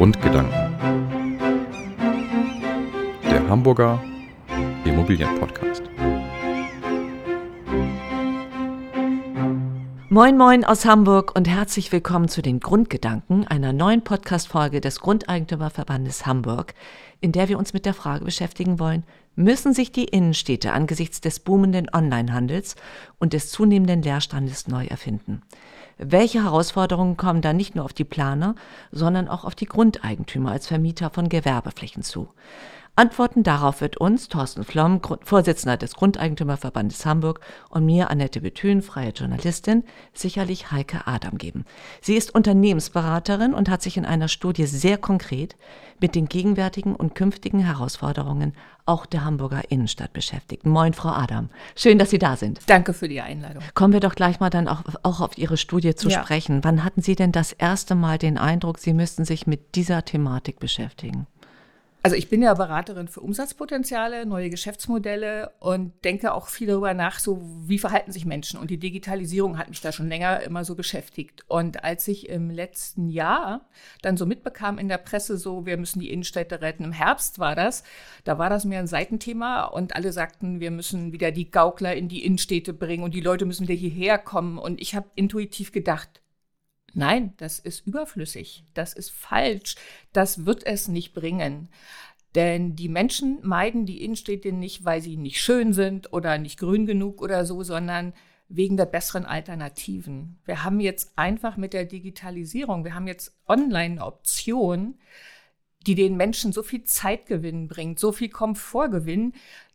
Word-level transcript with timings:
Grundgedanken. 0.00 0.78
Der 3.22 3.46
Hamburger 3.50 4.02
Immobilienpodcast. 4.86 5.82
Moin 10.08 10.38
Moin 10.38 10.64
aus 10.64 10.86
Hamburg 10.86 11.36
und 11.36 11.46
herzlich 11.46 11.92
willkommen 11.92 12.30
zu 12.30 12.40
den 12.40 12.60
Grundgedanken, 12.60 13.46
einer 13.46 13.74
neuen 13.74 14.02
Podcast-Folge 14.02 14.80
des 14.80 15.00
Grundeigentümerverbandes 15.00 16.24
Hamburg, 16.24 16.72
in 17.20 17.32
der 17.32 17.50
wir 17.50 17.58
uns 17.58 17.74
mit 17.74 17.84
der 17.84 17.92
Frage 17.92 18.24
beschäftigen 18.24 18.78
wollen, 18.78 19.04
müssen 19.36 19.74
sich 19.74 19.92
die 19.92 20.04
Innenstädte 20.04 20.72
angesichts 20.72 21.20
des 21.20 21.40
boomenden 21.40 21.88
Onlinehandels 21.92 22.74
und 23.18 23.34
des 23.34 23.50
zunehmenden 23.50 24.00
Leerstandes 24.00 24.66
neu 24.66 24.86
erfinden? 24.86 25.42
Welche 26.02 26.44
Herausforderungen 26.44 27.18
kommen 27.18 27.42
da 27.42 27.52
nicht 27.52 27.74
nur 27.74 27.84
auf 27.84 27.92
die 27.92 28.04
Planer, 28.04 28.54
sondern 28.90 29.28
auch 29.28 29.44
auf 29.44 29.54
die 29.54 29.66
Grundeigentümer 29.66 30.50
als 30.50 30.66
Vermieter 30.66 31.10
von 31.10 31.28
Gewerbeflächen 31.28 32.02
zu? 32.02 32.28
Antworten 32.96 33.42
darauf 33.42 33.80
wird 33.80 33.96
uns 33.96 34.28
Thorsten 34.28 34.64
Flomm, 34.64 35.00
Vorsitzender 35.22 35.76
des 35.76 35.94
Grundeigentümerverbandes 35.94 37.06
Hamburg, 37.06 37.40
und 37.70 37.86
mir, 37.86 38.10
Annette 38.10 38.40
Bethün, 38.40 38.82
freie 38.82 39.10
Journalistin, 39.10 39.84
sicherlich 40.12 40.70
Heike 40.70 41.06
Adam 41.06 41.38
geben. 41.38 41.64
Sie 42.02 42.14
ist 42.14 42.34
Unternehmensberaterin 42.34 43.54
und 43.54 43.68
hat 43.70 43.80
sich 43.80 43.96
in 43.96 44.04
einer 44.04 44.28
Studie 44.28 44.66
sehr 44.66 44.98
konkret 44.98 45.56
mit 46.00 46.14
den 46.14 46.26
gegenwärtigen 46.26 46.94
und 46.94 47.14
künftigen 47.14 47.60
Herausforderungen 47.60 48.54
auch 48.86 49.06
der 49.06 49.24
Hamburger 49.24 49.70
Innenstadt 49.70 50.12
beschäftigt. 50.12 50.66
Moin, 50.66 50.92
Frau 50.92 51.10
Adam. 51.10 51.48
Schön, 51.76 51.98
dass 51.98 52.10
Sie 52.10 52.18
da 52.18 52.36
sind. 52.36 52.60
Danke 52.66 52.92
für 52.92 53.08
die 53.08 53.20
Einladung. 53.20 53.62
Kommen 53.74 53.92
wir 53.92 54.00
doch 54.00 54.14
gleich 54.14 54.40
mal 54.40 54.50
dann 54.50 54.68
auch, 54.68 54.82
auch 55.02 55.20
auf 55.20 55.38
Ihre 55.38 55.56
Studie 55.56 55.94
zu 55.94 56.08
ja. 56.08 56.22
sprechen. 56.22 56.64
Wann 56.64 56.84
hatten 56.84 57.02
Sie 57.02 57.14
denn 57.14 57.32
das 57.32 57.52
erste 57.52 57.94
Mal 57.94 58.18
den 58.18 58.36
Eindruck, 58.36 58.78
Sie 58.78 58.92
müssten 58.92 59.24
sich 59.24 59.46
mit 59.46 59.74
dieser 59.74 60.04
Thematik 60.04 60.58
beschäftigen? 60.58 61.26
Also 62.02 62.16
ich 62.16 62.30
bin 62.30 62.40
ja 62.40 62.54
Beraterin 62.54 63.08
für 63.08 63.20
Umsatzpotenziale, 63.20 64.24
neue 64.24 64.48
Geschäftsmodelle 64.48 65.52
und 65.60 65.92
denke 66.02 66.32
auch 66.32 66.48
viel 66.48 66.66
darüber 66.66 66.94
nach, 66.94 67.18
so 67.18 67.42
wie 67.66 67.78
verhalten 67.78 68.10
sich 68.10 68.24
Menschen. 68.24 68.58
Und 68.58 68.70
die 68.70 68.78
Digitalisierung 68.78 69.58
hat 69.58 69.68
mich 69.68 69.82
da 69.82 69.92
schon 69.92 70.08
länger 70.08 70.40
immer 70.40 70.64
so 70.64 70.74
beschäftigt. 70.74 71.44
Und 71.46 71.84
als 71.84 72.08
ich 72.08 72.30
im 72.30 72.48
letzten 72.48 73.10
Jahr 73.10 73.68
dann 74.00 74.16
so 74.16 74.24
mitbekam 74.24 74.78
in 74.78 74.88
der 74.88 74.96
Presse, 74.96 75.36
so 75.36 75.66
wir 75.66 75.76
müssen 75.76 76.00
die 76.00 76.10
Innenstädte 76.10 76.62
retten, 76.62 76.84
im 76.84 76.92
Herbst 76.92 77.38
war 77.38 77.54
das, 77.54 77.82
da 78.24 78.38
war 78.38 78.48
das 78.48 78.64
mehr 78.64 78.80
ein 78.80 78.86
Seitenthema 78.86 79.64
und 79.64 79.94
alle 79.94 80.12
sagten, 80.12 80.58
wir 80.58 80.70
müssen 80.70 81.12
wieder 81.12 81.32
die 81.32 81.50
Gaukler 81.50 81.94
in 81.94 82.08
die 82.08 82.24
Innenstädte 82.24 82.72
bringen 82.72 83.04
und 83.04 83.14
die 83.14 83.20
Leute 83.20 83.44
müssen 83.44 83.68
wieder 83.68 83.78
hierher 83.78 84.16
kommen. 84.16 84.56
Und 84.56 84.80
ich 84.80 84.94
habe 84.94 85.10
intuitiv 85.16 85.70
gedacht, 85.70 86.22
Nein, 86.94 87.34
das 87.36 87.58
ist 87.58 87.86
überflüssig, 87.86 88.64
das 88.74 88.92
ist 88.92 89.10
falsch, 89.10 89.76
das 90.12 90.44
wird 90.46 90.66
es 90.66 90.88
nicht 90.88 91.14
bringen. 91.14 91.68
Denn 92.34 92.76
die 92.76 92.88
Menschen 92.88 93.38
meiden 93.42 93.86
die 93.86 94.04
Innenstädte 94.04 94.52
nicht, 94.52 94.84
weil 94.84 95.00
sie 95.00 95.16
nicht 95.16 95.40
schön 95.40 95.72
sind 95.72 96.12
oder 96.12 96.38
nicht 96.38 96.58
grün 96.58 96.86
genug 96.86 97.22
oder 97.22 97.44
so, 97.44 97.62
sondern 97.62 98.12
wegen 98.48 98.76
der 98.76 98.86
besseren 98.86 99.24
Alternativen. 99.24 100.38
Wir 100.44 100.64
haben 100.64 100.80
jetzt 100.80 101.12
einfach 101.16 101.56
mit 101.56 101.72
der 101.72 101.84
Digitalisierung, 101.84 102.84
wir 102.84 102.94
haben 102.94 103.06
jetzt 103.06 103.32
Online-Optionen, 103.48 104.98
die 105.86 105.94
den 105.94 106.16
Menschen 106.16 106.52
so 106.52 106.62
viel 106.62 106.84
Zeitgewinn 106.84 107.68
bringt, 107.68 107.98
so 107.98 108.12
viel 108.12 108.28
Komfortgewinn, 108.28 109.32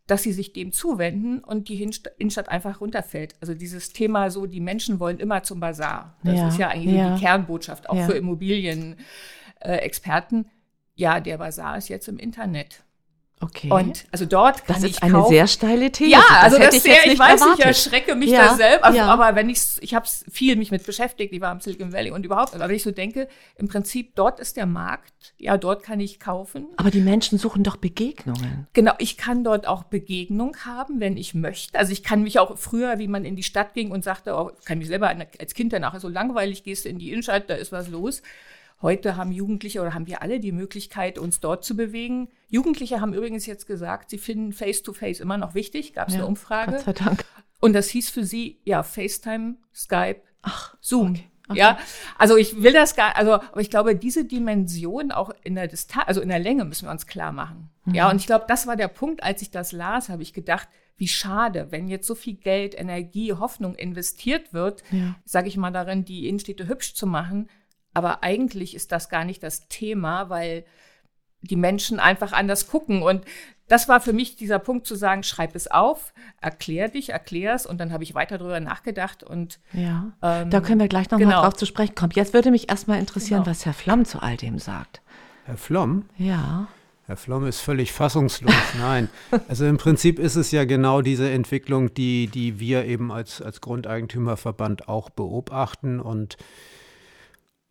dass 0.08 0.24
sie 0.24 0.34
sich 0.34 0.54
dem 0.54 0.72
zuwenden 0.72 1.44
und 1.44 1.68
die 1.68 1.82
Innenstadt 2.18 2.50
einfach 2.50 2.80
runterfällt. 2.80 3.34
Also 3.42 3.56
dieses 3.56 3.92
Thema 3.92 4.30
so, 4.30 4.46
die 4.46 4.62
Menschen 4.62 5.00
wollen 5.00 5.18
immer 5.20 5.42
zum 5.44 5.60
Bazar. 5.60 6.16
Das 6.24 6.36
ja, 6.36 6.48
ist 6.48 6.60
ja 6.60 6.70
eigentlich 6.70 6.96
ja. 6.96 7.16
die 7.16 7.22
Kernbotschaft, 7.22 7.90
auch 7.90 7.96
ja. 7.96 8.06
für 8.06 8.14
Immobilienexperten. 8.14 10.46
Äh, 10.46 10.50
ja, 10.98 11.20
der 11.20 11.40
Bazar 11.40 11.78
ist 11.78 11.90
jetzt 11.90 12.08
im 12.08 12.18
Internet. 12.18 12.85
Okay. 13.46 13.70
Und 13.70 14.06
also 14.12 14.26
dort 14.26 14.66
kann 14.66 14.82
das 14.82 14.92
ist 14.92 15.04
eine 15.04 15.14
kaufen. 15.14 15.30
sehr 15.30 15.48
steile 15.48 15.92
These. 15.92 16.12
Ja, 16.12 16.24
also 16.42 16.58
das, 16.58 16.68
das 16.68 16.76
ist 16.78 16.84
sehr, 16.84 17.06
ich 17.06 17.20
weiß, 17.20 17.42
erwartet. 17.42 17.60
ich 17.60 17.66
erschrecke 17.66 18.16
mich 18.16 18.32
ja, 18.32 18.46
da 18.46 18.56
selbst, 18.56 18.84
also, 18.84 18.98
ja. 18.98 19.06
aber 19.06 19.36
wenn 19.36 19.50
ich 19.50 19.60
ich 19.82 19.94
habe 19.94 20.08
viel 20.32 20.56
mich 20.56 20.72
mit 20.72 20.86
beschäftigt, 20.86 21.34
ich 21.34 21.42
war 21.42 21.52
im 21.52 21.60
Silicon 21.60 21.94
Valley 21.94 22.12
und 22.12 22.26
überhaupt, 22.26 22.56
aber 22.56 22.68
wenn 22.68 22.76
ich 22.76 22.84
so 22.84 22.92
denke, 22.92 23.28
im 23.58 23.68
Prinzip 23.68 24.16
dort 24.16 24.40
ist 24.40 24.58
der 24.58 24.66
Markt, 24.66 25.34
ja, 25.38 25.58
dort 25.58 25.84
kann 25.84 26.00
ich 26.00 26.20
kaufen. 26.20 26.68
Aber 26.78 26.90
die 26.90 27.02
Menschen 27.02 27.38
suchen 27.38 27.64
doch 27.64 27.76
Begegnungen. 27.76 28.68
Genau, 28.74 28.94
ich 28.98 29.18
kann 29.18 29.44
dort 29.44 29.68
auch 29.68 29.84
Begegnung 29.84 30.56
haben, 30.66 31.00
wenn 31.00 31.18
ich 31.18 31.36
möchte. 31.36 31.78
Also 31.78 31.92
ich 31.92 32.04
kann 32.04 32.24
mich 32.24 32.40
auch 32.40 32.58
früher, 32.58 32.98
wie 32.98 33.08
man 33.08 33.26
in 33.26 33.36
die 33.36 33.44
Stadt 33.44 33.74
ging 33.74 33.92
und 33.92 34.04
sagte, 34.04 34.34
oh, 34.36 34.52
kann 34.66 34.80
mich 34.80 34.88
selber 34.88 35.16
als 35.40 35.54
Kind 35.54 35.74
danach 35.74 36.00
so 36.00 36.10
langweilig 36.10 36.64
gehst 36.64 36.86
du 36.86 36.90
in 36.90 36.98
die 36.98 37.12
Innenstadt, 37.12 37.50
da 37.50 37.54
ist 37.54 37.72
was 37.72 37.90
los 37.90 38.22
Heute 38.82 39.16
haben 39.16 39.32
Jugendliche 39.32 39.82
oder 39.82 39.94
haben 39.94 40.08
wir 40.08 40.22
alle 40.22 40.40
die 40.40 40.52
Möglichkeit, 40.52 41.18
uns 41.18 41.40
dort 41.40 41.64
zu 41.64 41.76
bewegen. 41.76 42.30
Jugendliche 42.50 43.02
haben 43.02 43.14
übrigens 43.14 43.46
jetzt 43.46 43.68
gesagt, 43.68 44.10
sie 44.10 44.18
finden 44.18 44.54
Face-to-Face 44.54 45.18
-face 45.18 45.22
immer 45.22 45.38
noch 45.38 45.56
wichtig. 45.56 45.94
Gab 45.94 46.10
es 46.10 46.14
ja, 46.14 46.20
eine 46.20 46.28
Umfrage. 46.28 46.72
Gott 46.72 46.84
sei 46.84 46.94
Dank. 46.94 47.26
Und 47.62 47.74
das 47.74 47.88
hieß 47.90 48.10
für 48.10 48.24
sie, 48.24 48.60
ja, 48.64 48.84
FaceTime, 48.84 49.56
Skype, 49.74 50.22
Ach, 50.42 50.76
Zoom. 50.82 51.12
Okay. 51.12 51.30
Okay. 51.48 51.60
Ja, 51.60 51.78
also 52.18 52.38
ich 52.38 52.64
will 52.64 52.74
das 52.74 52.96
gar, 52.96 53.16
also, 53.16 53.34
aber 53.34 53.62
ich 53.62 53.70
glaube, 53.70 53.96
diese 53.96 54.26
Dimension 54.26 55.12
auch 55.12 55.32
in 55.44 55.54
der 55.54 55.68
Distanz, 55.68 56.08
also 56.08 56.22
in 56.22 56.30
der 56.30 56.40
Länge 56.40 56.66
müssen 56.66 56.88
wir 56.88 56.92
uns 56.92 57.06
klar 57.06 57.32
machen. 57.32 57.70
Mhm. 57.86 57.94
Ja, 57.94 58.10
und 58.10 58.18
ich 58.18 58.26
glaube, 58.26 58.46
das 58.48 58.66
war 58.66 58.76
der 58.76 58.88
Punkt, 58.88 59.22
als 59.22 59.44
ich 59.44 59.52
das 59.52 59.72
las, 59.72 60.10
habe 60.10 60.24
ich 60.24 60.34
gedacht, 60.34 60.68
wie 60.98 61.08
schade, 61.08 61.68
wenn 61.70 61.88
jetzt 61.88 62.08
so 62.08 62.16
viel 62.16 62.36
Geld, 62.36 62.78
Energie, 62.80 63.34
Hoffnung 63.34 63.76
investiert 63.76 64.54
wird, 64.54 64.82
ja. 64.92 65.16
sage 65.24 65.48
ich 65.48 65.58
mal 65.58 65.72
darin, 65.72 66.04
die 66.06 66.28
Innenstädte 66.28 66.68
hübsch 66.68 66.96
zu 66.96 67.06
machen, 67.06 67.50
aber 67.96 68.24
eigentlich 68.24 68.76
ist 68.76 68.92
das 68.92 69.10
gar 69.10 69.24
nicht 69.24 69.42
das 69.42 69.68
Thema, 69.68 70.30
weil 70.30 70.66
die 71.42 71.56
Menschen 71.56 72.00
einfach 72.00 72.34
anders 72.34 72.68
gucken. 72.68 73.02
Und 73.02 73.24
das 73.68 73.88
war 73.88 74.02
für 74.02 74.14
mich 74.14 74.36
dieser 74.36 74.60
Punkt 74.60 74.86
zu 74.86 74.96
sagen, 74.96 75.24
schreib 75.24 75.56
es 75.56 75.72
auf, 75.72 76.14
erklär 76.42 76.90
dich, 76.90 77.10
erklär 77.10 77.56
es 77.56 77.66
und 77.66 77.80
dann 77.80 77.92
habe 77.92 78.04
ich 78.04 78.14
weiter 78.14 78.38
darüber 78.38 78.60
nachgedacht 78.60 79.24
und 79.24 79.60
ja, 79.74 80.12
ähm, 80.22 80.50
da 80.50 80.62
können 80.62 80.80
wir 80.80 80.88
gleich 80.88 81.10
noch 81.10 81.18
genau. 81.18 81.38
mal 81.38 81.42
drauf 81.42 81.56
zu 81.56 81.66
sprechen 81.66 81.96
kommen. 81.96 82.12
Jetzt 82.14 82.34
würde 82.34 82.52
mich 82.52 82.70
erstmal 82.70 83.00
interessieren, 83.00 83.44
genau. 83.44 83.52
was 83.52 83.66
Herr 83.66 83.74
Flomm 83.74 84.06
zu 84.06 84.22
all 84.22 84.38
dem 84.38 84.60
sagt. 84.60 85.02
Herr 85.46 85.58
Flomm? 85.58 86.06
Ja. 86.18 86.68
Herr 87.08 87.18
Flomm 87.18 87.48
ist 87.48 87.62
völlig 87.62 87.92
fassungslos. 87.92 88.54
Nein, 88.80 89.10
also 89.48 89.66
im 89.66 89.78
Prinzip 89.78 90.20
ist 90.20 90.36
es 90.36 90.52
ja 90.52 90.66
genau 90.66 91.02
diese 91.02 91.30
Entwicklung, 91.30 91.94
die, 91.94 92.28
die 92.28 92.60
wir 92.60 92.86
eben 92.86 93.12
als, 93.12 93.42
als 93.42 93.62
Grundeigentümerverband 93.62 94.90
auch 94.90 95.10
beobachten 95.10 96.00
und 96.00 96.38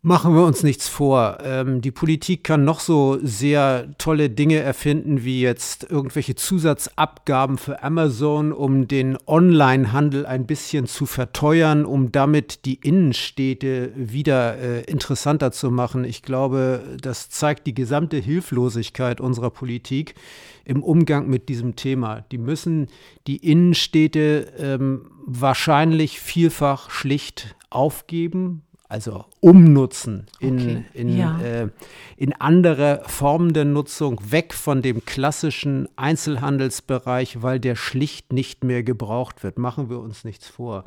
Machen 0.07 0.35
wir 0.35 0.45
uns 0.45 0.61
nichts 0.61 0.87
vor. 0.87 1.39
Ähm, 1.43 1.81
die 1.81 1.89
Politik 1.89 2.43
kann 2.43 2.63
noch 2.63 2.79
so 2.79 3.17
sehr 3.23 3.87
tolle 3.97 4.29
Dinge 4.29 4.57
erfinden, 4.57 5.23
wie 5.23 5.41
jetzt 5.41 5.89
irgendwelche 5.89 6.35
Zusatzabgaben 6.35 7.57
für 7.57 7.81
Amazon, 7.81 8.51
um 8.51 8.87
den 8.87 9.17
Online-Handel 9.25 10.27
ein 10.27 10.45
bisschen 10.45 10.85
zu 10.85 11.07
verteuern, 11.07 11.85
um 11.85 12.11
damit 12.11 12.65
die 12.65 12.75
Innenstädte 12.75 13.93
wieder 13.95 14.59
äh, 14.59 14.81
interessanter 14.81 15.51
zu 15.51 15.71
machen. 15.71 16.03
Ich 16.03 16.21
glaube, 16.21 16.83
das 17.01 17.31
zeigt 17.31 17.65
die 17.65 17.73
gesamte 17.73 18.17
Hilflosigkeit 18.17 19.19
unserer 19.19 19.49
Politik 19.49 20.13
im 20.65 20.83
Umgang 20.83 21.27
mit 21.27 21.49
diesem 21.49 21.75
Thema. 21.75 22.23
Die 22.31 22.37
müssen 22.37 22.89
die 23.25 23.37
Innenstädte 23.37 24.53
ähm, 24.59 25.07
wahrscheinlich 25.25 26.19
vielfach 26.19 26.91
schlicht 26.91 27.55
aufgeben, 27.71 28.61
also 28.87 29.25
umnutzen 29.39 30.27
in, 30.39 30.59
okay. 30.59 30.85
in, 30.93 31.17
ja. 31.17 31.39
äh, 31.41 31.69
in 32.17 32.33
andere 32.33 33.01
Formen 33.07 33.53
der 33.53 33.65
Nutzung, 33.65 34.21
weg 34.29 34.53
von 34.53 34.83
dem 34.83 35.03
klassischen 35.05 35.89
Einzelhandelsbereich, 35.95 37.41
weil 37.41 37.59
der 37.59 37.75
schlicht 37.75 38.31
nicht 38.31 38.63
mehr 38.63 38.83
gebraucht 38.83 39.43
wird. 39.43 39.57
Machen 39.57 39.89
wir 39.89 39.99
uns 39.99 40.23
nichts 40.23 40.47
vor. 40.47 40.83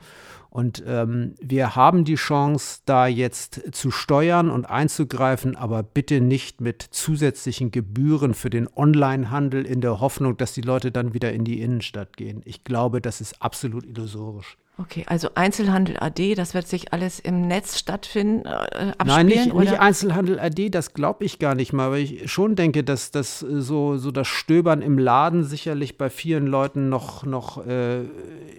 Und 0.48 0.82
ähm, 0.86 1.34
wir 1.40 1.74
haben 1.76 2.04
die 2.04 2.14
Chance, 2.14 2.80
da 2.86 3.06
jetzt 3.06 3.74
zu 3.74 3.90
steuern 3.90 4.48
und 4.48 4.64
einzugreifen, 4.64 5.56
aber 5.56 5.82
bitte 5.82 6.20
nicht 6.20 6.60
mit 6.60 6.82
zusätzlichen 6.82 7.70
Gebühren 7.70 8.32
für 8.32 8.48
den 8.48 8.68
Onlinehandel 8.74 9.66
in 9.66 9.80
der 9.80 10.00
Hoffnung, 10.00 10.36
dass 10.36 10.54
die 10.54 10.62
Leute 10.62 10.92
dann 10.92 11.14
wieder 11.14 11.32
in 11.32 11.44
die 11.44 11.60
Innenstadt 11.60 12.16
gehen. 12.16 12.42
Ich 12.44 12.64
glaube, 12.64 13.00
das 13.00 13.20
ist 13.20 13.42
absolut 13.42 13.84
illusorisch. 13.84 14.56
Okay, 14.80 15.02
also 15.08 15.30
Einzelhandel 15.34 15.96
AD, 15.98 16.36
das 16.36 16.54
wird 16.54 16.68
sich 16.68 16.92
alles 16.92 17.18
im 17.18 17.48
Netz 17.48 17.80
stattfinden, 17.80 18.46
äh, 18.46 18.48
abspielen? 18.48 19.06
Nein, 19.06 19.26
nicht, 19.26 19.52
nicht 19.52 19.80
Einzelhandel 19.80 20.38
AD, 20.38 20.70
das 20.70 20.94
glaube 20.94 21.24
ich 21.24 21.40
gar 21.40 21.56
nicht 21.56 21.72
mal, 21.72 21.90
weil 21.90 22.02
ich 22.02 22.30
schon 22.30 22.54
denke, 22.54 22.84
dass 22.84 23.10
das 23.10 23.42
äh, 23.42 23.60
so, 23.60 23.96
so 23.96 24.12
das 24.12 24.28
Stöbern 24.28 24.80
im 24.80 24.96
Laden 24.96 25.42
sicherlich 25.42 25.98
bei 25.98 26.10
vielen 26.10 26.46
Leuten 26.46 26.88
noch, 26.90 27.24
noch 27.24 27.66
äh, 27.66 28.02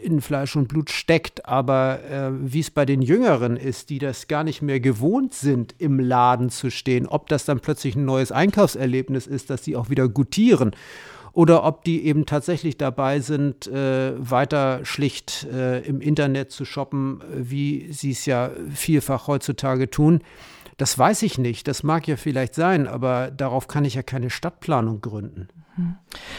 in 0.03 0.19
Fleisch 0.19 0.57
und 0.57 0.67
Blut 0.67 0.89
steckt. 0.89 1.45
Aber 1.45 2.03
äh, 2.03 2.31
wie 2.33 2.59
es 2.59 2.69
bei 2.69 2.85
den 2.85 3.01
Jüngeren 3.01 3.55
ist, 3.55 3.89
die 3.89 3.99
das 3.99 4.27
gar 4.27 4.43
nicht 4.43 4.61
mehr 4.61 4.81
gewohnt 4.81 5.33
sind, 5.33 5.73
im 5.77 6.01
Laden 6.01 6.49
zu 6.49 6.69
stehen, 6.69 7.07
ob 7.07 7.29
das 7.29 7.45
dann 7.45 7.61
plötzlich 7.61 7.95
ein 7.95 8.03
neues 8.03 8.33
Einkaufserlebnis 8.33 9.25
ist, 9.25 9.49
dass 9.49 9.63
sie 9.63 9.77
auch 9.77 9.89
wieder 9.89 10.09
gutieren 10.09 10.75
oder 11.33 11.63
ob 11.63 11.83
die 11.83 12.05
eben 12.05 12.25
tatsächlich 12.25 12.77
dabei 12.77 13.19
sind, 13.19 13.67
äh, 13.67 14.13
weiter 14.17 14.83
schlicht 14.83 15.45
äh, 15.51 15.79
im 15.81 16.01
Internet 16.01 16.51
zu 16.51 16.65
shoppen, 16.65 17.21
wie 17.33 17.91
sie 17.91 18.11
es 18.11 18.25
ja 18.25 18.51
vielfach 18.73 19.27
heutzutage 19.27 19.89
tun. 19.89 20.21
Das 20.77 20.97
weiß 20.97 21.23
ich 21.23 21.37
nicht. 21.37 21.67
Das 21.67 21.83
mag 21.83 22.07
ja 22.07 22.15
vielleicht 22.15 22.55
sein, 22.55 22.87
aber 22.87 23.31
darauf 23.31 23.67
kann 23.67 23.83
ich 23.85 23.95
ja 23.95 24.03
keine 24.03 24.29
Stadtplanung 24.29 25.01
gründen. 25.01 25.49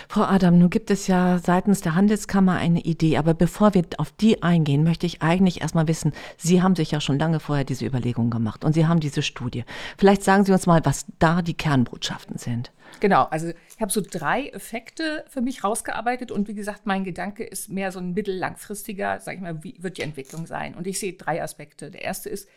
Frau 0.08 0.22
Adam, 0.22 0.58
nun 0.58 0.70
gibt 0.70 0.90
es 0.90 1.06
ja 1.06 1.38
seitens 1.38 1.80
der 1.80 1.94
Handelskammer 1.94 2.56
eine 2.56 2.80
Idee, 2.80 3.16
aber 3.16 3.34
bevor 3.34 3.74
wir 3.74 3.84
auf 3.98 4.12
die 4.12 4.42
eingehen, 4.42 4.84
möchte 4.84 5.06
ich 5.06 5.22
eigentlich 5.22 5.60
erstmal 5.60 5.88
wissen, 5.88 6.12
Sie 6.36 6.62
haben 6.62 6.76
sich 6.76 6.90
ja 6.90 7.00
schon 7.00 7.18
lange 7.18 7.40
vorher 7.40 7.64
diese 7.64 7.86
Überlegungen 7.86 8.30
gemacht 8.30 8.64
und 8.64 8.72
Sie 8.72 8.86
haben 8.86 9.00
diese 9.00 9.22
Studie. 9.22 9.64
Vielleicht 9.96 10.22
sagen 10.22 10.44
Sie 10.44 10.52
uns 10.52 10.66
mal, 10.66 10.84
was 10.84 11.06
da 11.18 11.42
die 11.42 11.54
Kernbotschaften 11.54 12.38
sind. 12.38 12.72
Genau, 12.98 13.24
also 13.24 13.48
ich 13.48 13.80
habe 13.80 13.92
so 13.92 14.00
drei 14.00 14.48
Effekte 14.48 15.24
für 15.28 15.40
mich 15.40 15.62
rausgearbeitet 15.62 16.32
und 16.32 16.48
wie 16.48 16.54
gesagt, 16.54 16.86
mein 16.86 17.04
Gedanke 17.04 17.44
ist 17.44 17.68
mehr 17.68 17.92
so 17.92 18.00
ein 18.00 18.12
mittellangfristiger, 18.12 19.20
sage 19.20 19.36
ich 19.36 19.42
mal, 19.42 19.62
wie 19.62 19.76
wird 19.78 19.98
die 19.98 20.02
Entwicklung 20.02 20.46
sein? 20.46 20.74
Und 20.74 20.86
ich 20.86 20.98
sehe 20.98 21.12
drei 21.12 21.42
Aspekte. 21.42 21.90
Der 21.90 22.02
erste 22.02 22.28
ist 22.28 22.48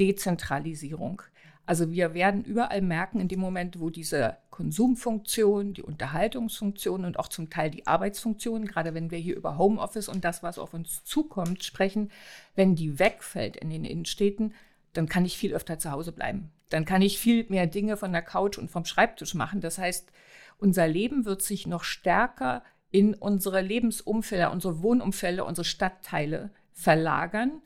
Dezentralisierung. 0.00 1.22
Also 1.68 1.90
wir 1.90 2.14
werden 2.14 2.44
überall 2.44 2.80
merken, 2.80 3.20
in 3.20 3.28
dem 3.28 3.40
Moment, 3.40 3.78
wo 3.78 3.90
diese 3.90 4.38
Konsumfunktion, 4.48 5.74
die 5.74 5.82
Unterhaltungsfunktion 5.82 7.04
und 7.04 7.18
auch 7.18 7.28
zum 7.28 7.50
Teil 7.50 7.70
die 7.70 7.86
Arbeitsfunktion, 7.86 8.64
gerade 8.64 8.94
wenn 8.94 9.10
wir 9.10 9.18
hier 9.18 9.36
über 9.36 9.58
Homeoffice 9.58 10.08
und 10.08 10.24
das, 10.24 10.42
was 10.42 10.58
auf 10.58 10.72
uns 10.72 11.04
zukommt, 11.04 11.62
sprechen, 11.62 12.10
wenn 12.54 12.74
die 12.74 12.98
wegfällt 12.98 13.54
in 13.58 13.68
den 13.68 13.84
Innenstädten, 13.84 14.54
dann 14.94 15.10
kann 15.10 15.26
ich 15.26 15.36
viel 15.36 15.52
öfter 15.52 15.78
zu 15.78 15.90
Hause 15.90 16.10
bleiben. 16.10 16.50
Dann 16.70 16.86
kann 16.86 17.02
ich 17.02 17.18
viel 17.18 17.44
mehr 17.50 17.66
Dinge 17.66 17.98
von 17.98 18.12
der 18.12 18.22
Couch 18.22 18.56
und 18.56 18.70
vom 18.70 18.86
Schreibtisch 18.86 19.34
machen. 19.34 19.60
Das 19.60 19.76
heißt, 19.76 20.10
unser 20.56 20.88
Leben 20.88 21.26
wird 21.26 21.42
sich 21.42 21.66
noch 21.66 21.84
stärker 21.84 22.62
in 22.90 23.12
unsere 23.12 23.60
Lebensumfelder, 23.60 24.52
unsere 24.52 24.82
Wohnumfelder, 24.82 25.44
unsere 25.44 25.66
Stadtteile 25.66 26.48
verlagern. 26.72 27.60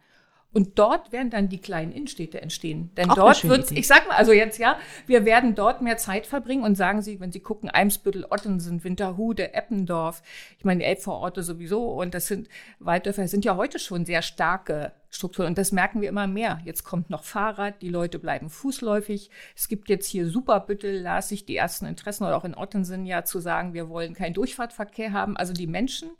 Und 0.52 0.78
dort 0.78 1.12
werden 1.12 1.30
dann 1.30 1.48
die 1.48 1.60
kleinen 1.60 1.92
Innenstädte 1.92 2.42
entstehen. 2.42 2.90
Denn 2.96 3.10
Auch 3.10 3.14
dort 3.14 3.48
wird, 3.48 3.70
ich 3.72 3.86
sag 3.86 4.06
mal, 4.06 4.16
also 4.16 4.32
jetzt 4.32 4.58
ja, 4.58 4.78
wir 5.06 5.24
werden 5.24 5.54
dort 5.54 5.80
mehr 5.80 5.96
Zeit 5.96 6.26
verbringen 6.26 6.62
und 6.62 6.76
sagen 6.76 7.00
Sie, 7.00 7.20
wenn 7.20 7.32
Sie 7.32 7.40
gucken, 7.40 7.70
Eimsbüttel, 7.70 8.26
Ottensen, 8.28 8.84
Winterhude, 8.84 9.54
Eppendorf, 9.54 10.22
ich 10.58 10.64
meine, 10.64 10.80
die 10.80 10.86
Elbvororte 10.86 11.42
sowieso 11.42 11.86
und 11.92 12.12
das 12.14 12.26
sind 12.26 12.48
Walddörfer 12.80 13.26
sind 13.28 13.44
ja 13.44 13.56
heute 13.56 13.78
schon 13.78 14.04
sehr 14.04 14.20
starke 14.20 14.92
Strukturen 15.08 15.48
und 15.48 15.58
das 15.58 15.72
merken 15.72 16.00
wir 16.00 16.08
immer 16.08 16.26
mehr. 16.26 16.60
Jetzt 16.64 16.84
kommt 16.84 17.10
noch 17.10 17.24
Fahrrad, 17.24 17.80
die 17.80 17.88
Leute 17.88 18.18
bleiben 18.18 18.50
fußläufig. 18.50 19.30
Es 19.56 19.68
gibt 19.68 19.88
jetzt 19.88 20.06
hier 20.06 20.28
Superbüttel, 20.28 21.00
las 21.00 21.30
ich 21.32 21.46
die 21.46 21.56
ersten 21.56 21.86
Interessen 21.86 22.24
oder 22.24 22.36
auch 22.36 22.44
in 22.44 22.54
Ottensen 22.54 23.06
ja 23.06 23.24
zu 23.24 23.40
sagen, 23.40 23.74
wir 23.74 23.88
wollen 23.88 24.14
keinen 24.14 24.34
Durchfahrtverkehr 24.34 25.12
haben. 25.12 25.36
Also 25.36 25.52
die 25.52 25.66
Menschen 25.66 26.10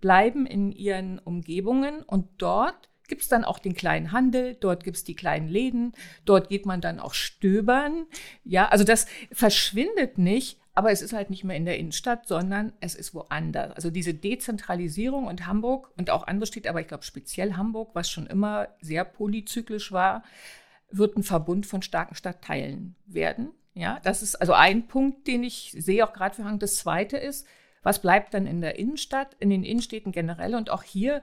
bleiben 0.00 0.46
in 0.46 0.72
ihren 0.72 1.18
Umgebungen 1.18 2.02
und 2.02 2.28
dort 2.38 2.88
gibt 3.08 3.22
es 3.22 3.28
dann 3.28 3.44
auch 3.44 3.58
den 3.58 3.74
kleinen 3.74 4.12
Handel, 4.12 4.54
dort 4.54 4.84
gibt 4.84 4.96
es 4.96 5.04
die 5.04 5.14
kleinen 5.14 5.48
Läden, 5.48 5.92
dort 6.24 6.48
geht 6.48 6.66
man 6.66 6.80
dann 6.80 7.00
auch 7.00 7.14
stöbern. 7.14 8.06
Ja, 8.44 8.68
also 8.68 8.84
das 8.84 9.06
verschwindet 9.32 10.18
nicht, 10.18 10.58
aber 10.74 10.90
es 10.90 11.00
ist 11.00 11.14
halt 11.14 11.30
nicht 11.30 11.42
mehr 11.42 11.56
in 11.56 11.64
der 11.64 11.78
Innenstadt, 11.78 12.28
sondern 12.28 12.72
es 12.80 12.94
ist 12.94 13.14
woanders. 13.14 13.72
Also 13.72 13.90
diese 13.90 14.12
Dezentralisierung 14.12 15.26
und 15.26 15.46
Hamburg 15.46 15.90
und 15.96 16.10
auch 16.10 16.26
andere 16.26 16.46
Städte, 16.46 16.68
aber 16.68 16.80
ich 16.80 16.88
glaube 16.88 17.04
speziell 17.04 17.54
Hamburg, 17.54 17.90
was 17.94 18.10
schon 18.10 18.26
immer 18.26 18.68
sehr 18.80 19.04
polyzyklisch 19.04 19.90
war, 19.90 20.22
wird 20.90 21.16
ein 21.16 21.22
Verbund 21.22 21.66
von 21.66 21.82
starken 21.82 22.14
Stadtteilen 22.14 22.94
werden. 23.06 23.52
Ja, 23.74 24.00
das 24.04 24.22
ist 24.22 24.36
also 24.36 24.52
ein 24.52 24.86
Punkt, 24.86 25.26
den 25.26 25.44
ich 25.44 25.74
sehe 25.78 26.06
auch 26.06 26.12
gerade 26.12 26.34
für 26.34 26.44
Hamburg. 26.44 26.60
Das 26.60 26.76
zweite 26.76 27.16
ist, 27.16 27.46
was 27.82 28.00
bleibt 28.00 28.34
dann 28.34 28.46
in 28.46 28.60
der 28.60 28.78
Innenstadt, 28.78 29.36
in 29.38 29.48
den 29.48 29.64
Innenstädten 29.64 30.12
generell 30.12 30.54
und 30.54 30.70
auch 30.70 30.82
hier 30.82 31.22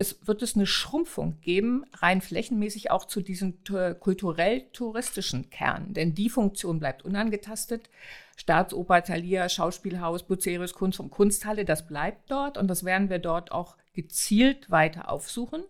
es 0.00 0.26
wird 0.26 0.40
es 0.40 0.56
eine 0.56 0.66
Schrumpfung 0.66 1.38
geben, 1.42 1.84
rein 1.92 2.22
flächenmäßig 2.22 2.90
auch 2.90 3.04
zu 3.04 3.20
diesem 3.20 3.58
kulturell-touristischen 3.62 5.50
Kern. 5.50 5.92
Denn 5.92 6.14
die 6.14 6.30
Funktion 6.30 6.80
bleibt 6.80 7.04
unangetastet. 7.04 7.90
Staatsoper, 8.38 9.04
Thalia, 9.04 9.50
Schauspielhaus, 9.50 10.22
Bucerius, 10.22 10.72
Kunst 10.72 11.00
und 11.00 11.10
Kunsthalle, 11.10 11.66
das 11.66 11.86
bleibt 11.86 12.30
dort 12.30 12.56
und 12.56 12.68
das 12.68 12.84
werden 12.84 13.10
wir 13.10 13.18
dort 13.18 13.52
auch 13.52 13.76
gezielt 13.92 14.70
weiter 14.70 15.10
aufsuchen. 15.10 15.64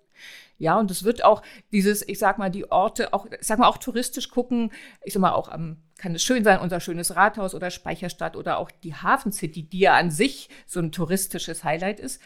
Ja, 0.58 0.78
und 0.78 0.92
es 0.92 1.02
wird 1.02 1.24
auch 1.24 1.42
dieses, 1.72 2.06
ich 2.06 2.20
sag 2.20 2.38
mal, 2.38 2.50
die 2.50 2.70
Orte 2.70 3.12
auch, 3.12 3.26
ich 3.26 3.46
sag 3.46 3.58
mal, 3.58 3.66
auch 3.66 3.78
touristisch 3.78 4.28
gucken. 4.28 4.70
Ich 5.02 5.14
sag 5.14 5.20
mal, 5.20 5.32
auch 5.32 5.48
am, 5.48 5.78
kann 5.98 6.14
es 6.14 6.22
schön 6.22 6.44
sein, 6.44 6.60
unser 6.60 6.78
schönes 6.78 7.16
Rathaus 7.16 7.54
oder 7.54 7.72
Speicherstadt 7.72 8.36
oder 8.36 8.58
auch 8.58 8.70
die 8.70 8.94
Hafencity, 8.94 9.64
die 9.64 9.80
ja 9.80 9.96
an 9.96 10.12
sich 10.12 10.50
so 10.66 10.78
ein 10.78 10.92
touristisches 10.92 11.64
Highlight 11.64 11.98
ist. 11.98 12.20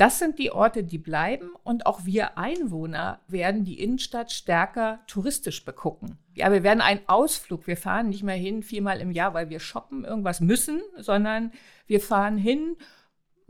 Das 0.00 0.18
sind 0.18 0.38
die 0.38 0.50
Orte, 0.50 0.82
die 0.82 0.96
bleiben 0.96 1.50
und 1.62 1.84
auch 1.84 2.06
wir 2.06 2.38
Einwohner 2.38 3.20
werden 3.28 3.64
die 3.64 3.82
Innenstadt 3.82 4.32
stärker 4.32 5.00
touristisch 5.06 5.62
begucken. 5.66 6.16
Ja, 6.32 6.50
wir 6.50 6.62
werden 6.62 6.80
einen 6.80 7.06
Ausflug, 7.06 7.66
wir 7.66 7.76
fahren 7.76 8.08
nicht 8.08 8.22
mehr 8.22 8.34
hin 8.34 8.62
viermal 8.62 9.02
im 9.02 9.10
Jahr, 9.10 9.34
weil 9.34 9.50
wir 9.50 9.60
shoppen 9.60 10.06
irgendwas 10.06 10.40
müssen, 10.40 10.80
sondern 10.96 11.52
wir 11.86 12.00
fahren 12.00 12.38
hin 12.38 12.78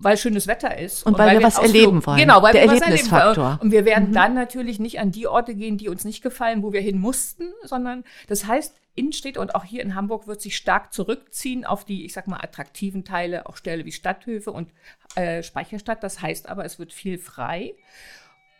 weil 0.01 0.17
schönes 0.17 0.47
Wetter 0.47 0.77
ist. 0.79 1.05
Und, 1.05 1.13
und 1.13 1.19
weil, 1.19 1.29
weil, 1.29 1.39
wir 1.39 1.47
was 1.47 1.59
Ausflug, 1.59 1.75
erleben 1.75 2.07
wollen. 2.07 2.19
Genau, 2.19 2.43
weil 2.43 2.53
Der 2.55 2.65
wir 2.65 2.83
Erlebnisfaktor. 2.83 3.45
was 3.45 3.61
Und 3.61 3.71
wir 3.71 3.85
werden 3.85 4.09
mhm. 4.09 4.15
dann 4.15 4.35
natürlich 4.35 4.81
nicht 4.81 4.99
an 4.99 5.13
die 5.13 5.27
Orte 5.27 5.55
gehen, 5.55 5.77
die 5.77 5.89
uns 5.89 6.05
nicht 6.05 6.23
gefallen, 6.23 6.63
wo 6.63 6.73
wir 6.73 6.81
hin 6.81 6.99
mussten, 6.99 7.53
sondern 7.63 8.05
das 8.27 8.47
heißt, 8.47 8.75
Innenstädte 8.95 9.41
und 9.41 9.55
auch 9.55 9.65
hier 9.65 9.83
in 9.83 9.95
Hamburg 9.95 10.27
wird 10.27 10.41
sich 10.41 10.57
stark 10.57 10.93
zurückziehen 10.93 11.65
auf 11.65 11.85
die, 11.85 12.05
ich 12.05 12.13
sag 12.13 12.27
mal, 12.27 12.41
attraktiven 12.43 13.05
Teile, 13.05 13.47
auch 13.47 13.57
Ställe 13.57 13.85
wie 13.85 13.93
Stadthöfe 13.93 14.51
und 14.51 14.71
äh, 15.15 15.43
Speicherstadt. 15.43 16.03
Das 16.03 16.21
heißt 16.23 16.49
aber, 16.49 16.65
es 16.65 16.79
wird 16.79 16.93
viel 16.93 17.19
frei. 17.19 17.75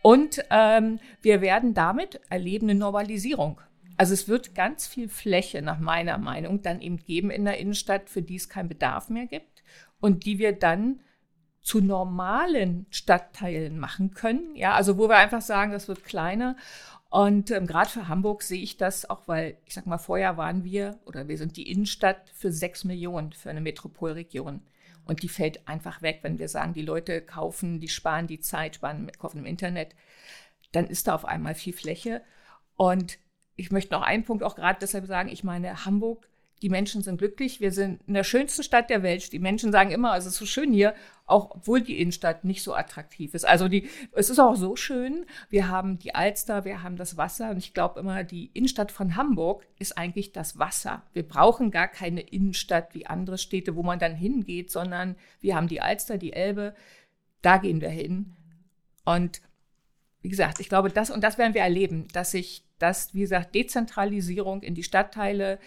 Und 0.03 0.45
ähm, 0.51 0.99
wir 1.21 1.41
werden 1.41 1.75
damit 1.75 2.21
erleben 2.31 2.71
eine 2.71 2.79
Normalisierung. 2.79 3.61
Also 3.97 4.15
es 4.15 4.29
wird 4.29 4.55
ganz 4.55 4.87
viel 4.87 5.09
Fläche 5.09 5.61
nach 5.61 5.79
meiner 5.79 6.17
Meinung 6.17 6.63
dann 6.63 6.81
eben 6.81 6.97
geben 6.99 7.31
in 7.31 7.45
der 7.45 7.59
Innenstadt, 7.59 8.09
für 8.09 8.23
die 8.23 8.37
es 8.37 8.49
keinen 8.49 8.69
Bedarf 8.69 9.11
mehr 9.11 9.27
gibt 9.27 9.63
und 10.01 10.25
die 10.25 10.39
wir 10.39 10.53
dann 10.53 11.01
zu 11.63 11.81
normalen 11.81 12.87
Stadtteilen 12.91 13.79
machen 13.79 14.15
können. 14.15 14.55
Ja, 14.57 14.75
also 14.75 14.99
wo 14.99 15.09
wir 15.09 15.17
einfach 15.17 15.43
sagen, 15.43 15.73
das 15.73 15.89
wird 15.89 16.05
kleiner. 16.05 16.57
Und 17.11 17.51
ähm, 17.51 17.67
gerade 17.67 17.91
für 17.91 18.09
Hamburg 18.09 18.43
sehe 18.43 18.63
ich 18.63 18.77
das 18.77 19.09
auch, 19.11 19.27
weil 19.27 19.57
ich 19.67 19.75
sag 19.75 19.87
mal, 19.87 19.99
vorher 19.99 20.37
waren 20.37 20.65
wir 20.65 20.99
oder 21.05 21.29
wir 21.29 21.39
sind 21.39 21.57
die 21.57 21.71
Innenstadt 21.71 22.31
für 22.35 22.53
sechs 22.53 22.85
Millionen 22.85 23.33
für 23.33 23.51
eine 23.51 23.61
Metropolregion. 23.61 24.63
Und 25.05 25.23
die 25.23 25.29
fällt 25.29 25.67
einfach 25.67 26.03
weg, 26.03 26.21
wenn 26.23 26.39
wir 26.39 26.49
sagen, 26.49 26.73
die 26.73 26.83
Leute 26.83 27.21
kaufen, 27.21 27.81
die 27.81 27.89
sparen 27.89 28.29
die 28.29 28.39
Zeit, 28.39 28.77
sparen, 28.77 29.11
kaufen 29.19 29.39
im 29.39 29.47
Internet. 29.47 29.97
Dann 30.71 30.87
ist 30.87 31.09
da 31.09 31.15
auf 31.17 31.25
einmal 31.25 31.57
viel 31.57 31.73
Fläche. 31.73 32.23
Und 32.77 33.19
ich 33.57 33.73
möchte 33.73 33.93
noch 33.93 34.03
einen 34.03 34.25
Punkt 34.25 34.45
auch 34.45 34.55
gerade 34.55 34.79
deshalb 34.81 35.07
sagen, 35.07 35.29
ich 35.29 35.43
meine, 35.43 35.85
Hamburg 35.85 36.30
die 36.63 36.69
Menschen 36.69 37.03
sind 37.03 37.19
glücklich. 37.19 37.61
Wir 37.61 37.73
sind 37.73 38.03
in 38.07 38.15
der 38.15 38.25
schönsten 38.25 38.63
Stadt 38.63 38.91
der 38.91 39.03
Welt. 39.03 39.33
Die 39.33 39.39
Menschen 39.39 39.73
sagen 39.73 39.91
immer, 39.91 40.17
es 40.17 40.27
ist 40.27 40.37
so 40.37 40.45
schön 40.45 40.73
hier, 40.73 40.95
auch 41.25 41.53
obwohl 41.53 41.81
die 41.81 42.01
Innenstadt 42.01 42.45
nicht 42.45 42.63
so 42.63 42.75
attraktiv 42.75 43.33
ist. 43.33 43.47
Also 43.47 43.69
die, 43.69 43.89
es 44.13 44.29
ist 44.29 44.39
auch 44.39 44.57
so 44.57 44.77
schön. 44.77 45.25
Wir 45.49 45.69
haben 45.69 45.99
die 45.99 46.15
Alster, 46.15 46.65
wir 46.67 46.83
haben 46.83 46.97
das 46.97 47.17
Wasser. 47.17 47.51
Und 47.51 47.59
ich 47.59 47.73
glaube 47.73 48.01
immer, 48.01 48.25
die 48.25 48.51
Innenstadt 48.53 48.93
von 48.93 49.17
Hamburg 49.17 49.67
ist 49.79 49.97
eigentlich 49.97 50.33
das 50.33 50.59
Wasser. 50.59 51.03
Wir 51.15 51.27
brauchen 51.27 51.71
gar 51.71 51.89
keine 51.89 52.21
Innenstadt 52.21 52.95
wie 52.95 53.07
andere 53.07 53.39
Städte, 53.39 53.75
wo 53.75 53.83
man 53.83 53.99
dann 53.99 54.15
hingeht, 54.15 54.71
sondern 54.71 55.17
wir 55.41 55.57
haben 55.57 55.69
die 55.69 55.81
Alster, 55.81 56.19
die 56.19 56.35
Elbe. 56.35 56.75
Da 57.41 57.57
gehen 57.57 57.81
wir 57.81 57.89
hin. 57.89 58.37
Und 59.07 59.41
wie 60.21 60.29
gesagt, 60.29 60.61
ich 60.61 60.69
glaube, 60.69 60.91
das 60.91 61.11
und 61.11 61.25
das 61.25 61.39
werden 61.39 61.55
wir 61.55 61.63
erleben, 61.63 62.07
dass 62.13 62.33
sich 62.33 62.65
das, 62.79 63.15
wie 63.15 63.21
gesagt, 63.21 63.55
Dezentralisierung 63.55 64.63
in 64.63 64.75
die 64.75 64.83
Stadtteile, 64.83 65.59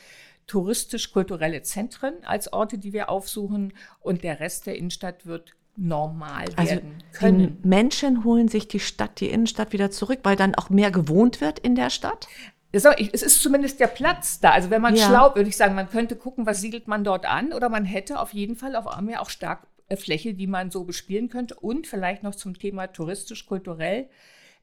touristisch-kulturelle 0.48 1.62
Zentren 1.62 2.14
als 2.24 2.52
Orte, 2.52 2.78
die 2.78 2.94
wir 2.94 3.10
aufsuchen 3.10 3.74
und 4.00 4.24
der 4.24 4.40
Rest 4.40 4.66
der 4.66 4.76
Innenstadt 4.76 5.26
wird 5.26 5.56
normal 5.76 6.46
also 6.56 6.72
werden 6.72 7.04
können. 7.14 7.58
Menschen 7.64 8.24
holen 8.24 8.48
sich 8.48 8.68
die 8.68 8.80
Stadt, 8.80 9.20
die 9.20 9.30
Innenstadt 9.30 9.74
wieder 9.74 9.92
zurück, 9.92 10.20
weil 10.24 10.36
dann 10.36 10.56
auch 10.56 10.70
mehr 10.70 10.92
gewohnt 10.92 11.42
wird 11.42 11.60
in 11.60 11.76
der 11.76 11.90
Stadt? 11.90 12.28
Es 12.72 12.86
ist 12.86 13.42
zumindest 13.42 13.80
der 13.80 13.88
Platz 13.88 14.40
da. 14.40 14.52
Also 14.52 14.70
wenn 14.72 14.82
man 14.82 14.96
ja. 14.96 15.08
schlau, 15.08 15.36
würde 15.36 15.50
ich 15.50 15.58
sagen, 15.58 15.76
man 15.76 15.90
könnte 15.90 16.16
gucken, 16.16 16.46
was 16.46 16.60
siedelt 16.60 16.88
man 16.88 17.04
dort 17.04 17.26
an 17.26 17.54
oder 17.54 17.70
man 17.70 17.86
hätte 17.86 18.20
auf 18.20 18.34
jeden 18.34 18.56
Fall 18.56 18.76
auf 18.76 19.00
mehr 19.02 19.22
auch 19.22 19.30
stark 19.30 19.68
äh, 19.90 19.96
Fläche, 19.96 20.34
die 20.34 20.48
man 20.48 20.72
so 20.72 20.84
bespielen 20.84 21.30
könnte 21.30 21.56
und 21.56 21.88
vielleicht 21.88 22.24
noch 22.24 22.36
zum 22.36 22.58
Thema 22.58 22.88
touristisch-kulturell. 22.88 24.10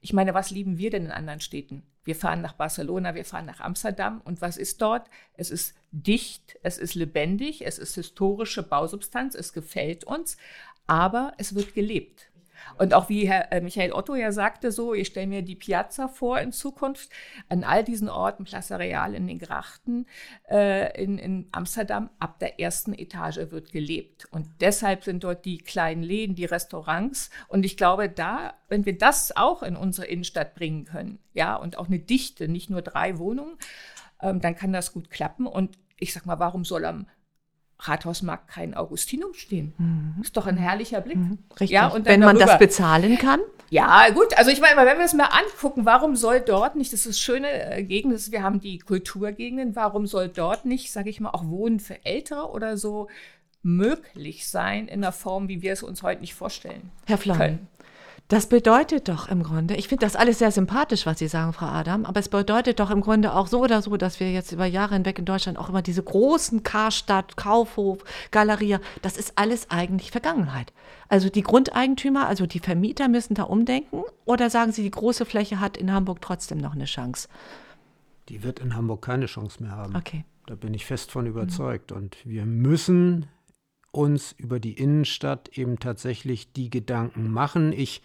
Ich 0.00 0.12
meine, 0.12 0.34
was 0.34 0.50
lieben 0.50 0.78
wir 0.78 0.90
denn 0.90 1.06
in 1.06 1.10
anderen 1.12 1.40
Städten? 1.40 1.84
Wir 2.10 2.16
fahren 2.16 2.40
nach 2.40 2.54
Barcelona, 2.54 3.14
wir 3.14 3.24
fahren 3.24 3.46
nach 3.46 3.60
Amsterdam. 3.60 4.20
Und 4.24 4.40
was 4.40 4.56
ist 4.56 4.82
dort? 4.82 5.08
Es 5.34 5.52
ist 5.52 5.76
dicht, 5.92 6.58
es 6.64 6.76
ist 6.76 6.96
lebendig, 6.96 7.64
es 7.64 7.78
ist 7.78 7.94
historische 7.94 8.64
Bausubstanz, 8.64 9.36
es 9.36 9.52
gefällt 9.52 10.02
uns, 10.02 10.36
aber 10.88 11.34
es 11.38 11.54
wird 11.54 11.72
gelebt. 11.72 12.29
Und 12.78 12.94
auch 12.94 13.08
wie 13.08 13.28
Herr 13.28 13.52
äh, 13.52 13.60
Michael 13.60 13.92
Otto 13.92 14.14
ja 14.14 14.32
sagte, 14.32 14.72
so, 14.72 14.94
ich 14.94 15.08
stelle 15.08 15.26
mir 15.26 15.42
die 15.42 15.56
Piazza 15.56 16.08
vor 16.08 16.38
in 16.40 16.52
Zukunft, 16.52 17.10
an 17.48 17.64
all 17.64 17.84
diesen 17.84 18.08
Orten, 18.08 18.44
Plaza 18.44 18.76
Real 18.76 19.14
in 19.14 19.26
den 19.26 19.38
Grachten, 19.38 20.06
äh, 20.48 21.02
in, 21.02 21.18
in 21.18 21.46
Amsterdam, 21.52 22.10
ab 22.18 22.38
der 22.38 22.60
ersten 22.60 22.94
Etage 22.94 23.50
wird 23.50 23.72
gelebt. 23.72 24.26
Und 24.30 24.48
deshalb 24.60 25.04
sind 25.04 25.24
dort 25.24 25.44
die 25.44 25.58
kleinen 25.58 26.02
Läden, 26.02 26.34
die 26.34 26.44
Restaurants. 26.44 27.30
Und 27.48 27.64
ich 27.64 27.76
glaube, 27.76 28.08
da, 28.08 28.54
wenn 28.68 28.86
wir 28.86 28.96
das 28.96 29.36
auch 29.36 29.62
in 29.62 29.76
unsere 29.76 30.06
Innenstadt 30.06 30.54
bringen 30.54 30.84
können, 30.84 31.18
ja, 31.34 31.56
und 31.56 31.78
auch 31.78 31.86
eine 31.86 31.98
Dichte, 31.98 32.48
nicht 32.48 32.70
nur 32.70 32.82
drei 32.82 33.18
Wohnungen, 33.18 33.56
ähm, 34.22 34.40
dann 34.40 34.56
kann 34.56 34.72
das 34.72 34.92
gut 34.92 35.10
klappen. 35.10 35.46
Und 35.46 35.78
ich 35.98 36.12
sag 36.12 36.26
mal, 36.26 36.38
warum 36.38 36.64
soll 36.64 36.84
am 36.84 37.06
Rathausmarkt 37.80 38.48
kein 38.48 38.74
Augustinum 38.74 39.34
stehen? 39.34 39.72
Mhm. 39.78 40.22
Ist 40.22 40.36
doch 40.36 40.46
ein 40.46 40.56
herrlicher 40.56 41.00
Blick. 41.00 41.16
Mhm. 41.16 41.38
Richtig. 41.52 41.70
Ja, 41.70 41.88
und 41.88 42.06
Wenn 42.06 42.20
man 42.20 42.36
darüber, 42.36 42.52
das 42.52 42.58
bezahlen 42.58 43.18
kann? 43.18 43.40
Ja, 43.70 44.08
gut. 44.10 44.36
Also 44.36 44.50
ich 44.50 44.60
meine, 44.60 44.84
wenn 44.84 44.98
wir 44.98 45.04
es 45.04 45.14
mal 45.14 45.26
angucken, 45.26 45.86
warum 45.86 46.16
soll 46.16 46.40
dort 46.40 46.76
nicht, 46.76 46.92
das 46.92 47.06
ist 47.06 47.20
schöne 47.20 47.48
äh, 47.48 47.82
Gegend, 47.84 48.32
wir 48.32 48.42
haben 48.42 48.60
die 48.60 48.78
Kulturgegenden, 48.78 49.76
warum 49.76 50.06
soll 50.06 50.28
dort 50.28 50.64
nicht, 50.64 50.90
sage 50.92 51.08
ich 51.08 51.20
mal, 51.20 51.30
auch 51.30 51.46
Wohnen 51.46 51.80
für 51.80 52.04
Ältere 52.04 52.50
oder 52.50 52.76
so 52.76 53.08
möglich 53.62 54.48
sein 54.48 54.88
in 54.88 55.02
der 55.02 55.12
Form, 55.12 55.48
wie 55.48 55.62
wir 55.62 55.72
es 55.72 55.82
uns 55.82 56.02
heute 56.02 56.20
nicht 56.20 56.34
vorstellen 56.34 56.90
Herr 57.06 57.18
Flamm, 57.18 57.38
können? 57.38 57.68
Das 58.30 58.46
bedeutet 58.46 59.08
doch 59.08 59.28
im 59.28 59.42
Grunde, 59.42 59.74
ich 59.74 59.88
finde 59.88 60.06
das 60.06 60.14
alles 60.14 60.38
sehr 60.38 60.52
sympathisch, 60.52 61.04
was 61.04 61.18
Sie 61.18 61.26
sagen, 61.26 61.52
Frau 61.52 61.66
Adam, 61.66 62.04
aber 62.04 62.20
es 62.20 62.28
bedeutet 62.28 62.78
doch 62.78 62.92
im 62.92 63.00
Grunde 63.00 63.34
auch 63.34 63.48
so 63.48 63.60
oder 63.60 63.82
so, 63.82 63.96
dass 63.96 64.20
wir 64.20 64.30
jetzt 64.30 64.52
über 64.52 64.66
Jahre 64.66 64.94
hinweg 64.94 65.18
in 65.18 65.24
Deutschland 65.24 65.58
auch 65.58 65.68
immer 65.68 65.82
diese 65.82 66.04
großen 66.04 66.62
Karstadt, 66.62 67.36
Kaufhof, 67.36 68.04
Galeria, 68.30 68.78
das 69.02 69.16
ist 69.16 69.32
alles 69.34 69.68
eigentlich 69.72 70.12
Vergangenheit. 70.12 70.72
Also 71.08 71.28
die 71.28 71.42
Grundeigentümer, 71.42 72.28
also 72.28 72.46
die 72.46 72.60
Vermieter 72.60 73.08
müssen 73.08 73.34
da 73.34 73.42
umdenken 73.42 74.04
oder 74.26 74.48
sagen 74.48 74.70
Sie, 74.70 74.84
die 74.84 74.92
große 74.92 75.24
Fläche 75.24 75.58
hat 75.58 75.76
in 75.76 75.92
Hamburg 75.92 76.20
trotzdem 76.20 76.58
noch 76.58 76.74
eine 76.74 76.84
Chance? 76.84 77.28
Die 78.28 78.44
wird 78.44 78.60
in 78.60 78.76
Hamburg 78.76 79.02
keine 79.02 79.26
Chance 79.26 79.60
mehr 79.60 79.72
haben. 79.72 79.96
Okay. 79.96 80.24
Da 80.46 80.54
bin 80.54 80.72
ich 80.72 80.86
fest 80.86 81.10
von 81.10 81.26
überzeugt. 81.26 81.90
Mhm. 81.90 81.96
Und 81.96 82.16
wir 82.24 82.46
müssen 82.46 83.26
uns 83.92 84.32
über 84.38 84.60
die 84.60 84.74
Innenstadt 84.74 85.56
eben 85.56 85.78
tatsächlich 85.78 86.52
die 86.52 86.70
Gedanken 86.70 87.30
machen. 87.30 87.72
Ich 87.72 88.02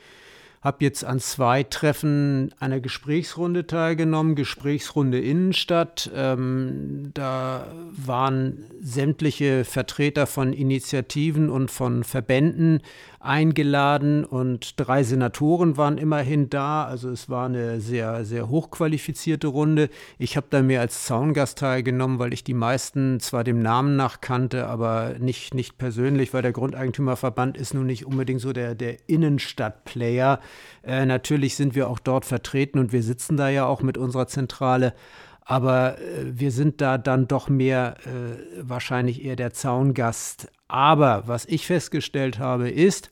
habe 0.65 0.84
jetzt 0.84 1.05
an 1.05 1.19
zwei 1.19 1.62
Treffen 1.62 2.51
einer 2.60 2.79
Gesprächsrunde 2.79 3.67
teilgenommen, 3.67 4.34
Gesprächsrunde 4.34 5.19
Innenstadt. 5.19 6.10
Ähm, 6.15 7.12
da 7.13 7.67
waren 7.95 8.65
sämtliche 8.81 9.63
Vertreter 9.63 10.25
von 10.25 10.53
Initiativen 10.53 11.51
und 11.51 11.69
von 11.69 12.03
Verbänden 12.03 12.81
eingeladen 13.25 14.24
und 14.24 14.79
drei 14.79 15.03
Senatoren 15.03 15.77
waren 15.77 15.98
immerhin 15.98 16.50
da. 16.50 16.86
Also 16.86 17.10
es 17.10 17.29
war 17.29 17.45
eine 17.45 17.81
sehr, 17.81 18.24
sehr 18.24 18.50
hochqualifizierte 18.50 19.48
Runde. 19.48 19.89
Ich 20.17 20.38
habe 20.38 20.48
da 20.50 20.62
mehr 20.62 20.81
als 20.81 21.05
Zaungast 21.05 21.57
teilgenommen, 21.57 22.19
weil 22.19 22.34
ich 22.34 22.43
die 22.43 22.53
meisten 22.53 23.19
zwar 23.19 23.43
dem 23.43 23.60
Namen 23.60 23.95
nach 23.95 24.22
kannte, 24.22 24.67
aber 24.67 25.15
nicht, 25.19 25.53
nicht 25.53 25.77
persönlich, 25.77 26.34
weil 26.34 26.43
der 26.43 26.53
Grundeigentümerverband 26.53 27.57
ist 27.57 27.74
nun 27.74 27.88
nicht 27.88 28.05
unbedingt 28.05 28.41
so 28.41 28.53
der, 28.53 28.75
der 28.75 28.98
Innenstadtplayer. 29.07 30.39
Äh, 30.83 31.05
natürlich 31.05 31.55
sind 31.55 31.75
wir 31.75 31.89
auch 31.89 32.00
dort 32.00 32.25
vertreten 32.25 32.79
und 32.79 32.91
wir 32.91 33.03
sitzen 33.03 33.38
da 33.38 33.50
ja 33.50 33.65
auch 33.65 33.81
mit 33.81 33.97
unserer 33.97 34.27
Zentrale. 34.27 34.93
Aber 35.41 36.00
äh, 36.00 36.39
wir 36.39 36.51
sind 36.51 36.81
da 36.81 36.97
dann 36.97 37.27
doch 37.27 37.50
mehr 37.50 37.95
äh, 38.05 38.38
wahrscheinlich 38.62 39.24
eher 39.24 39.35
der 39.35 39.53
Zaungast. 39.53 40.51
Aber 40.67 41.24
was 41.27 41.45
ich 41.45 41.67
festgestellt 41.67 42.39
habe, 42.39 42.69
ist, 42.69 43.12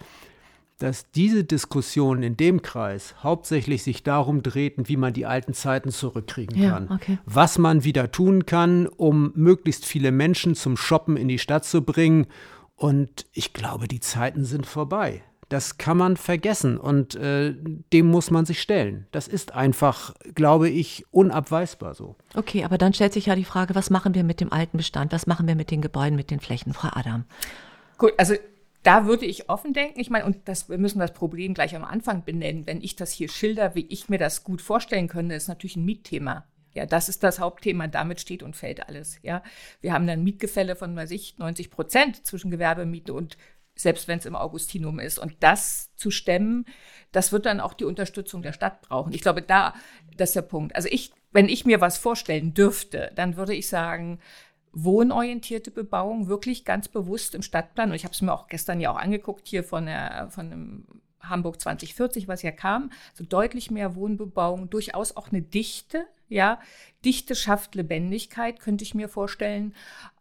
dass 0.80 1.10
diese 1.12 1.44
Diskussionen 1.44 2.24
in 2.24 2.36
dem 2.36 2.62
Kreis 2.62 3.16
hauptsächlich 3.24 3.84
sich 3.84 4.04
darum 4.04 4.44
drehten, 4.44 4.90
wie 4.90 4.98
man 4.98 5.14
die 5.14 5.26
alten 5.26 5.54
Zeiten 5.54 5.92
zurückkriegen 5.92 6.62
ja, 6.62 6.72
kann. 6.72 6.92
Okay. 6.92 7.20
Was 7.26 7.58
man 7.58 7.84
wieder 7.84 8.12
tun 8.12 8.46
kann, 8.46 8.88
um 8.88 9.32
möglichst 9.36 9.86
viele 9.86 10.12
Menschen 10.12 10.56
zum 10.56 10.76
Shoppen 10.76 11.16
in 11.16 11.28
die 11.28 11.40
Stadt 11.40 11.64
zu 11.64 11.84
bringen. 11.84 12.28
Und 12.76 13.28
ich 13.32 13.54
glaube, 13.54 13.88
die 13.88 14.00
Zeiten 14.00 14.44
sind 14.44 14.66
vorbei. 14.66 15.24
Das 15.54 15.78
kann 15.78 15.98
man 15.98 16.18
vergessen 16.18 16.80
und 16.80 17.14
äh, 17.14 17.54
dem 17.94 18.08
muss 18.08 18.32
man 18.32 18.44
sich 18.44 18.60
stellen. 18.60 19.06
Das 19.12 19.28
ist 19.28 19.54
einfach, 19.54 20.16
glaube 20.34 20.68
ich, 20.68 21.06
unabweisbar 21.12 21.94
so. 21.94 22.16
Okay, 22.34 22.64
aber 22.64 22.80
dann 22.80 22.92
stellt 22.96 23.14
sich 23.14 23.28
ja 23.28 23.36
die 23.36 23.44
Frage, 23.44 23.76
was 23.76 23.92
machen 23.92 24.16
wir 24.16 24.24
mit 24.24 24.42
dem 24.42 24.52
alten 24.52 24.78
Bestand? 24.78 25.12
Was 25.12 25.28
machen 25.28 25.48
wir 25.48 25.54
mit 25.54 25.70
den 25.70 25.84
Gebäuden, 25.84 26.16
mit 26.16 26.32
den 26.32 26.40
Flächen, 26.40 26.74
Frau 26.74 26.90
Adam? 26.94 27.26
Gut, 28.00 28.14
also 28.18 28.34
da 28.82 29.06
würde 29.06 29.28
ich 29.28 29.48
offen 29.48 29.74
denken. 29.74 30.00
Ich 30.00 30.10
meine, 30.10 30.26
und 30.26 30.38
das, 30.46 30.70
wir 30.70 30.80
müssen 30.80 30.98
das 30.98 31.14
Problem 31.14 31.54
gleich 31.54 31.76
am 31.76 31.84
Anfang 31.84 32.26
benennen. 32.26 32.66
Wenn 32.66 32.82
ich 32.82 32.96
das 32.96 33.12
hier 33.12 33.30
schilder, 33.30 33.76
wie 33.76 33.86
ich 33.90 34.10
mir 34.10 34.18
das 34.18 34.44
gut 34.44 34.60
vorstellen 34.60 35.08
könnte, 35.08 35.36
ist 35.36 35.50
natürlich 35.50 35.76
ein 35.76 35.86
Mietthema. 35.86 36.46
Ja, 36.74 36.88
das 36.88 37.10
ist 37.10 37.22
das 37.22 37.40
Hauptthema. 37.40 37.86
Damit 37.86 38.20
steht 38.20 38.42
und 38.42 38.56
fällt 38.56 38.88
alles. 38.88 39.20
Ja, 39.22 39.44
wir 39.82 39.94
haben 39.94 40.08
dann 40.08 40.24
Mietgefälle 40.24 40.76
von, 40.76 40.96
weiß 40.96 41.12
ich, 41.12 41.38
90 41.38 41.70
Prozent 41.70 42.26
zwischen 42.26 42.50
Gewerbemiete 42.50 43.14
und 43.14 43.38
selbst 43.76 44.08
wenn 44.08 44.20
es 44.20 44.26
im 44.26 44.36
Augustinum 44.36 45.00
ist. 45.00 45.20
Und 45.20 45.36
das 45.40 45.96
zu 45.96 46.12
stemmen, 46.12 46.66
das 47.12 47.32
wird 47.32 47.46
dann 47.46 47.60
auch 47.60 47.74
die 47.74 47.86
Unterstützung 47.86 48.42
der 48.42 48.54
Stadt 48.54 48.82
brauchen. 48.82 49.14
Ich 49.14 49.22
glaube, 49.22 49.42
da, 49.42 49.74
das 50.18 50.30
ist 50.30 50.36
der 50.36 50.42
Punkt. 50.44 50.76
Also 50.76 50.90
ich, 50.92 51.12
wenn 51.32 51.50
ich 51.50 51.66
mir 51.66 51.82
was 51.82 51.98
vorstellen 51.98 52.54
dürfte, 52.54 53.12
dann 53.16 53.38
würde 53.38 53.54
ich 53.54 53.68
sagen, 53.68 54.20
wohnorientierte 54.74 55.72
Bebauung 55.72 56.28
wirklich 56.28 56.66
ganz 56.66 56.88
bewusst 56.88 57.36
im 57.36 57.44
Stadtplan. 57.44 57.90
Und 57.90 57.96
ich 57.96 58.04
habe 58.04 58.14
es 58.14 58.22
mir 58.22 58.34
auch 58.34 58.48
gestern 58.48 58.80
ja 58.80 58.92
auch 58.92 58.98
angeguckt 58.98 59.48
hier 59.48 59.64
von 59.64 59.86
der, 59.86 60.30
von 60.32 60.50
dem 60.50 60.86
Hamburg 61.22 61.62
2040, 61.62 62.28
was 62.28 62.42
ja 62.42 62.52
kam, 62.52 62.92
so 63.14 63.24
deutlich 63.24 63.72
mehr 63.72 63.96
Wohnbebauung, 63.96 64.70
durchaus 64.70 65.16
auch 65.16 65.32
eine 65.32 65.42
Dichte, 65.42 66.06
ja, 66.28 66.60
Dichte 67.06 67.36
schafft 67.36 67.76
Lebendigkeit, 67.76 68.60
könnte 68.60 68.84
ich 68.84 68.96
mir 68.96 69.08
vorstellen. 69.08 69.74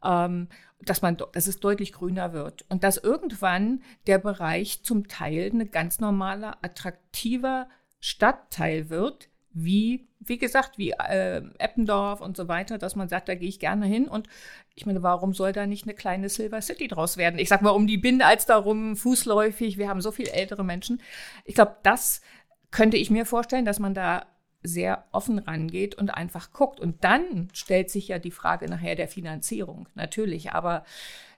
Ähm, 0.04 0.48
dass 0.84 1.02
man, 1.02 1.16
dass 1.32 1.46
es 1.46 1.60
deutlich 1.60 1.92
grüner 1.92 2.32
wird 2.32 2.64
und 2.68 2.84
dass 2.84 2.96
irgendwann 2.96 3.82
der 4.06 4.18
Bereich 4.18 4.82
zum 4.82 5.08
Teil 5.08 5.50
eine 5.52 5.66
ganz 5.66 6.00
normaler, 6.00 6.58
attraktiver 6.62 7.68
Stadtteil 8.00 8.90
wird, 8.90 9.28
wie, 9.54 10.08
wie 10.18 10.38
gesagt, 10.38 10.78
wie 10.78 10.90
äh, 10.90 11.42
Eppendorf 11.58 12.20
und 12.20 12.36
so 12.36 12.48
weiter, 12.48 12.78
dass 12.78 12.96
man 12.96 13.08
sagt, 13.08 13.28
da 13.28 13.34
gehe 13.34 13.48
ich 13.48 13.60
gerne 13.60 13.86
hin. 13.86 14.08
Und 14.08 14.28
ich 14.74 14.86
meine, 14.86 15.02
warum 15.02 15.34
soll 15.34 15.52
da 15.52 15.66
nicht 15.66 15.84
eine 15.84 15.94
kleine 15.94 16.28
Silver 16.28 16.62
City 16.62 16.88
draus 16.88 17.16
werden? 17.16 17.38
Ich 17.38 17.48
sag 17.48 17.62
mal, 17.62 17.70
um 17.70 17.86
die 17.86 17.98
Binde 17.98 18.24
als 18.24 18.46
darum, 18.46 18.96
fußläufig, 18.96 19.78
wir 19.78 19.88
haben 19.88 20.00
so 20.00 20.10
viel 20.10 20.28
ältere 20.28 20.64
Menschen. 20.64 21.02
Ich 21.44 21.54
glaube, 21.54 21.76
das 21.82 22.22
könnte 22.70 22.96
ich 22.96 23.10
mir 23.10 23.26
vorstellen, 23.26 23.66
dass 23.66 23.78
man 23.78 23.94
da 23.94 24.26
sehr 24.62 25.04
offen 25.12 25.38
rangeht 25.38 25.94
und 25.94 26.10
einfach 26.10 26.52
guckt. 26.52 26.80
Und 26.80 27.04
dann 27.04 27.48
stellt 27.52 27.90
sich 27.90 28.08
ja 28.08 28.18
die 28.18 28.30
Frage 28.30 28.66
nachher 28.68 28.94
der 28.94 29.08
Finanzierung, 29.08 29.88
natürlich. 29.94 30.52
Aber 30.52 30.84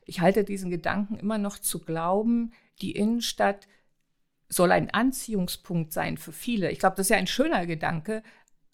ich 0.05 0.21
halte 0.21 0.45
diesen 0.45 0.71
Gedanken 0.71 1.17
immer 1.17 1.39
noch 1.39 1.59
zu 1.59 1.81
glauben, 1.81 2.53
die 2.83 2.93
Innenstadt 2.93 3.67
soll 4.49 4.73
ein 4.73 4.91
Anziehungspunkt 4.91 5.93
sein 5.93 6.19
für 6.19 6.33
viele. 6.33 6.71
Ich 6.71 6.79
glaube, 6.79 6.97
das 6.97 7.07
ist 7.07 7.11
ja 7.11 7.17
ein 7.17 7.27
schöner 7.27 7.67
Gedanke, 7.67 8.23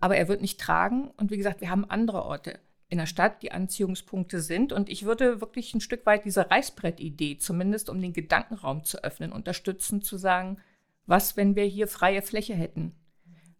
aber 0.01 0.17
er 0.17 0.29
wird 0.29 0.41
nicht 0.41 0.61
tragen. 0.61 1.11
Und 1.17 1.31
wie 1.31 1.37
gesagt, 1.37 1.61
wir 1.61 1.71
haben 1.71 1.85
andere 1.85 2.25
Orte 2.25 2.59
in 2.89 2.99
der 2.99 3.07
Stadt, 3.07 3.43
die 3.43 3.53
Anziehungspunkte 3.53 4.41
sind. 4.41 4.73
Und 4.73 4.89
ich 4.89 5.05
würde 5.05 5.41
wirklich 5.41 5.75
ein 5.75 5.81
Stück 5.81 6.05
weit 6.07 6.25
diese 6.25 6.51
Reißbrett-Idee, 6.51 7.39
zumindest 7.39 7.89
um 7.89 8.01
den 8.01 8.13
Gedankenraum 8.13 8.85
zu 8.85 9.03
öffnen, 9.05 9.33
unterstützen, 9.33 10.03
zu 10.03 10.17
sagen, 10.17 10.59
was, 11.07 11.37
wenn 11.37 11.55
wir 11.55 11.65
hier 11.65 11.87
freie 11.87 12.23
Fläche 12.23 12.55
hätten? 12.55 12.95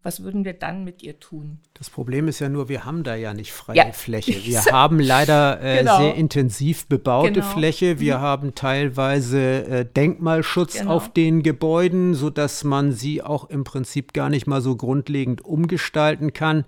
Was 0.03 0.23
würden 0.23 0.45
wir 0.45 0.53
dann 0.53 0.83
mit 0.83 1.03
ihr 1.03 1.19
tun? 1.19 1.59
Das 1.75 1.89
Problem 1.91 2.27
ist 2.27 2.39
ja 2.39 2.49
nur, 2.49 2.69
wir 2.69 2.85
haben 2.85 3.03
da 3.03 3.15
ja 3.15 3.33
nicht 3.33 3.53
freie 3.53 3.77
ja. 3.77 3.91
Fläche. 3.91 4.31
Wir 4.43 4.63
haben 4.65 4.99
leider 4.99 5.61
äh, 5.61 5.79
genau. 5.79 5.97
sehr 5.99 6.15
intensiv 6.15 6.87
bebaute 6.87 7.33
genau. 7.33 7.45
Fläche. 7.45 7.99
Wir 7.99 8.17
mhm. 8.17 8.21
haben 8.21 8.55
teilweise 8.55 9.65
äh, 9.65 9.85
Denkmalschutz 9.85 10.79
genau. 10.79 10.95
auf 10.95 11.13
den 11.13 11.43
Gebäuden, 11.43 12.15
sodass 12.15 12.63
man 12.63 12.91
sie 12.91 13.21
auch 13.21 13.49
im 13.49 13.63
Prinzip 13.63 14.13
gar 14.13 14.29
nicht 14.29 14.47
mal 14.47 14.61
so 14.61 14.75
grundlegend 14.75 15.45
umgestalten 15.45 16.33
kann. 16.33 16.65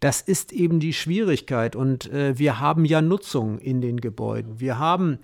Das 0.00 0.20
ist 0.20 0.52
eben 0.52 0.78
die 0.78 0.92
Schwierigkeit. 0.92 1.76
Und 1.76 2.10
äh, 2.12 2.38
wir 2.38 2.60
haben 2.60 2.84
ja 2.84 3.00
Nutzung 3.00 3.58
in 3.58 3.80
den 3.80 4.00
Gebäuden. 4.00 4.60
Wir 4.60 4.78
haben 4.78 5.18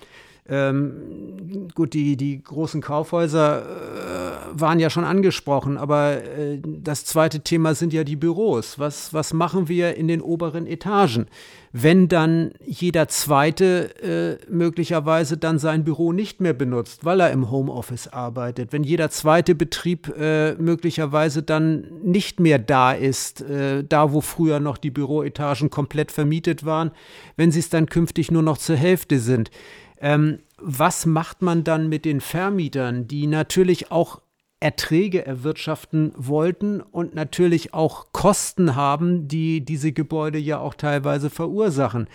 ähm, 0.52 1.68
gut, 1.74 1.94
die, 1.94 2.18
die 2.18 2.42
großen 2.42 2.82
Kaufhäuser 2.82 3.62
äh, 3.62 4.60
waren 4.60 4.80
ja 4.80 4.90
schon 4.90 5.04
angesprochen, 5.04 5.78
aber 5.78 6.22
äh, 6.22 6.60
das 6.62 7.06
zweite 7.06 7.40
Thema 7.40 7.74
sind 7.74 7.94
ja 7.94 8.04
die 8.04 8.16
Büros. 8.16 8.78
Was, 8.78 9.14
was 9.14 9.32
machen 9.32 9.68
wir 9.68 9.96
in 9.96 10.08
den 10.08 10.20
oberen 10.20 10.66
Etagen? 10.66 11.26
Wenn 11.72 12.08
dann 12.08 12.50
jeder 12.66 13.08
zweite 13.08 14.38
äh, 14.42 14.52
möglicherweise 14.52 15.38
dann 15.38 15.58
sein 15.58 15.84
Büro 15.84 16.12
nicht 16.12 16.42
mehr 16.42 16.52
benutzt, 16.52 17.06
weil 17.06 17.20
er 17.20 17.30
im 17.30 17.50
Homeoffice 17.50 18.08
arbeitet, 18.08 18.74
wenn 18.74 18.84
jeder 18.84 19.08
zweite 19.08 19.54
Betrieb 19.54 20.12
äh, 20.18 20.52
möglicherweise 20.56 21.42
dann 21.42 21.86
nicht 22.02 22.40
mehr 22.40 22.58
da 22.58 22.92
ist, 22.92 23.40
äh, 23.40 23.84
da 23.84 24.12
wo 24.12 24.20
früher 24.20 24.60
noch 24.60 24.76
die 24.76 24.90
Büroetagen 24.90 25.70
komplett 25.70 26.12
vermietet 26.12 26.66
waren, 26.66 26.90
wenn 27.38 27.50
sie 27.50 27.60
es 27.60 27.70
dann 27.70 27.86
künftig 27.86 28.30
nur 28.30 28.42
noch 28.42 28.58
zur 28.58 28.76
Hälfte 28.76 29.18
sind 29.18 29.50
ähm, 30.02 30.40
was 30.58 31.06
macht 31.06 31.40
man 31.40 31.64
dann 31.64 31.88
mit 31.88 32.04
den 32.04 32.20
Vermietern, 32.20 33.08
die 33.08 33.26
natürlich 33.26 33.90
auch 33.90 34.20
Erträge 34.60 35.24
erwirtschaften 35.24 36.12
wollten 36.16 36.80
und 36.80 37.14
natürlich 37.14 37.72
auch 37.72 38.12
Kosten 38.12 38.76
haben, 38.76 39.26
die 39.26 39.64
diese 39.64 39.92
Gebäude 39.92 40.38
ja 40.38 40.58
auch 40.58 40.74
teilweise 40.74 41.30
verursachen? 41.30 42.08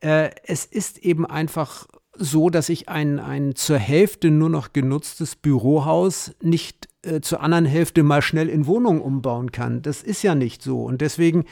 Äh, 0.00 0.30
es 0.44 0.64
ist 0.64 0.98
eben 0.98 1.24
einfach 1.26 1.86
so, 2.18 2.50
dass 2.50 2.68
ich 2.68 2.88
ein, 2.88 3.20
ein 3.20 3.54
zur 3.54 3.78
Hälfte 3.78 4.30
nur 4.30 4.50
noch 4.50 4.72
genutztes 4.72 5.36
Bürohaus 5.36 6.34
nicht 6.42 6.88
äh, 7.02 7.20
zur 7.20 7.42
anderen 7.42 7.64
Hälfte 7.64 8.02
mal 8.02 8.22
schnell 8.22 8.48
in 8.48 8.66
Wohnung 8.66 9.00
umbauen 9.00 9.52
kann. 9.52 9.82
Das 9.82 10.02
ist 10.02 10.22
ja 10.22 10.34
nicht 10.34 10.62
so. 10.62 10.82
Und 10.82 11.00
deswegen 11.00 11.44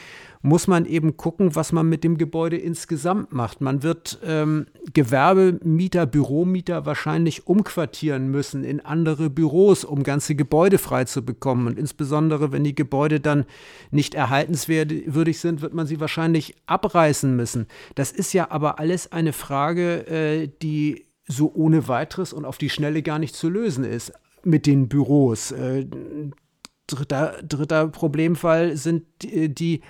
muss 0.47 0.69
man 0.69 0.87
eben 0.87 1.17
gucken, 1.17 1.57
was 1.57 1.73
man 1.73 1.89
mit 1.89 2.05
dem 2.05 2.19
Gebäude 2.19 2.57
insgesamt 2.57 3.33
macht. 3.33 3.61
Man 3.61 3.83
wird 3.83 4.21
ähm, 4.25 4.67
Gewerbemieter, 4.95 6.07
Büromieter 6.07 6.87
wahrscheinlich 6.87 7.49
umquartieren 7.49 8.31
müssen 8.31 8.63
in 8.63 8.81
andere 8.81 9.29
Büros, 9.29 9.85
um 9.85 10.05
ganze 10.05 10.37
Gebäude 10.37 10.79
frei 10.79 11.05
zu 11.05 11.25
bekommen. 11.25 11.67
Und 11.67 11.79
insbesondere, 11.81 12.53
wenn 12.53 12.63
die 12.63 12.77
Gebäude 12.77 13.19
dann 13.19 13.45
nicht 13.91 14.15
erhaltenswürdig 14.15 15.41
sind, 15.41 15.63
wird 15.63 15.75
man 15.75 15.89
sie 15.89 15.99
wahrscheinlich 15.99 16.55
abreißen 16.67 17.35
müssen. 17.35 17.67
Das 17.97 18.13
ist 18.13 18.33
ja 18.33 18.49
aber 18.53 18.79
alles 18.79 19.11
eine 19.11 19.33
Frage, 19.33 20.07
äh, 20.07 20.49
die 20.63 21.07
so 21.27 21.51
ohne 21.53 21.89
weiteres 21.89 22.33
und 22.33 22.45
auf 22.45 22.57
die 22.57 22.71
Schnelle 22.71 23.03
gar 23.03 23.19
nicht 23.19 23.35
zu 23.35 23.49
lösen 23.49 23.83
ist 23.83 24.13
mit 24.45 24.67
den 24.67 24.89
Büros. 24.89 25.51
Äh, 25.51 25.87
dritter, 26.87 27.43
dritter 27.43 27.89
Problemfall 27.89 28.77
sind 28.77 29.07
die, 29.23 29.53
die, 29.53 29.83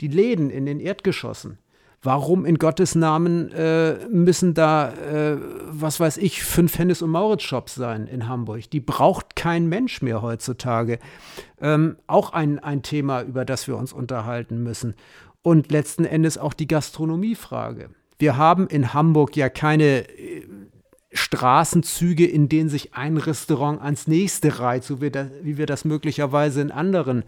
die 0.00 0.08
Läden 0.08 0.50
in 0.50 0.66
den 0.66 0.80
Erdgeschossen. 0.80 1.58
Warum 2.02 2.44
in 2.44 2.58
Gottes 2.58 2.94
Namen 2.94 3.50
äh, 3.52 4.06
müssen 4.08 4.54
da, 4.54 4.92
äh, 4.92 5.38
was 5.66 5.98
weiß 5.98 6.18
ich, 6.18 6.44
fünf 6.44 6.78
Hennes- 6.78 7.02
und 7.02 7.10
Maurits-Shops 7.10 7.74
sein 7.74 8.06
in 8.06 8.28
Hamburg? 8.28 8.70
Die 8.70 8.80
braucht 8.80 9.34
kein 9.34 9.66
Mensch 9.66 10.02
mehr 10.02 10.22
heutzutage. 10.22 10.98
Ähm, 11.60 11.96
auch 12.06 12.32
ein, 12.32 12.58
ein 12.58 12.82
Thema, 12.82 13.22
über 13.22 13.44
das 13.44 13.66
wir 13.66 13.76
uns 13.76 13.92
unterhalten 13.92 14.62
müssen. 14.62 14.94
Und 15.42 15.72
letzten 15.72 16.04
Endes 16.04 16.38
auch 16.38 16.54
die 16.54 16.68
Gastronomiefrage. 16.68 17.90
Wir 18.18 18.36
haben 18.36 18.68
in 18.68 18.94
Hamburg 18.94 19.36
ja 19.36 19.48
keine 19.48 20.08
äh, 20.08 20.46
Straßenzüge, 21.12 22.26
in 22.26 22.48
denen 22.48 22.68
sich 22.68 22.94
ein 22.94 23.16
Restaurant 23.16 23.80
ans 23.80 24.06
nächste 24.06 24.58
reiht, 24.58 24.84
so 24.84 25.00
wie, 25.00 25.10
das, 25.10 25.28
wie 25.42 25.56
wir 25.56 25.66
das 25.66 25.84
möglicherweise 25.84 26.60
in 26.60 26.70
anderen 26.70 27.24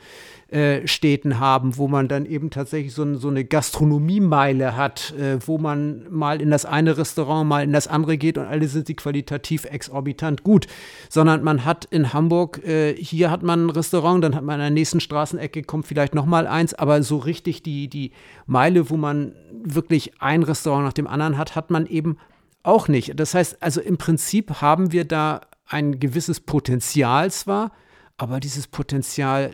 äh, 0.51 0.87
Städten 0.87 1.39
haben, 1.39 1.77
wo 1.77 1.89
man 1.89 2.09
dann 2.09 2.25
eben 2.25 2.49
tatsächlich 2.49 2.95
so, 2.95 3.17
so 3.17 3.29
eine 3.29 3.45
Gastronomiemeile 3.45 4.79
hat, 4.79 5.13
äh, 5.19 5.39
wo 5.47 5.59
man 5.59 6.07
mal 6.11 6.41
in 6.41 6.51
das 6.51 6.65
eine 6.65 6.97
Restaurant, 6.97 7.47
mal 7.47 7.63
in 7.63 7.73
das 7.75 7.87
andere 7.87 8.17
geht 8.17 8.39
und 8.39 8.47
alle 8.47 8.67
sind 8.67 8.87
sie 8.87 8.95
qualitativ 8.95 9.67
exorbitant 9.67 10.45
gut, 10.45 10.67
sondern 11.11 11.45
man 11.45 11.67
hat 11.67 11.85
in 11.85 12.15
Hamburg, 12.15 12.65
äh, 12.67 12.95
hier 12.97 13.31
hat 13.31 13.43
man 13.43 13.67
ein 13.67 13.71
Restaurant, 13.71 14.25
dann 14.25 14.35
hat 14.35 14.43
man 14.43 14.55
an 14.55 14.61
der 14.61 14.71
nächsten 14.71 15.01
Straßenecke 15.01 15.65
kommt 15.65 15.87
vielleicht 15.87 16.15
noch 16.15 16.25
mal 16.25 16.47
eins, 16.47 16.73
aber 16.73 17.03
so 17.03 17.19
richtig 17.19 17.63
die, 17.63 17.89
die 17.89 18.13
Meile, 18.47 18.89
wo 18.89 18.97
man 18.97 19.35
wirklich 19.63 20.23
ein 20.23 20.43
Restaurant 20.43 20.87
nach 20.87 20.95
dem 20.95 21.09
anderen 21.09 21.37
hat, 21.37 21.57
hat 21.57 21.71
man 21.71 21.85
eben 21.85 22.17
auch 22.63 22.89
nicht. 22.89 23.21
Das 23.21 23.35
heißt, 23.35 23.63
also 23.63 23.83
im 23.83 23.99
Prinzip 23.99 24.63
haben 24.63 24.93
wir 24.93 25.05
da 25.05 25.43
ein 25.67 26.01
gewisses 26.01 26.41
Potenzial 26.41 27.31
zwar, 27.31 27.73
aber 28.17 28.41
dieses 28.41 28.67
Potenzial 28.67 29.51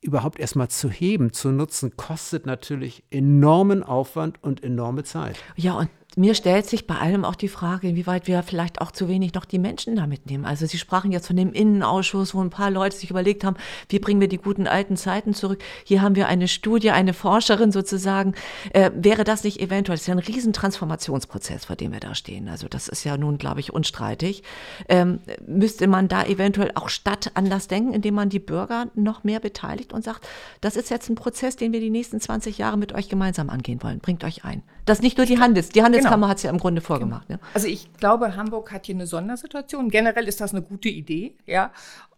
überhaupt 0.00 0.38
erstmal 0.38 0.68
zu 0.68 0.90
heben, 0.90 1.32
zu 1.32 1.50
nutzen, 1.50 1.96
kostet 1.96 2.46
natürlich 2.46 3.04
enormen 3.10 3.82
Aufwand 3.82 4.42
und 4.42 4.64
enorme 4.64 5.04
Zeit. 5.04 5.38
Ja, 5.56 5.74
und 5.74 5.90
mir 6.16 6.34
stellt 6.34 6.66
sich 6.66 6.86
bei 6.86 6.96
allem 6.96 7.24
auch 7.24 7.36
die 7.36 7.48
Frage, 7.48 7.88
inwieweit 7.88 8.26
wir 8.26 8.42
vielleicht 8.42 8.80
auch 8.80 8.90
zu 8.90 9.08
wenig 9.08 9.34
noch 9.34 9.44
die 9.44 9.60
Menschen 9.60 9.94
da 9.94 10.06
mitnehmen. 10.06 10.44
Also 10.44 10.66
Sie 10.66 10.78
sprachen 10.78 11.12
jetzt 11.12 11.28
von 11.28 11.36
dem 11.36 11.52
Innenausschuss, 11.52 12.34
wo 12.34 12.42
ein 12.42 12.50
paar 12.50 12.70
Leute 12.70 12.96
sich 12.96 13.10
überlegt 13.10 13.44
haben, 13.44 13.56
wie 13.88 14.00
bringen 14.00 14.20
wir 14.20 14.28
die 14.28 14.38
guten 14.38 14.66
alten 14.66 14.96
Zeiten 14.96 15.34
zurück. 15.34 15.62
Hier 15.84 16.02
haben 16.02 16.16
wir 16.16 16.26
eine 16.26 16.48
Studie, 16.48 16.90
eine 16.90 17.14
Forscherin 17.14 17.70
sozusagen. 17.70 18.34
Äh, 18.72 18.90
wäre 18.94 19.22
das 19.22 19.44
nicht 19.44 19.60
eventuell, 19.60 19.96
das 19.96 20.02
ist 20.02 20.06
ja 20.08 20.14
ein 20.14 20.18
Riesentransformationsprozess, 20.18 21.66
vor 21.66 21.76
dem 21.76 21.92
wir 21.92 22.00
da 22.00 22.16
stehen. 22.16 22.48
Also 22.48 22.66
das 22.66 22.88
ist 22.88 23.04
ja 23.04 23.16
nun, 23.16 23.38
glaube 23.38 23.60
ich, 23.60 23.72
unstreitig. 23.72 24.42
Ähm, 24.88 25.20
müsste 25.46 25.86
man 25.86 26.08
da 26.08 26.24
eventuell 26.24 26.72
auch 26.74 26.88
Stadt 26.88 27.30
anders 27.34 27.68
denken, 27.68 27.92
indem 27.92 28.14
man 28.14 28.30
die 28.30 28.40
Bürger 28.40 28.88
noch 28.94 29.22
mehr 29.22 29.38
beteiligt 29.38 29.92
und 29.92 30.02
sagt, 30.02 30.26
das 30.60 30.74
ist 30.74 30.90
jetzt 30.90 31.08
ein 31.08 31.14
Prozess, 31.14 31.54
den 31.54 31.72
wir 31.72 31.80
die 31.80 31.90
nächsten 31.90 32.20
20 32.20 32.58
Jahre 32.58 32.76
mit 32.76 32.92
euch 32.94 33.08
gemeinsam 33.08 33.48
angehen 33.48 33.80
wollen. 33.82 34.00
Bringt 34.00 34.24
euch 34.24 34.44
ein. 34.44 34.62
Das 34.86 35.02
nicht 35.02 35.18
nur 35.18 35.26
die 35.26 35.38
Handels, 35.38 35.68
die 35.68 35.82
Handels 35.84 35.99
Handelskammer 36.00 36.16
genau. 36.16 36.28
hat 36.28 36.36
es 36.38 36.42
ja 36.42 36.50
im 36.50 36.58
Grunde 36.58 36.80
vorgemacht. 36.80 37.28
Genau. 37.28 37.40
Also 37.54 37.66
ich 37.66 37.92
glaube, 37.94 38.36
Hamburg 38.36 38.72
hat 38.72 38.86
hier 38.86 38.94
eine 38.94 39.06
Sondersituation. 39.06 39.90
Generell 39.90 40.28
ist 40.28 40.40
das 40.40 40.52
eine 40.52 40.62
gute 40.62 40.88
Idee, 40.88 41.36
ja. 41.46 41.72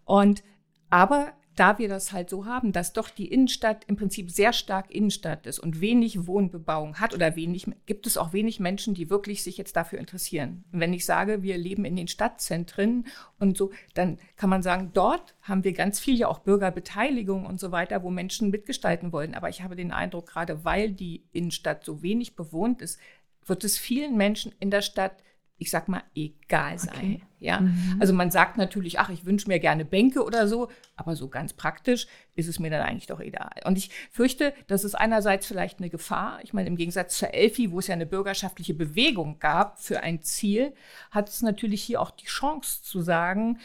Und 0.04 0.42
aber 0.90 1.33
da 1.57 1.78
wir 1.78 1.88
das 1.88 2.12
halt 2.12 2.30
so 2.30 2.46
haben, 2.46 2.72
dass 2.72 2.92
doch 2.92 3.11
die 3.11 3.26
Innenstadt 3.26 3.85
im 3.87 3.96
Prinzip 3.96 4.30
sehr 4.30 4.52
stark 4.52 4.90
Innenstadt 4.90 5.46
ist 5.46 5.59
und 5.59 5.80
wenig 5.80 6.26
Wohnbebauung 6.26 6.98
hat 6.98 7.14
oder 7.14 7.37
wenig, 7.37 7.66
gibt 7.85 8.07
es 8.07 8.16
auch 8.16 8.33
wenig 8.33 8.59
Menschen, 8.59 8.94
die 8.94 9.11
wirklich 9.11 9.42
sich 9.42 9.59
jetzt 9.59 9.76
dafür 9.76 9.98
interessieren. 9.98 10.64
Und 10.72 10.80
wenn 10.80 10.94
ich 10.94 11.04
sage, 11.04 11.42
wir 11.42 11.59
leben 11.59 11.85
in 11.85 11.96
den 11.96 12.09
Stadtzentren 12.09 13.07
und 13.38 13.59
so, 13.59 13.70
dann 13.94 14.18
kann 14.37 14.50
man 14.50 14.62
sagen, 14.62 14.92
dort 14.94 15.35
haben 15.42 15.64
wir 15.64 15.72
ganz 15.72 16.00
viel 16.00 16.16
ja 16.16 16.28
auch 16.28 16.38
Bürgerbeteiligung 16.38 17.44
und 17.44 17.61
so 17.61 17.70
weiter, 17.70 18.02
wo 18.02 18.11
Menschen 18.11 18.50
mitgestalten 18.50 19.12
wollen. 19.12 19.35
Aber 19.35 19.48
ich 19.48 19.62
habe 19.62 19.76
den 19.76 19.92
Eindruck, 19.92 20.28
gerade 20.28 20.64
weil 20.64 20.92
die 20.92 21.24
Innenstadt 21.33 21.85
so 21.85 22.02
wenig 22.02 22.35
bewohnt 22.35 22.80
ist, 22.80 22.98
wird 23.46 23.64
es 23.64 23.78
vielen 23.78 24.16
Menschen 24.16 24.55
in 24.61 24.70
der 24.70 24.83
Stadt, 24.83 25.22
ich 25.59 25.70
sag 25.70 25.88
mal, 25.88 26.05
egal 26.14 26.78
sein. 26.78 26.94
Okay. 26.94 27.22
Ja, 27.42 27.61
mhm. 27.61 27.96
also 27.98 28.12
man 28.12 28.31
sagt 28.31 28.57
natürlich, 28.57 29.00
ach, 29.00 29.11
ich 29.11 29.24
wünsche 29.24 29.48
mir 29.48 29.59
gerne 29.59 29.85
Bänke 29.85 30.24
oder 30.24 30.46
so, 30.46 30.68
aber 30.94 31.16
so 31.16 31.28
ganz 31.28 31.52
praktisch 31.52 32.07
ist 32.37 32.46
es 32.46 32.61
mir 32.61 32.70
dann 32.70 32.83
eigentlich 32.83 33.09
doch 33.09 33.18
egal. 33.18 33.50
Und 33.64 33.76
ich 33.76 33.90
fürchte, 34.12 34.55
das 34.68 34.85
ist 34.85 34.94
einerseits 34.94 35.46
vielleicht 35.46 35.81
eine 35.81 35.90
Gefahr. 35.90 36.38
Ich 36.44 36.52
meine, 36.52 36.68
im 36.68 36.76
Gegensatz 36.76 37.18
zur 37.18 37.35
Elfi, 37.35 37.72
wo 37.72 37.81
es 37.81 37.88
ja 37.88 37.94
eine 37.94 38.07
bürgerschaftliche 38.07 38.74
Bewegung 38.74 39.40
gab 39.40 39.81
für 39.81 40.05
ein 40.05 40.22
Ziel, 40.22 40.72
hat 41.11 41.28
es 41.28 41.42
natürlich 41.42 41.83
hier 41.83 42.00
auch 42.00 42.12
die 42.12 42.26
Chance 42.26 42.85
zu 42.85 43.02
sagen, 43.02 43.59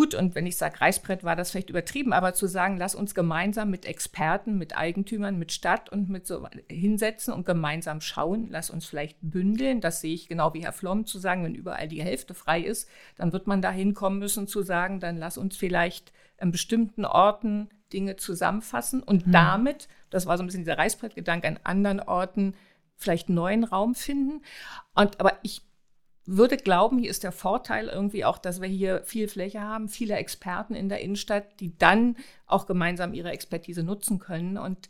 Gut, 0.00 0.14
und 0.14 0.36
wenn 0.36 0.46
ich 0.46 0.56
sage 0.56 0.80
Reißbrett, 0.80 1.24
war 1.24 1.34
das 1.34 1.50
vielleicht 1.50 1.68
übertrieben, 1.68 2.12
aber 2.12 2.32
zu 2.32 2.46
sagen, 2.46 2.76
lass 2.76 2.94
uns 2.94 3.12
gemeinsam 3.12 3.70
mit 3.70 3.84
Experten, 3.86 4.56
mit 4.56 4.76
Eigentümern, 4.76 5.36
mit 5.36 5.50
Stadt 5.50 5.90
und 5.90 6.08
mit 6.08 6.28
so 6.28 6.46
hinsetzen 6.68 7.34
und 7.34 7.44
gemeinsam 7.44 8.00
schauen, 8.00 8.46
lass 8.50 8.70
uns 8.70 8.86
vielleicht 8.86 9.18
bündeln. 9.20 9.80
Das 9.80 10.00
sehe 10.00 10.14
ich 10.14 10.28
genau 10.28 10.54
wie 10.54 10.62
Herr 10.62 10.72
Flom 10.72 11.06
zu 11.06 11.18
sagen, 11.18 11.42
wenn 11.42 11.56
überall 11.56 11.88
die 11.88 12.02
Hälfte 12.02 12.34
frei 12.34 12.60
ist, 12.60 12.88
dann 13.20 13.34
wird 13.34 13.46
man 13.46 13.60
da 13.60 13.70
hinkommen 13.70 14.18
müssen 14.18 14.46
zu 14.46 14.62
sagen, 14.62 14.98
dann 14.98 15.18
lass 15.18 15.36
uns 15.36 15.54
vielleicht 15.54 16.12
an 16.38 16.50
bestimmten 16.50 17.04
Orten 17.04 17.68
Dinge 17.92 18.16
zusammenfassen 18.16 19.02
und 19.02 19.26
mhm. 19.26 19.32
damit, 19.32 19.88
das 20.08 20.24
war 20.24 20.38
so 20.38 20.42
ein 20.42 20.46
bisschen 20.46 20.62
dieser 20.62 20.78
Reißbrettgedanke, 20.78 21.46
an 21.46 21.58
anderen 21.62 22.00
Orten 22.00 22.54
vielleicht 22.96 23.28
neuen 23.28 23.64
Raum 23.64 23.94
finden. 23.94 24.42
Und, 24.94 25.20
aber 25.20 25.38
ich 25.42 25.62
würde 26.24 26.56
glauben, 26.56 26.98
hier 26.98 27.10
ist 27.10 27.24
der 27.24 27.32
Vorteil 27.32 27.88
irgendwie 27.88 28.24
auch, 28.24 28.38
dass 28.38 28.62
wir 28.62 28.68
hier 28.68 29.02
viel 29.04 29.28
Fläche 29.28 29.60
haben, 29.60 29.88
viele 29.88 30.14
Experten 30.14 30.74
in 30.74 30.88
der 30.88 31.00
Innenstadt, 31.00 31.60
die 31.60 31.76
dann 31.76 32.16
auch 32.46 32.66
gemeinsam 32.66 33.12
ihre 33.12 33.32
Expertise 33.32 33.82
nutzen 33.82 34.18
können 34.18 34.56
und 34.56 34.88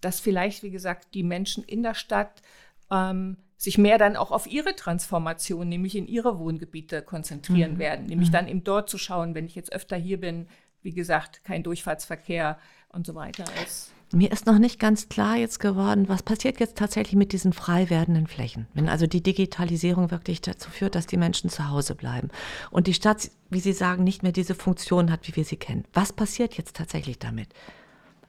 dass 0.00 0.20
vielleicht, 0.20 0.62
wie 0.62 0.70
gesagt, 0.70 1.14
die 1.14 1.24
Menschen 1.24 1.64
in 1.64 1.82
der 1.82 1.94
Stadt 1.94 2.42
ähm, 2.90 3.38
sich 3.56 3.78
mehr 3.78 3.98
dann 3.98 4.16
auch 4.16 4.30
auf 4.30 4.46
ihre 4.46 4.74
Transformation, 4.74 5.68
nämlich 5.68 5.96
in 5.96 6.06
ihre 6.06 6.38
Wohngebiete 6.38 7.02
konzentrieren 7.02 7.74
mhm. 7.74 7.78
werden, 7.78 8.06
nämlich 8.06 8.28
mhm. 8.28 8.32
dann 8.32 8.48
eben 8.48 8.64
dort 8.64 8.90
zu 8.90 8.98
schauen, 8.98 9.34
wenn 9.34 9.46
ich 9.46 9.54
jetzt 9.54 9.72
öfter 9.72 9.96
hier 9.96 10.20
bin, 10.20 10.46
wie 10.82 10.92
gesagt, 10.92 11.44
kein 11.44 11.62
Durchfahrtsverkehr 11.62 12.58
und 12.90 13.06
so 13.06 13.14
weiter 13.14 13.44
ist. 13.64 13.92
Mir 14.12 14.30
ist 14.30 14.46
noch 14.46 14.58
nicht 14.58 14.78
ganz 14.78 15.08
klar 15.08 15.36
jetzt 15.36 15.58
geworden, 15.58 16.08
was 16.08 16.22
passiert 16.22 16.60
jetzt 16.60 16.76
tatsächlich 16.76 17.16
mit 17.16 17.32
diesen 17.32 17.52
frei 17.52 17.90
werdenden 17.90 18.28
Flächen, 18.28 18.68
wenn 18.72 18.88
also 18.88 19.08
die 19.08 19.22
Digitalisierung 19.22 20.12
wirklich 20.12 20.40
dazu 20.40 20.70
führt, 20.70 20.94
dass 20.94 21.06
die 21.06 21.16
Menschen 21.16 21.50
zu 21.50 21.68
Hause 21.68 21.96
bleiben 21.96 22.28
und 22.70 22.86
die 22.86 22.94
Stadt, 22.94 23.30
wie 23.50 23.58
Sie 23.58 23.72
sagen, 23.72 24.04
nicht 24.04 24.22
mehr 24.22 24.30
diese 24.30 24.54
Funktion 24.54 25.10
hat, 25.10 25.26
wie 25.26 25.34
wir 25.34 25.44
sie 25.44 25.56
kennen. 25.56 25.84
Was 25.92 26.12
passiert 26.12 26.54
jetzt 26.54 26.76
tatsächlich 26.76 27.18
damit? 27.18 27.48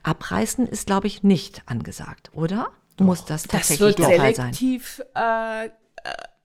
Abreißen 0.01 0.65
ist, 0.65 0.87
glaube 0.87 1.07
ich, 1.07 1.21
nicht 1.21 1.61
angesagt, 1.67 2.31
oder? 2.33 2.69
Doch, 2.97 3.05
Muss 3.05 3.25
das 3.25 3.43
tatsächlich 3.43 3.95
das 3.95 4.09
wird 4.09 4.19
selektiv, 4.19 5.01
sein? 5.13 5.69
Äh, 5.69 5.69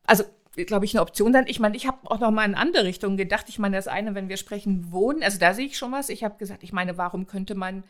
also 0.06 0.24
glaube 0.66 0.84
ich, 0.84 0.94
eine 0.94 1.02
Option 1.02 1.32
sein. 1.32 1.44
Ich 1.46 1.60
meine, 1.60 1.76
ich 1.76 1.86
habe 1.86 1.98
auch 2.10 2.18
noch 2.18 2.30
mal 2.30 2.44
in 2.44 2.54
andere 2.54 2.84
Richtungen 2.84 3.16
gedacht. 3.16 3.46
Ich 3.48 3.58
meine, 3.58 3.76
das 3.76 3.88
eine, 3.88 4.14
wenn 4.14 4.28
wir 4.28 4.36
sprechen 4.36 4.90
Wohnen, 4.90 5.22
also 5.22 5.38
da 5.38 5.54
sehe 5.54 5.66
ich 5.66 5.78
schon 5.78 5.92
was. 5.92 6.08
Ich 6.08 6.24
habe 6.24 6.36
gesagt, 6.38 6.62
ich 6.62 6.72
meine, 6.72 6.98
warum 6.98 7.26
könnte 7.26 7.54
man 7.54 7.84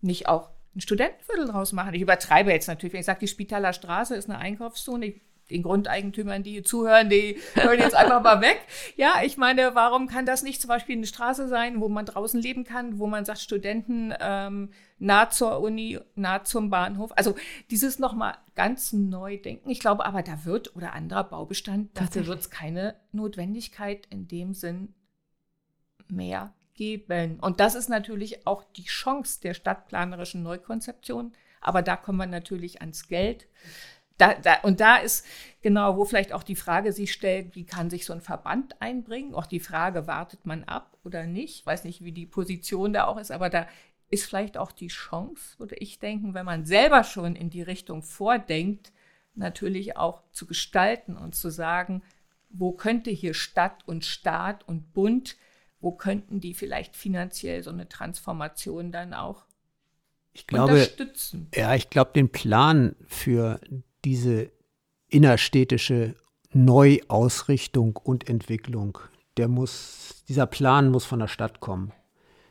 nicht 0.00 0.28
auch 0.28 0.50
ein 0.74 0.80
Studentenviertel 0.80 1.48
draus 1.48 1.72
machen. 1.72 1.94
Ich 1.94 2.00
übertreibe 2.00 2.50
jetzt 2.50 2.66
natürlich, 2.66 2.92
wenn 2.92 3.00
ich 3.00 3.06
sage, 3.06 3.20
die 3.20 3.28
Spitaler 3.28 3.72
Straße 3.72 4.14
ist 4.14 4.28
eine 4.28 4.38
Einkaufszone. 4.38 5.14
Den 5.52 5.62
Grundeigentümern, 5.62 6.42
die 6.42 6.62
zuhören, 6.62 7.08
die 7.08 7.38
hören 7.54 7.78
jetzt 7.78 7.94
einfach 7.94 8.22
mal 8.22 8.40
weg. 8.40 8.60
Ja, 8.96 9.22
ich 9.24 9.36
meine, 9.36 9.74
warum 9.74 10.08
kann 10.08 10.26
das 10.26 10.42
nicht 10.42 10.60
zum 10.60 10.68
Beispiel 10.68 10.96
eine 10.96 11.06
Straße 11.06 11.48
sein, 11.48 11.80
wo 11.80 11.88
man 11.88 12.06
draußen 12.06 12.40
leben 12.40 12.64
kann, 12.64 12.98
wo 12.98 13.06
man 13.06 13.24
sagt, 13.24 13.40
Studenten 13.40 14.12
ähm, 14.20 14.70
nah 14.98 15.30
zur 15.30 15.60
Uni, 15.60 15.98
nah 16.14 16.44
zum 16.44 16.70
Bahnhof. 16.70 17.12
Also 17.16 17.34
dieses 17.70 17.98
nochmal 17.98 18.36
ganz 18.54 18.92
neu 18.92 19.36
denken. 19.36 19.70
Ich 19.70 19.80
glaube 19.80 20.06
aber, 20.06 20.22
da 20.22 20.44
wird 20.44 20.74
oder 20.76 20.94
anderer 20.94 21.24
Baubestand, 21.24 21.90
dafür 21.98 22.26
wird 22.26 22.40
es 22.40 22.50
keine 22.50 22.96
Notwendigkeit 23.12 24.06
in 24.10 24.28
dem 24.28 24.54
Sinn 24.54 24.94
mehr 26.08 26.54
geben. 26.74 27.38
Und 27.40 27.60
das 27.60 27.74
ist 27.74 27.88
natürlich 27.88 28.46
auch 28.46 28.64
die 28.76 28.84
Chance 28.84 29.40
der 29.42 29.54
stadtplanerischen 29.54 30.42
Neukonzeption. 30.42 31.32
Aber 31.60 31.82
da 31.82 31.96
kommen 31.96 32.18
wir 32.18 32.26
natürlich 32.26 32.80
ans 32.80 33.08
Geld. 33.08 33.46
Da, 34.22 34.34
da, 34.34 34.60
und 34.62 34.78
da 34.78 34.98
ist 34.98 35.26
genau, 35.62 35.96
wo 35.96 36.04
vielleicht 36.04 36.32
auch 36.32 36.44
die 36.44 36.54
Frage 36.54 36.92
sich 36.92 37.12
stellt, 37.12 37.56
wie 37.56 37.64
kann 37.64 37.90
sich 37.90 38.04
so 38.04 38.12
ein 38.12 38.20
Verband 38.20 38.80
einbringen? 38.80 39.34
Auch 39.34 39.46
die 39.46 39.58
Frage, 39.58 40.06
wartet 40.06 40.46
man 40.46 40.62
ab 40.62 40.96
oder 41.02 41.26
nicht? 41.26 41.56
Ich 41.56 41.66
weiß 41.66 41.82
nicht, 41.82 42.04
wie 42.04 42.12
die 42.12 42.26
Position 42.26 42.92
da 42.92 43.06
auch 43.06 43.18
ist, 43.18 43.32
aber 43.32 43.50
da 43.50 43.66
ist 44.10 44.26
vielleicht 44.26 44.58
auch 44.58 44.70
die 44.70 44.88
Chance, 44.88 45.58
würde 45.58 45.74
ich 45.74 45.98
denken, 45.98 46.34
wenn 46.34 46.46
man 46.46 46.66
selber 46.66 47.02
schon 47.02 47.34
in 47.34 47.50
die 47.50 47.62
Richtung 47.62 48.04
vordenkt, 48.04 48.92
natürlich 49.34 49.96
auch 49.96 50.22
zu 50.30 50.46
gestalten 50.46 51.16
und 51.16 51.34
zu 51.34 51.50
sagen, 51.50 52.02
wo 52.48 52.70
könnte 52.70 53.10
hier 53.10 53.34
Stadt 53.34 53.82
und 53.86 54.04
Staat 54.04 54.68
und 54.68 54.92
Bund, 54.92 55.36
wo 55.80 55.90
könnten 55.90 56.38
die 56.38 56.54
vielleicht 56.54 56.94
finanziell 56.94 57.64
so 57.64 57.70
eine 57.70 57.88
Transformation 57.88 58.92
dann 58.92 59.14
auch 59.14 59.46
ich 60.32 60.46
glaube, 60.46 60.74
unterstützen? 60.74 61.48
Ja, 61.56 61.74
ich 61.74 61.90
glaube, 61.90 62.12
den 62.14 62.28
Plan 62.28 62.94
für 63.08 63.58
diese 64.04 64.50
innerstädtische 65.08 66.14
Neuausrichtung 66.52 67.96
und 67.96 68.28
Entwicklung, 68.28 68.98
der 69.36 69.48
muss, 69.48 70.24
dieser 70.28 70.46
Plan 70.46 70.90
muss 70.90 71.04
von 71.04 71.20
der 71.20 71.28
Stadt 71.28 71.60
kommen. 71.60 71.92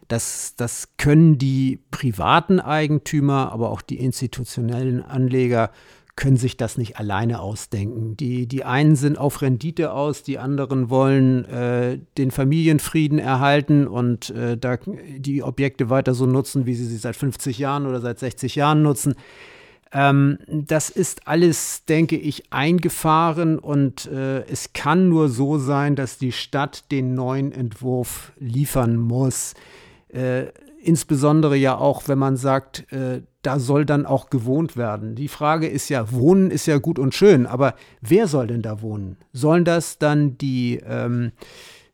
Das, 0.07 0.55
das 0.57 0.97
können 0.97 1.37
die 1.37 1.79
privaten 1.89 2.59
Eigentümer, 2.59 3.51
aber 3.51 3.69
auch 3.69 3.81
die 3.81 3.99
institutionellen 3.99 5.01
Anleger 5.01 5.71
können 6.17 6.37
sich 6.37 6.57
das 6.57 6.77
nicht 6.77 6.97
alleine 6.97 7.39
ausdenken. 7.39 8.17
Die, 8.17 8.45
die 8.45 8.65
einen 8.65 8.95
sind 8.95 9.17
auf 9.17 9.41
Rendite 9.41 9.93
aus, 9.93 10.23
die 10.23 10.37
anderen 10.37 10.89
wollen 10.89 11.45
äh, 11.45 11.99
den 12.17 12.31
Familienfrieden 12.31 13.17
erhalten 13.17 13.87
und 13.87 14.29
äh, 14.31 14.57
da 14.57 14.77
die 14.77 15.41
Objekte 15.41 15.89
weiter 15.89 16.13
so 16.13 16.25
nutzen, 16.25 16.65
wie 16.65 16.75
sie 16.75 16.85
sie 16.85 16.97
seit 16.97 17.15
50 17.15 17.57
Jahren 17.57 17.87
oder 17.87 18.01
seit 18.01 18.19
60 18.19 18.55
Jahren 18.55 18.81
nutzen. 18.81 19.15
Ähm, 19.93 20.37
das 20.47 20.89
ist 20.89 21.27
alles, 21.27 21.85
denke 21.85 22.17
ich, 22.17 22.51
eingefahren 22.53 23.59
und 23.59 24.05
äh, 24.05 24.43
es 24.45 24.73
kann 24.73 25.09
nur 25.09 25.27
so 25.27 25.57
sein, 25.57 25.95
dass 25.95 26.17
die 26.17 26.31
Stadt 26.31 26.91
den 26.91 27.13
neuen 27.13 27.51
Entwurf 27.51 28.31
liefern 28.39 28.95
muss. 28.95 29.53
Äh, 30.07 30.45
insbesondere 30.81 31.55
ja 31.57 31.77
auch, 31.77 32.07
wenn 32.07 32.17
man 32.17 32.37
sagt, 32.37 32.91
äh, 32.91 33.21
da 33.41 33.59
soll 33.59 33.85
dann 33.85 34.05
auch 34.05 34.29
gewohnt 34.29 34.77
werden. 34.77 35.15
Die 35.15 35.27
Frage 35.27 35.67
ist 35.67 35.89
ja, 35.89 36.11
Wohnen 36.11 36.51
ist 36.51 36.67
ja 36.67 36.77
gut 36.77 36.99
und 36.99 37.13
schön, 37.13 37.45
aber 37.45 37.75
wer 38.01 38.27
soll 38.27 38.47
denn 38.47 38.61
da 38.61 38.81
wohnen? 38.81 39.17
Sollen 39.33 39.65
das 39.65 39.97
dann 39.97 40.37
die, 40.37 40.79
ähm, 40.85 41.31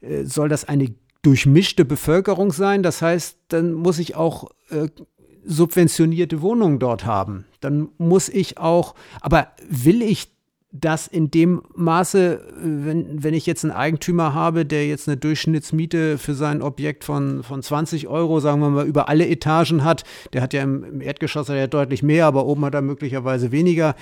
äh, 0.02 0.24
soll 0.24 0.50
das 0.50 0.66
eine 0.66 0.94
durchmischte 1.22 1.86
Bevölkerung 1.86 2.52
sein? 2.52 2.84
Das 2.84 3.02
heißt, 3.02 3.38
dann 3.48 3.74
muss 3.74 4.00
ich 4.00 4.16
auch 4.16 4.52
äh, 4.70 4.88
subventionierte 5.48 6.42
Wohnungen 6.42 6.80
dort 6.80 7.06
haben. 7.06 7.46
Dann 7.62 7.90
muss 7.98 8.30
ich 8.30 8.58
auch, 8.58 8.96
aber 9.22 9.48
will 9.70 10.02
ich 10.02 10.30
dass 10.72 11.08
in 11.08 11.32
dem 11.32 11.62
Maße, 11.76 12.42
wenn, 12.58 13.24
wenn 13.24 13.34
ich 13.34 13.46
jetzt 13.46 13.64
einen 13.64 13.74
Eigentümer 13.74 14.34
habe, 14.34 14.66
der 14.66 14.86
jetzt 14.86 15.08
eine 15.08 15.18
Durchschnittsmiete 15.18 16.18
für 16.18 16.34
sein 16.34 16.62
Objekt 16.62 17.04
von, 17.04 17.42
von 17.44 17.64
20 17.64 18.08
Euro, 18.08 18.40
sagen 18.42 18.60
wir 18.60 18.70
mal, 18.70 18.86
über 18.86 19.08
alle 19.08 19.28
Etagen 19.28 19.84
hat, 19.84 20.04
der 20.34 20.42
hat 20.42 20.54
ja 20.54 20.64
im, 20.64 20.84
im 20.84 21.02
Erdgeschoss 21.02 21.48
ja 21.48 21.68
deutlich 21.68 22.04
mehr, 22.04 22.26
aber 22.26 22.46
oben 22.46 22.66
hat 22.66 22.74
er 22.74 22.82
möglicherweise 22.82 23.52
weniger. 23.52 23.96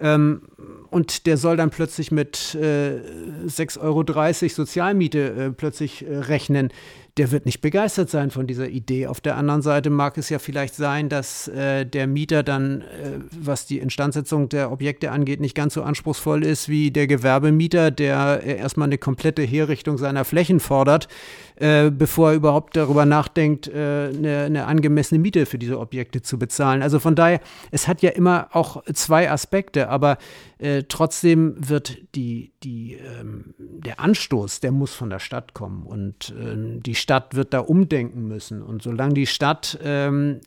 Ähm, 0.00 0.42
und 0.90 1.26
der 1.26 1.36
soll 1.36 1.56
dann 1.56 1.70
plötzlich 1.70 2.12
mit 2.12 2.54
äh, 2.54 3.00
6,30 3.46 3.80
Euro 3.80 4.48
Sozialmiete 4.48 5.18
äh, 5.18 5.50
plötzlich 5.50 6.06
äh, 6.06 6.16
rechnen 6.16 6.70
der 7.16 7.30
wird 7.30 7.46
nicht 7.46 7.60
begeistert 7.60 8.10
sein 8.10 8.32
von 8.32 8.48
dieser 8.48 8.68
Idee. 8.68 9.06
Auf 9.06 9.20
der 9.20 9.36
anderen 9.36 9.62
Seite 9.62 9.88
mag 9.88 10.18
es 10.18 10.30
ja 10.30 10.40
vielleicht 10.40 10.74
sein, 10.74 11.08
dass 11.08 11.46
äh, 11.46 11.86
der 11.86 12.08
Mieter 12.08 12.42
dann, 12.42 12.80
äh, 12.80 13.20
was 13.30 13.66
die 13.66 13.78
Instandsetzung 13.78 14.48
der 14.48 14.72
Objekte 14.72 15.12
angeht, 15.12 15.40
nicht 15.40 15.54
ganz 15.54 15.74
so 15.74 15.84
anspruchsvoll 15.84 16.44
ist 16.44 16.68
wie 16.68 16.90
der 16.90 17.06
Gewerbemieter, 17.06 17.92
der 17.92 18.40
äh, 18.42 18.56
erstmal 18.56 18.88
eine 18.88 18.98
komplette 18.98 19.42
Herrichtung 19.42 19.96
seiner 19.96 20.24
Flächen 20.24 20.58
fordert, 20.58 21.06
äh, 21.54 21.92
bevor 21.92 22.30
er 22.30 22.34
überhaupt 22.34 22.76
darüber 22.76 23.06
nachdenkt, 23.06 23.68
äh, 23.68 24.10
eine, 24.12 24.44
eine 24.46 24.66
angemessene 24.66 25.20
Miete 25.20 25.46
für 25.46 25.58
diese 25.58 25.78
Objekte 25.78 26.20
zu 26.20 26.36
bezahlen. 26.36 26.82
Also 26.82 26.98
von 26.98 27.14
daher, 27.14 27.40
es 27.70 27.86
hat 27.86 28.02
ja 28.02 28.10
immer 28.10 28.48
auch 28.50 28.82
zwei 28.92 29.30
Aspekte, 29.30 29.88
aber 29.88 30.18
äh, 30.58 30.84
trotzdem 30.88 31.54
wird 31.58 31.98
die, 32.16 32.52
die, 32.64 32.94
ähm, 32.94 33.54
der 33.58 34.00
Anstoß, 34.00 34.60
der 34.60 34.72
muss 34.72 34.94
von 34.94 35.10
der 35.10 35.18
Stadt 35.20 35.54
kommen 35.54 35.84
und 35.84 36.34
ähm, 36.40 36.82
die 36.82 36.94
Stadt 37.04 37.34
wird 37.36 37.52
da 37.52 37.60
umdenken 37.60 38.26
müssen. 38.26 38.62
Und 38.62 38.82
solange 38.82 39.12
die 39.12 39.26
Stadt 39.26 39.78
ähm, 39.84 40.40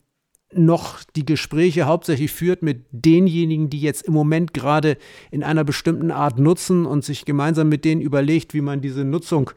noch 0.52 1.04
die 1.16 1.26
Gespräche 1.26 1.86
hauptsächlich 1.86 2.32
führt 2.32 2.64
mit 2.64 2.88
denjenigen, 2.92 3.70
die 3.70 3.80
jetzt 3.80 4.02
im 4.02 4.14
Moment 4.14 4.56
gerade 4.56 4.98
in 5.30 5.44
einer 5.44 5.64
bestimmten 5.64 6.10
Art 6.10 6.40
nutzen 6.40 6.88
und 6.88 7.06
sich 7.06 7.26
gemeinsam 7.26 7.70
mit 7.70 7.86
denen 7.86 8.02
überlegt, 8.02 8.56
wie 8.56 8.62
man 8.62 8.82
diese 8.82 9.04
Nutzung 9.04 9.52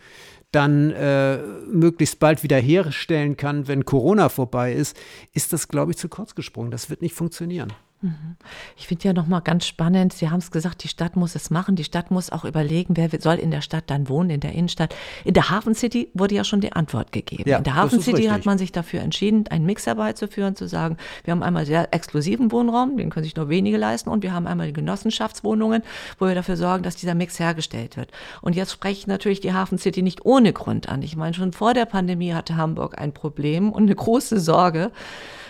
dann 0.53 0.91
äh, 0.91 1.39
möglichst 1.73 2.19
bald 2.19 2.43
wieder 2.43 2.59
herstellen 2.59 3.37
kann, 3.39 3.67
wenn 3.67 3.87
Corona 3.87 4.29
vorbei 4.29 4.75
ist, 4.75 4.95
ist 5.33 5.55
das, 5.55 5.69
glaube 5.69 5.93
ich, 5.93 5.97
zu 5.97 6.09
kurz 6.09 6.35
gesprungen. 6.35 6.71
Das 6.71 6.91
wird 6.91 7.01
nicht 7.01 7.15
funktionieren. 7.15 7.73
Mhm. 8.03 8.37
Ich 8.77 8.87
finde 8.87 9.09
ja 9.09 9.13
nochmal 9.13 9.43
ganz 9.43 9.67
spannend, 9.67 10.15
Sie 10.15 10.31
haben 10.31 10.39
es 10.39 10.51
gesagt, 10.51 10.83
die 10.85 10.89
Stadt 10.89 11.17
muss 11.17 11.35
es 11.35 11.51
machen, 11.51 11.77
die 11.77 11.85
Stadt 11.85 12.11
muss 12.11 12.31
auch 12.31 12.47
überlegen, 12.47 12.97
wer 12.97 13.11
soll 13.21 13.35
in 13.35 13.51
der 13.51 13.61
Stadt 13.61 13.85
dann 13.89 14.09
wohnen, 14.09 14.31
in 14.31 14.41
der 14.41 14.53
Innenstadt. 14.53 14.95
In 15.25 15.35
der 15.35 15.51
Hafen 15.51 15.75
City 15.75 16.09
wurde 16.15 16.35
ja 16.35 16.45
schon 16.45 16.63
die 16.63 16.73
Antwort 16.73 17.13
gegeben. 17.13 17.49
Ja, 17.49 17.59
in 17.59 17.65
der 17.65 17.75
Hafen 17.75 18.01
City 18.01 18.17
richtig. 18.17 18.33
hat 18.33 18.47
man 18.47 18.57
sich 18.57 18.73
dafür 18.73 19.01
entschieden, 19.01 19.47
einen 19.49 19.67
Mix 19.67 19.87
herbeizuführen, 19.87 20.57
zu 20.57 20.67
sagen, 20.67 20.97
wir 21.25 21.33
haben 21.33 21.43
einmal 21.43 21.67
sehr 21.67 21.93
exklusiven 21.93 22.51
Wohnraum, 22.53 22.97
den 22.97 23.11
können 23.11 23.25
sich 23.25 23.37
nur 23.37 23.51
wenige 23.51 23.77
leisten, 23.77 24.09
und 24.09 24.23
wir 24.23 24.33
haben 24.33 24.47
einmal 24.47 24.69
die 24.69 24.73
Genossenschaftswohnungen, 24.73 25.83
wo 26.19 26.27
wir 26.27 26.35
dafür 26.35 26.57
sorgen, 26.57 26.83
dass 26.83 26.97
dieser 26.97 27.15
Mix 27.15 27.39
hergestellt 27.39 27.99
wird. 27.99 28.11
Und 28.41 28.57
jetzt 28.57 28.73
spreche 28.73 29.01
ich 29.01 29.07
natürlich 29.09 29.41
die 29.41 29.53
Hafen 29.53 29.77
City 29.77 30.01
nicht 30.01 30.25
ohne 30.25 30.55
Grund 30.55 30.89
an. 30.89 31.03
Ich 31.03 31.17
meine, 31.17 31.35
schon 31.35 31.53
vor 31.53 31.75
der 31.75 31.85
Pandemie 31.85 32.33
hatte 32.33 32.57
Hamburg 32.57 32.99
ein 32.99 33.13
Problem 33.13 33.71
und 33.71 33.83
eine 33.83 33.95
große 33.95 34.41
Sorge. 34.41 34.91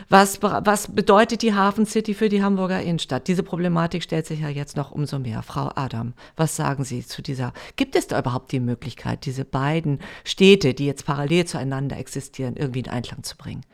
Was, 0.09 0.43
was 0.43 0.89
bedeutet 0.89 1.43
die 1.43 1.55
Hafen 1.55 1.87
City 1.87 2.15
für 2.15 2.29
die 2.29 2.40
Hamburger 2.43 2.81
Innenstadt. 2.83 3.29
Diese 3.29 3.43
Problematik 3.43 4.03
stellt 4.03 4.27
sich 4.27 4.41
ja 4.41 4.49
jetzt 4.49 4.77
noch 4.77 4.91
umso 4.91 5.19
mehr. 5.19 5.43
Frau 5.43 5.71
Adam, 5.75 6.15
was 6.37 6.57
sagen 6.57 6.85
Sie 6.85 7.05
zu 7.05 7.23
dieser? 7.23 7.53
Gibt 7.77 7.97
es 7.97 8.07
da 8.07 8.19
überhaupt 8.19 8.53
die 8.53 8.61
Möglichkeit, 8.61 9.27
diese 9.27 9.45
beiden 9.45 10.01
Städte, 10.25 10.75
die 10.75 10.87
jetzt 10.87 11.07
parallel 11.07 11.47
zueinander 11.47 11.97
existieren, 11.97 12.57
irgendwie 12.57 12.81
in 12.81 12.89
Einklang 12.89 13.23
zu 13.23 13.37
bringen? 13.37 13.65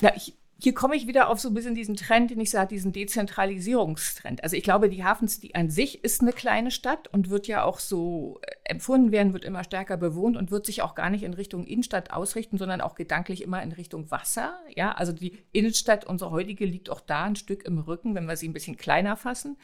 Ja, 0.00 0.12
ich 0.16 0.34
hier 0.62 0.74
komme 0.74 0.94
ich 0.94 1.08
wieder 1.08 1.28
auf 1.28 1.40
so 1.40 1.48
ein 1.48 1.54
bisschen 1.54 1.74
diesen 1.74 1.96
Trend, 1.96 2.30
den 2.30 2.38
ich 2.38 2.50
sage, 2.50 2.68
diesen 2.68 2.92
Dezentralisierungstrend. 2.92 4.44
Also 4.44 4.54
ich 4.54 4.62
glaube, 4.62 4.88
die 4.88 5.02
Hafenscity 5.02 5.54
an 5.54 5.70
sich 5.70 6.04
ist 6.04 6.20
eine 6.20 6.32
kleine 6.32 6.70
Stadt 6.70 7.08
und 7.08 7.30
wird 7.30 7.48
ja 7.48 7.64
auch 7.64 7.80
so 7.80 8.38
äh, 8.42 8.52
empfunden 8.70 9.10
werden, 9.10 9.32
wird 9.32 9.44
immer 9.44 9.64
stärker 9.64 9.96
bewohnt 9.96 10.36
und 10.36 10.52
wird 10.52 10.64
sich 10.64 10.82
auch 10.82 10.94
gar 10.94 11.10
nicht 11.10 11.24
in 11.24 11.34
Richtung 11.34 11.64
Innenstadt 11.64 12.12
ausrichten, 12.12 12.58
sondern 12.58 12.80
auch 12.80 12.94
gedanklich 12.94 13.42
immer 13.42 13.60
in 13.60 13.72
Richtung 13.72 14.12
Wasser. 14.12 14.54
Ja, 14.76 14.92
also 14.92 15.10
die 15.10 15.36
Innenstadt, 15.50 16.04
unsere 16.04 16.30
heutige, 16.30 16.64
liegt 16.64 16.90
auch 16.90 17.00
da 17.00 17.24
ein 17.24 17.34
Stück 17.34 17.64
im 17.64 17.78
Rücken, 17.78 18.14
wenn 18.14 18.26
wir 18.26 18.36
sie 18.36 18.46
ein 18.46 18.52
bisschen 18.52 18.76
kleiner 18.76 19.16
fassen. 19.16 19.56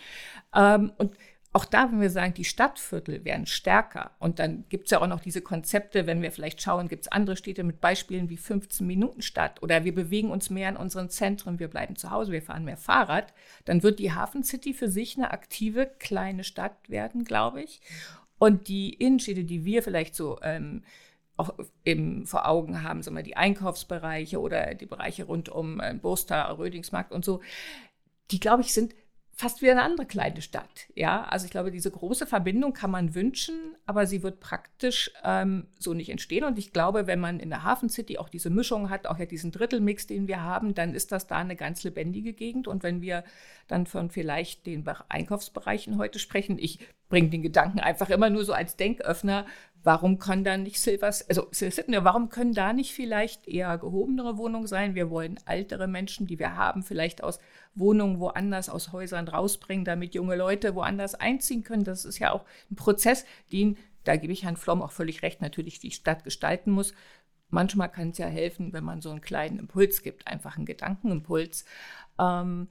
Ähm, 0.53 0.91
und 0.99 1.15
auch 1.59 1.65
da, 1.65 1.91
wenn 1.91 2.01
wir 2.01 2.11
sagen, 2.11 2.35
die 2.35 2.45
Stadtviertel 2.45 3.25
werden 3.25 3.47
stärker 3.47 4.13
und 4.21 4.39
dann 4.39 4.65
gibt 4.69 4.85
es 4.85 4.93
ja 4.93 5.01
auch 5.01 5.09
noch 5.09 5.19
diese 5.19 5.43
Konzepte, 5.43 6.07
wenn 6.07 6.23
wir 6.23 6.31
vielleicht 6.31 6.63
schauen, 6.63 6.87
gibt 6.87 7.03
es 7.03 7.11
andere 7.11 7.37
Städte 7.37 7.65
mit 7.65 7.81
Beispielen 7.81 8.31
wie 8.31 8.37
15 8.37 8.87
Minuten 8.87 9.23
Stadt 9.23 9.61
oder 9.61 9.83
wir 9.83 9.93
bewegen 9.93 10.31
uns 10.31 10.51
mehr 10.51 10.69
in 10.69 10.77
unseren 10.77 11.11
Zentren, 11.11 11.59
wir 11.59 11.67
bleiben 11.67 11.97
zu 11.97 12.13
Hause, 12.13 12.31
wir 12.31 12.43
fahren 12.43 12.65
mehr 12.65 12.77
Fahrrad, 12.77 13.35
dann 13.65 13.83
wird 13.83 13.99
die 13.99 14.13
Hafen 14.13 14.45
City 14.45 14.73
für 14.73 14.89
sich 14.89 15.17
eine 15.17 15.33
aktive 15.33 15.91
kleine 15.99 16.45
Stadt 16.45 16.77
werden, 16.89 17.25
glaube 17.25 17.61
ich. 17.61 17.81
Und 18.39 18.69
die 18.69 18.95
Innenstädte, 18.95 19.43
die 19.43 19.65
wir 19.65 19.83
vielleicht 19.83 20.15
so 20.15 20.39
ähm, 20.43 20.85
auch 21.37 21.55
eben 21.85 22.25
vor 22.25 22.47
Augen 22.47 22.85
haben, 22.85 23.03
sagen 23.03 23.17
wir, 23.17 23.25
die 23.25 23.37
Einkaufsbereiche 23.37 24.41
oder 24.41 24.77
die 24.77 24.87
Bereiche 24.87 25.25
rund 25.25 25.49
um 25.49 25.81
äh, 25.81 25.93
Burster, 25.93 26.57
Rödingsmarkt 26.57 27.11
und 27.11 27.25
so, 27.25 27.41
die, 28.31 28.39
glaube 28.39 28.63
ich, 28.63 28.73
sind 28.73 28.95
fast 29.39 29.63
wie 29.63 29.71
eine 29.71 29.83
andere 29.83 30.05
kleine 30.05 30.43
Stadt. 30.43 30.89
Ja, 30.97 31.23
also 31.23 31.45
ich 31.45 31.53
glaube, 31.53 31.71
diese 31.71 31.93
große 31.93 32.27
Verbindung 32.27 32.73
kann 32.73 32.91
man 32.91 33.15
wünschen, 33.15 33.77
aber 33.87 34.05
sie 34.05 34.25
wird 34.25 34.41
praktisch 34.41 35.13
ähm, 35.23 35.69
so 35.79 35.95
nicht 35.95 36.11
entstehen. 36.11 36.43
Und 36.43 36.59
ich 36.59 36.73
glaube, 36.73 37.07
wenn 37.07 37.21
man 37.21 37.39
in 37.39 37.49
der 37.49 37.63
Hafen 37.63 37.89
City 37.89 38.19
auch 38.19 38.29
diese 38.29 38.51
Mischung 38.51 38.91
hat, 38.91 39.07
auch 39.07 39.17
ja 39.17 39.27
diesen 39.27 39.53
Drittelmix, 39.53 40.09
den 40.09 40.27
wir 40.27 40.43
haben, 40.43 40.75
dann 40.75 40.93
ist 40.93 41.13
das 41.13 41.29
da 41.29 41.37
eine 41.37 41.55
ganz 41.55 41.85
lebendige 41.85 42.33
Gegend. 42.33 42.67
Und 42.67 42.83
wenn 42.83 43.01
wir 43.01 43.23
dann 43.69 43.87
von 43.87 44.11
vielleicht 44.11 44.67
den 44.67 44.85
Einkaufsbereichen 45.09 45.99
heute 45.99 46.19
sprechen, 46.19 46.59
ich 46.59 46.81
bringe 47.09 47.29
den 47.29 47.43
Gedanken 47.43 47.79
einfach 47.79 48.11
immer 48.11 48.31
nur 48.31 48.45
so 48.45 48.53
als 48.53 48.75
Denköffner, 48.75 49.47
Warum 49.85 50.19
kann 50.19 50.43
da 50.43 50.57
nicht 50.57 50.81
Silvers, 50.81 51.29
also 51.29 51.49
Sydney, 51.53 52.03
warum 52.03 52.31
können 52.31 52.53
da 52.53 52.73
nicht 52.73 52.93
vielleicht 52.93 53.47
eher 53.47 53.79
gehobenere 53.79 54.37
Wohnungen 54.37 54.67
sein? 54.67 54.95
Wir 54.95 55.09
wollen 55.09 55.39
ältere 55.47 55.87
Menschen, 55.87 56.27
die 56.27 56.39
wir 56.39 56.57
haben, 56.57 56.83
vielleicht 56.83 57.23
aus 57.23 57.39
Wohnungen 57.75 58.19
woanders, 58.19 58.69
aus 58.69 58.93
Häusern 58.93 59.29
rausbringen, 59.29 59.85
damit 59.85 60.15
junge 60.15 60.35
Leute 60.37 60.75
woanders 60.75 61.15
einziehen 61.15 61.63
können. 61.63 61.85
Das 61.85 62.05
ist 62.05 62.19
ja 62.19 62.33
auch 62.33 62.45
ein 62.71 62.77
Prozess, 62.77 63.25
den, 63.53 63.77
da 64.05 64.17
gebe 64.17 64.33
ich 64.33 64.43
Herrn 64.43 64.57
Flom 64.57 64.83
auch 64.83 64.93
völlig 64.93 65.23
recht, 65.23 65.41
natürlich 65.41 65.79
die 65.79 65.93
Stadt 65.93 66.25
gestalten 66.25 66.73
muss. 66.73 66.93
Manchmal 67.51 67.91
kann 67.91 68.11
es 68.11 68.19
ja 68.19 68.27
helfen, 68.27 68.73
wenn 68.73 68.85
man 68.85 69.01
so 69.01 69.11
einen 69.11 69.21
kleinen 69.21 69.59
Impuls 69.59 70.03
gibt, 70.03 70.27
einfach 70.27 70.57
einen 70.57 70.67
Gedankenimpuls. 70.67 71.65
Ähm, 72.19 72.69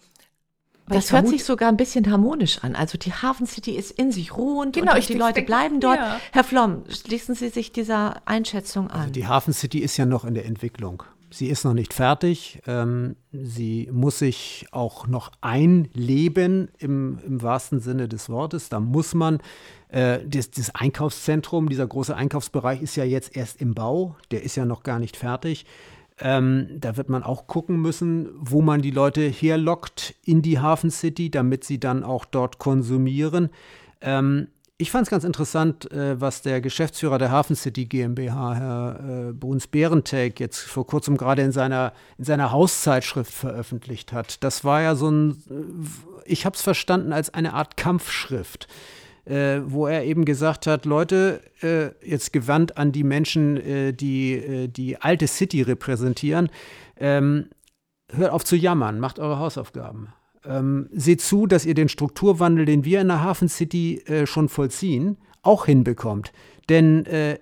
das 0.87 1.11
hört 1.11 1.27
sich 1.27 1.43
sogar 1.43 1.69
ein 1.69 1.77
bisschen 1.77 2.09
harmonisch 2.09 2.59
an. 2.63 2.75
Also 2.75 2.97
die 2.97 3.13
Hafen 3.13 3.45
City 3.45 3.71
ist 3.71 3.91
in 3.91 4.11
sich 4.11 4.35
ruhend 4.37 4.75
genau, 4.75 4.95
und 4.95 5.09
die 5.09 5.13
Leute 5.13 5.33
denke, 5.35 5.47
bleiben 5.47 5.79
dort. 5.79 5.97
Ja. 5.97 6.19
Herr 6.31 6.43
Flom, 6.43 6.83
schließen 6.89 7.35
Sie 7.35 7.49
sich 7.49 7.71
dieser 7.71 8.21
Einschätzung 8.25 8.89
an. 8.89 9.01
Also 9.01 9.11
die 9.11 9.27
Hafen 9.27 9.53
City 9.53 9.79
ist 9.79 9.97
ja 9.97 10.05
noch 10.05 10.25
in 10.25 10.33
der 10.33 10.45
Entwicklung. 10.45 11.03
Sie 11.29 11.47
ist 11.47 11.65
noch 11.65 11.73
nicht 11.73 11.93
fertig. 11.93 12.61
Ähm, 12.67 13.17
sie 13.31 13.89
muss 13.91 14.19
sich 14.19 14.65
auch 14.71 15.07
noch 15.07 15.31
einleben 15.41 16.69
im, 16.77 17.19
im 17.25 17.41
wahrsten 17.41 17.81
Sinne 17.81 18.07
des 18.07 18.29
Wortes. 18.29 18.69
Da 18.69 18.79
muss 18.79 19.13
man, 19.13 19.39
äh, 19.89 20.19
das, 20.25 20.51
das, 20.51 20.73
Einkaufszentrum, 20.73 21.67
dieser 21.67 21.85
große 21.85 22.15
Einkaufsbereich 22.15 22.81
ist 22.81 22.95
ja 22.95 23.03
jetzt 23.03 23.35
erst 23.35 23.59
im 23.59 23.73
Bau. 23.73 24.15
Der 24.31 24.43
ist 24.43 24.55
ja 24.55 24.63
noch 24.63 24.83
gar 24.83 24.99
nicht 24.99 25.17
fertig. 25.17 25.65
Ähm, 26.19 26.67
da 26.79 26.97
wird 26.97 27.09
man 27.09 27.23
auch 27.23 27.47
gucken 27.47 27.79
müssen, 27.81 28.29
wo 28.39 28.61
man 28.61 28.81
die 28.81 28.91
Leute 28.91 29.21
herlockt 29.21 30.15
in 30.23 30.41
die 30.41 30.59
Hafen 30.59 30.89
City, 30.89 31.29
damit 31.29 31.63
sie 31.63 31.79
dann 31.79 32.03
auch 32.03 32.25
dort 32.25 32.57
konsumieren. 32.57 33.49
Ähm, 34.01 34.47
ich 34.79 34.91
fand 34.91 35.07
es 35.07 35.09
ganz 35.09 35.23
interessant, 35.23 35.91
äh, 35.91 36.21
was 36.21 36.43
der 36.43 36.61
Geschäftsführer 36.61 37.17
der 37.17 37.31
Hafen 37.31 37.55
City 37.55 37.85
GmbH, 37.85 38.55
Herr 38.55 39.29
äh, 39.29 39.33
Bruns 39.33 39.65
Berentek, 39.65 40.39
jetzt 40.39 40.59
vor 40.59 40.85
kurzem 40.85 41.17
gerade 41.17 41.41
in 41.41 41.51
seiner, 41.51 41.93
in 42.19 42.25
seiner 42.25 42.51
Hauszeitschrift 42.51 43.33
veröffentlicht 43.33 44.13
hat. 44.13 44.43
Das 44.43 44.63
war 44.63 44.81
ja 44.81 44.93
so 44.95 45.09
ein, 45.09 45.31
äh, 45.49 46.31
ich 46.31 46.45
habe 46.45 46.55
es 46.55 46.61
verstanden 46.61 47.11
als 47.11 47.33
eine 47.33 47.53
Art 47.53 47.75
Kampfschrift, 47.75 48.67
äh, 49.27 49.61
wo 49.65 49.87
er 49.87 50.05
eben 50.05 50.25
gesagt 50.25 50.67
hat, 50.67 50.85
Leute, 50.85 51.41
äh, 51.61 51.89
jetzt 52.07 52.31
gewandt 52.31 52.77
an 52.77 52.91
die 52.91 53.03
Menschen, 53.03 53.57
äh, 53.57 53.93
die 53.93 54.33
äh, 54.33 54.67
die 54.67 54.97
alte 54.97 55.27
City 55.27 55.61
repräsentieren, 55.61 56.49
ähm, 56.97 57.49
hört 58.11 58.31
auf 58.31 58.45
zu 58.45 58.55
jammern, 58.55 58.99
macht 58.99 59.19
eure 59.19 59.39
Hausaufgaben. 59.39 60.13
Ähm, 60.45 60.87
seht 60.93 61.21
zu, 61.21 61.45
dass 61.45 61.65
ihr 61.65 61.73
den 61.73 61.89
Strukturwandel, 61.89 62.65
den 62.65 62.85
wir 62.85 63.01
in 63.01 63.09
der 63.09 63.21
Hafen 63.21 63.49
City 63.49 64.01
äh, 64.05 64.25
schon 64.25 64.47
vollziehen, 64.47 65.17
auch 65.41 65.65
hinbekommt. 65.65 66.31
Denn 66.69 67.05
äh, 67.05 67.39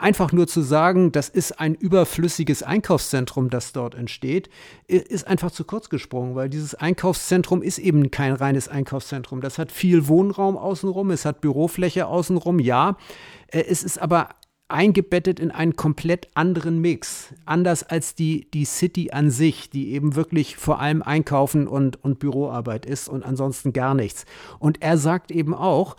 einfach 0.00 0.32
nur 0.32 0.46
zu 0.46 0.62
sagen, 0.62 1.12
das 1.12 1.28
ist 1.28 1.60
ein 1.60 1.74
überflüssiges 1.74 2.62
Einkaufszentrum, 2.62 3.50
das 3.50 3.72
dort 3.72 3.94
entsteht, 3.94 4.48
ist 4.86 5.26
einfach 5.26 5.50
zu 5.50 5.64
kurz 5.64 5.88
gesprungen, 5.88 6.34
weil 6.34 6.48
dieses 6.48 6.74
Einkaufszentrum 6.74 7.62
ist 7.62 7.78
eben 7.78 8.10
kein 8.10 8.32
reines 8.32 8.68
Einkaufszentrum. 8.68 9.40
Das 9.40 9.58
hat 9.58 9.70
viel 9.70 10.08
Wohnraum 10.08 10.56
außenrum, 10.56 11.10
es 11.10 11.24
hat 11.24 11.40
Bürofläche 11.40 12.06
außenrum, 12.06 12.58
ja. 12.58 12.96
Äh, 13.48 13.64
es 13.68 13.82
ist 13.82 14.00
aber 14.00 14.30
eingebettet 14.70 15.40
in 15.40 15.50
einen 15.50 15.76
komplett 15.76 16.28
anderen 16.34 16.80
Mix. 16.80 17.34
Anders 17.44 17.82
als 17.82 18.14
die, 18.14 18.48
die 18.52 18.64
City 18.64 19.10
an 19.10 19.30
sich, 19.30 19.68
die 19.68 19.92
eben 19.92 20.14
wirklich 20.14 20.56
vor 20.56 20.80
allem 20.80 21.02
Einkaufen 21.02 21.66
und, 21.66 22.02
und 22.04 22.20
Büroarbeit 22.20 22.86
ist 22.86 23.08
und 23.08 23.24
ansonsten 23.24 23.72
gar 23.72 23.94
nichts. 23.94 24.24
Und 24.58 24.80
er 24.80 24.96
sagt 24.96 25.32
eben 25.32 25.54
auch, 25.54 25.96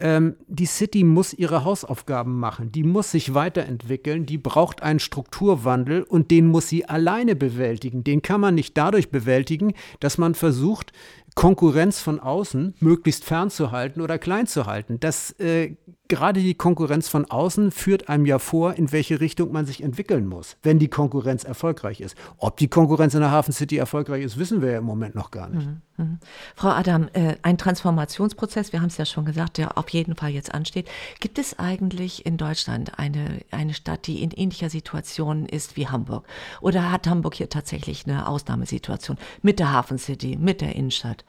ähm, 0.00 0.36
die 0.48 0.66
City 0.66 1.04
muss 1.04 1.32
ihre 1.34 1.64
Hausaufgaben 1.64 2.38
machen, 2.38 2.72
die 2.72 2.82
muss 2.82 3.10
sich 3.10 3.34
weiterentwickeln, 3.34 4.26
die 4.26 4.38
braucht 4.38 4.82
einen 4.82 4.98
Strukturwandel 4.98 6.02
und 6.02 6.30
den 6.30 6.46
muss 6.48 6.68
sie 6.68 6.86
alleine 6.86 7.36
bewältigen. 7.36 8.02
Den 8.02 8.22
kann 8.22 8.40
man 8.40 8.54
nicht 8.54 8.76
dadurch 8.76 9.10
bewältigen, 9.10 9.74
dass 10.00 10.18
man 10.18 10.34
versucht, 10.34 10.92
Konkurrenz 11.34 12.00
von 12.00 12.20
außen 12.20 12.74
möglichst 12.80 13.24
fernzuhalten 13.24 14.02
oder 14.02 14.18
klein 14.18 14.46
zu 14.46 14.66
halten. 14.66 14.98
Das 15.00 15.32
äh, 15.38 15.76
gerade 16.10 16.40
die 16.40 16.54
Konkurrenz 16.54 17.08
von 17.08 17.24
außen 17.24 17.70
führt 17.70 18.08
einem 18.10 18.26
ja 18.26 18.38
vor, 18.38 18.74
in 18.74 18.92
welche 18.92 19.20
Richtung 19.20 19.52
man 19.52 19.64
sich 19.64 19.82
entwickeln 19.82 20.26
muss, 20.26 20.56
wenn 20.62 20.78
die 20.78 20.88
Konkurrenz 20.88 21.44
erfolgreich 21.44 22.00
ist. 22.00 22.16
Ob 22.36 22.58
die 22.58 22.68
Konkurrenz 22.68 23.14
in 23.14 23.20
der 23.20 23.30
Hafen 23.30 23.52
City 23.52 23.78
erfolgreich 23.78 24.24
ist, 24.24 24.36
wissen 24.36 24.60
wir 24.60 24.72
ja 24.72 24.78
im 24.78 24.84
Moment 24.84 25.14
noch 25.14 25.30
gar 25.30 25.48
nicht. 25.48 25.66
Mhm. 25.66 25.82
Mhm. 25.96 26.18
Frau 26.56 26.70
Adam, 26.70 27.08
äh, 27.12 27.36
ein 27.42 27.58
Transformationsprozess, 27.58 28.72
wir 28.72 28.80
haben 28.80 28.88
es 28.88 28.96
ja 28.96 29.04
schon 29.04 29.24
gesagt, 29.24 29.58
der 29.58 29.78
auf 29.78 29.88
jeden 29.90 30.16
Fall 30.16 30.30
jetzt 30.30 30.52
ansteht. 30.52 30.88
Gibt 31.20 31.38
es 31.38 31.58
eigentlich 31.58 32.26
in 32.26 32.36
Deutschland 32.36 32.98
eine, 32.98 33.42
eine 33.50 33.74
Stadt, 33.74 34.06
die 34.06 34.22
in 34.22 34.32
ähnlicher 34.32 34.68
Situation 34.68 35.46
ist 35.46 35.76
wie 35.76 35.88
Hamburg? 35.88 36.26
Oder 36.60 36.90
hat 36.90 37.06
Hamburg 37.06 37.34
hier 37.34 37.48
tatsächlich 37.48 38.06
eine 38.06 38.26
Ausnahmesituation 38.26 39.16
mit 39.42 39.60
der 39.60 39.72
Hafen 39.72 39.98
City, 39.98 40.36
mit 40.36 40.60
der 40.60 40.74
Innenstadt? 40.74 41.19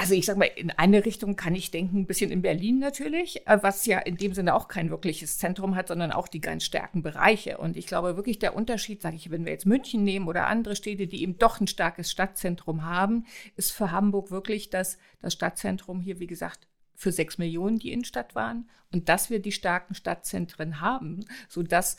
Also 0.00 0.14
ich 0.14 0.26
sage 0.26 0.38
mal, 0.38 0.50
in 0.54 0.70
eine 0.70 1.04
Richtung 1.04 1.34
kann 1.34 1.56
ich 1.56 1.72
denken, 1.72 1.98
ein 1.98 2.06
bisschen 2.06 2.30
in 2.30 2.40
Berlin 2.40 2.78
natürlich, 2.78 3.44
äh, 3.48 3.58
was 3.62 3.84
ja 3.84 3.98
in 3.98 4.16
dem 4.16 4.32
Sinne 4.32 4.54
auch 4.54 4.68
kein 4.68 4.90
wirkliches 4.90 5.38
Zentrum 5.38 5.74
hat, 5.74 5.88
sondern 5.88 6.12
auch 6.12 6.28
die 6.28 6.40
ganz 6.40 6.62
starken 6.62 7.02
Bereiche. 7.02 7.58
Und 7.58 7.76
ich 7.76 7.88
glaube 7.88 8.14
wirklich, 8.14 8.38
der 8.38 8.54
Unterschied, 8.54 9.02
sage 9.02 9.16
ich, 9.16 9.32
wenn 9.32 9.44
wir 9.44 9.50
jetzt 9.50 9.66
München 9.66 10.04
nehmen 10.04 10.28
oder 10.28 10.46
andere 10.46 10.76
Städte, 10.76 11.08
die 11.08 11.22
eben 11.22 11.36
doch 11.38 11.60
ein 11.60 11.66
starkes 11.66 12.12
Stadtzentrum 12.12 12.84
haben, 12.84 13.26
ist 13.56 13.72
für 13.72 13.90
Hamburg 13.90 14.30
wirklich, 14.30 14.70
dass 14.70 14.98
das 15.20 15.32
Stadtzentrum 15.32 16.00
hier, 16.00 16.20
wie 16.20 16.28
gesagt, 16.28 16.68
für 16.94 17.10
sechs 17.10 17.36
Millionen 17.38 17.80
die 17.80 17.90
Innenstadt 17.90 18.36
waren 18.36 18.68
und 18.92 19.08
dass 19.08 19.30
wir 19.30 19.40
die 19.40 19.50
starken 19.50 19.96
Stadtzentren 19.96 20.80
haben, 20.80 21.24
sodass 21.48 21.96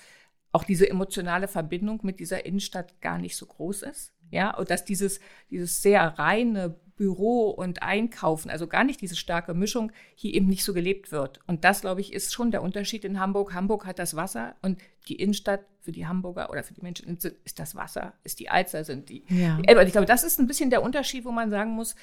auch 0.53 0.63
diese 0.63 0.89
emotionale 0.89 1.49
Verbindung 1.49 1.99
mit 2.03 2.21
dieser 2.21 2.45
Innenstadt 2.45 3.01
gar 3.01 3.17
nicht 3.17 3.35
so 3.35 3.45
groß 3.45 3.83
ist. 3.83 4.13
Ja, 4.31 4.55
und 4.55 4.69
dass 4.69 4.85
dieses, 4.85 5.19
dieses 5.49 5.81
sehr 5.81 6.01
reine 6.19 6.75
Büro 6.99 7.49
und 7.49 7.81
Einkaufen, 7.81 8.51
also 8.51 8.67
gar 8.67 8.83
nicht 8.83 8.99
diese 8.99 9.15
starke 9.15 9.53
Mischung, 9.53 9.93
hier 10.15 10.33
eben 10.33 10.47
nicht 10.47 10.65
so 10.65 10.73
gelebt 10.73 11.13
wird. 11.13 11.39
Und 11.47 11.63
das, 11.63 11.79
glaube 11.79 12.01
ich, 12.01 12.11
ist 12.11 12.33
schon 12.33 12.51
der 12.51 12.61
Unterschied 12.61 13.05
in 13.05 13.21
Hamburg. 13.21 13.53
Hamburg 13.53 13.85
hat 13.85 13.99
das 13.99 14.17
Wasser 14.17 14.55
und 14.61 14.81
die 15.07 15.15
Innenstadt 15.15 15.61
für 15.79 15.93
die 15.93 16.07
Hamburger 16.07 16.49
oder 16.49 16.61
für 16.61 16.73
die 16.73 16.81
Menschen 16.81 17.17
ist 17.45 17.57
das 17.57 17.73
Wasser, 17.73 18.13
ist 18.25 18.41
die 18.41 18.49
Alster, 18.49 18.83
sind 18.83 19.07
die. 19.07 19.23
Ja. 19.29 19.57
Die 19.57 19.71
ich 19.71 19.91
glaube, 19.93 20.07
das 20.07 20.25
ist 20.25 20.39
ein 20.39 20.47
bisschen 20.47 20.71
der 20.71 20.83
Unterschied, 20.83 21.23
wo 21.23 21.31
man 21.31 21.49
sagen 21.49 21.71
muss, 21.71 21.93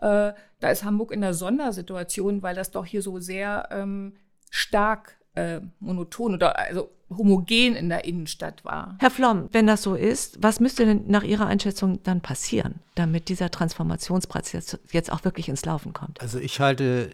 äh, 0.00 0.32
da 0.60 0.70
ist 0.70 0.84
Hamburg 0.84 1.12
in 1.12 1.24
einer 1.24 1.32
Sondersituation, 1.32 2.42
weil 2.42 2.54
das 2.54 2.70
doch 2.70 2.84
hier 2.84 3.00
so 3.00 3.20
sehr 3.20 3.70
ähm, 3.72 4.16
stark 4.50 5.16
äh, 5.34 5.60
monoton 5.80 6.34
oder 6.34 6.58
also 6.58 6.90
homogen 7.16 7.74
in 7.74 7.88
der 7.88 8.04
Innenstadt 8.04 8.64
war. 8.64 8.96
Herr 8.98 9.10
Flom, 9.10 9.48
wenn 9.52 9.66
das 9.66 9.82
so 9.82 9.94
ist, 9.94 10.38
was 10.42 10.60
müsste 10.60 10.84
denn 10.84 11.04
nach 11.06 11.22
Ihrer 11.22 11.46
Einschätzung 11.46 12.02
dann 12.02 12.20
passieren, 12.20 12.76
damit 12.94 13.28
dieser 13.28 13.50
Transformationsprozess 13.50 14.78
jetzt 14.92 15.12
auch 15.12 15.24
wirklich 15.24 15.48
ins 15.48 15.64
Laufen 15.64 15.92
kommt? 15.92 16.20
Also 16.20 16.38
ich 16.38 16.60
halte 16.60 17.10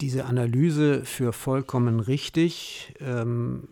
diese 0.00 0.24
Analyse 0.24 1.04
für 1.04 1.32
vollkommen 1.32 2.00
richtig. 2.00 2.94
Ähm, 3.00 3.68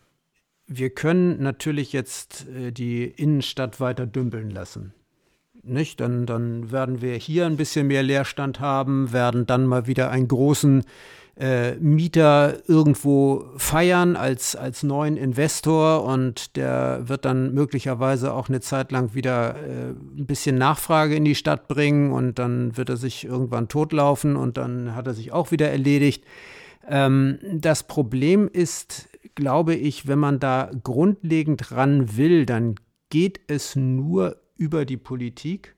wir 0.67 0.91
können 0.91 1.43
natürlich 1.43 1.93
jetzt 1.93 2.49
äh, 2.49 2.73
die 2.73 3.05
Innenstadt 3.05 3.81
weiter 3.81 4.07
dümpeln 4.07 4.51
lassen. 4.51 4.95
Nicht? 5.63 6.01
Dann, 6.01 6.27
dann 6.27 6.73
werden 6.73 7.03
wir 7.03 7.15
hier 7.15 7.47
ein 7.47 7.57
bisschen 7.57 7.87
mehr 7.87 8.03
Leerstand 8.03 8.59
haben, 8.59 9.13
werden 9.13 9.47
dann 9.47 9.67
mal 9.67 9.87
wieder 9.87 10.11
einen 10.11 10.29
großen 10.29 10.85
äh, 11.37 11.77
Mieter 11.77 12.59
irgendwo 12.69 13.47
feiern 13.57 14.17
als, 14.17 14.55
als 14.55 14.83
neuen 14.83 15.17
Investor 15.17 16.05
und 16.05 16.57
der 16.57 17.09
wird 17.09 17.25
dann 17.25 17.55
möglicherweise 17.55 18.35
auch 18.35 18.49
eine 18.49 18.61
Zeit 18.61 18.93
lang 18.93 19.15
wieder 19.15 19.57
äh, 19.57 19.91
ein 19.91 20.27
bisschen 20.27 20.59
Nachfrage 20.59 21.15
in 21.15 21.25
die 21.25 21.35
Stadt 21.35 21.69
bringen 21.69 22.13
und 22.13 22.39
dann 22.39 22.77
wird 22.77 22.91
er 22.91 22.97
sich 22.97 23.25
irgendwann 23.25 23.69
totlaufen 23.69 24.37
und 24.37 24.59
dann 24.59 24.95
hat 24.95 25.07
er 25.07 25.15
sich 25.15 25.33
auch 25.33 25.51
wieder 25.51 25.71
erledigt. 25.71 26.25
Ähm, 26.87 27.39
das 27.51 27.85
Problem 27.85 28.49
ist, 28.53 29.09
glaube 29.35 29.75
ich, 29.75 30.07
wenn 30.07 30.19
man 30.19 30.39
da 30.39 30.71
grundlegend 30.83 31.73
ran 31.73 32.17
will, 32.17 32.45
dann 32.45 32.75
geht 33.09 33.41
es 33.47 33.77
nur 33.77 34.37
über 34.57 34.85
die 34.85 34.97
Politik 34.97 35.77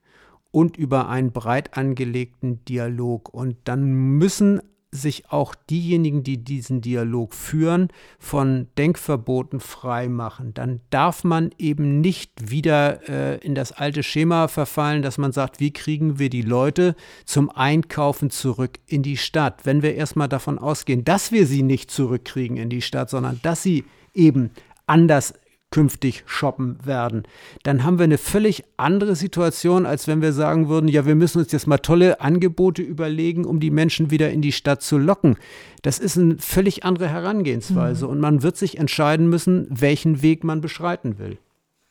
und 0.51 0.77
über 0.77 1.09
einen 1.09 1.33
breit 1.33 1.77
angelegten 1.77 2.65
Dialog. 2.65 3.33
Und 3.33 3.57
dann 3.65 3.85
müssen 3.85 4.61
sich 4.95 5.31
auch 5.31 5.55
diejenigen, 5.69 6.23
die 6.23 6.39
diesen 6.39 6.81
Dialog 6.81 7.35
führen, 7.35 7.89
von 8.19 8.69
Denkverboten 8.79 9.61
frei 9.61 10.09
machen. 10.09 10.55
Dann 10.55 10.81
darf 10.91 11.25
man 11.25 11.51
eben 11.59 12.01
nicht 12.01 12.51
wieder 12.51 13.09
äh, 13.09 13.39
in 13.39 13.55
das 13.55 13.73
alte 13.73 14.03
Schema 14.03 14.49
verfallen, 14.49 15.03
dass 15.03 15.19
man 15.19 15.33
sagt, 15.33 15.59
wie 15.59 15.73
kriegen 15.73 16.19
wir 16.19 16.31
die 16.31 16.43
Leute 16.43 16.95
zum 17.25 17.51
Einkaufen 17.51 18.31
zurück 18.31 18.79
in 18.87 19.03
die 19.03 19.17
Stadt. 19.17 19.67
Wenn 19.67 19.83
wir 19.83 19.95
erstmal 19.97 20.29
davon 20.29 20.59
ausgehen, 20.59 21.05
dass 21.05 21.33
wir 21.33 21.47
sie 21.47 21.63
nicht 21.63 21.91
zurückkriegen 21.91 22.57
in 22.57 22.71
die 22.71 22.83
Stadt, 22.83 23.11
sondern 23.11 23.41
dass 23.43 23.63
sie 23.63 23.85
eben 24.15 24.51
anders 24.87 25.35
künftig 25.75 26.23
shoppen 26.27 26.79
werden. 26.85 27.25
Dann 27.65 27.83
haben 27.83 27.99
wir 27.99 28.05
eine 28.05 28.17
völlig 28.17 28.63
andere 28.77 29.17
Situation, 29.17 29.87
als 29.87 30.07
wenn 30.07 30.23
wir 30.23 30.33
sagen 30.33 30.69
würden, 30.69 30.87
ja, 30.87 31.05
wir 31.05 31.17
müssen 31.17 31.39
uns 31.39 31.51
jetzt 31.51 31.67
mal 31.67 31.79
tolle 31.79 32.21
Angebote 32.21 32.81
überlegen, 32.81 33.45
um 33.45 33.59
die 33.59 33.73
Menschen 33.73 34.13
wieder 34.13 34.31
in 34.31 34.41
die 34.41 34.53
Stadt 34.53 34.83
zu 34.83 34.99
locken. 34.99 35.37
Das 35.83 35.99
ist 35.99 36.17
eine 36.17 36.39
völlig 36.39 36.85
andere 36.85 37.09
Herangehensweise 37.09 38.05
mhm. 38.05 38.13
und 38.13 38.21
man 38.21 38.45
wird 38.45 38.57
sich 38.57 38.79
entscheiden 38.79 39.29
müssen, 39.29 39.67
welchen 39.69 40.23
Weg 40.23 40.45
man 40.45 40.61
beschreiten 40.61 41.19
will. 41.19 41.39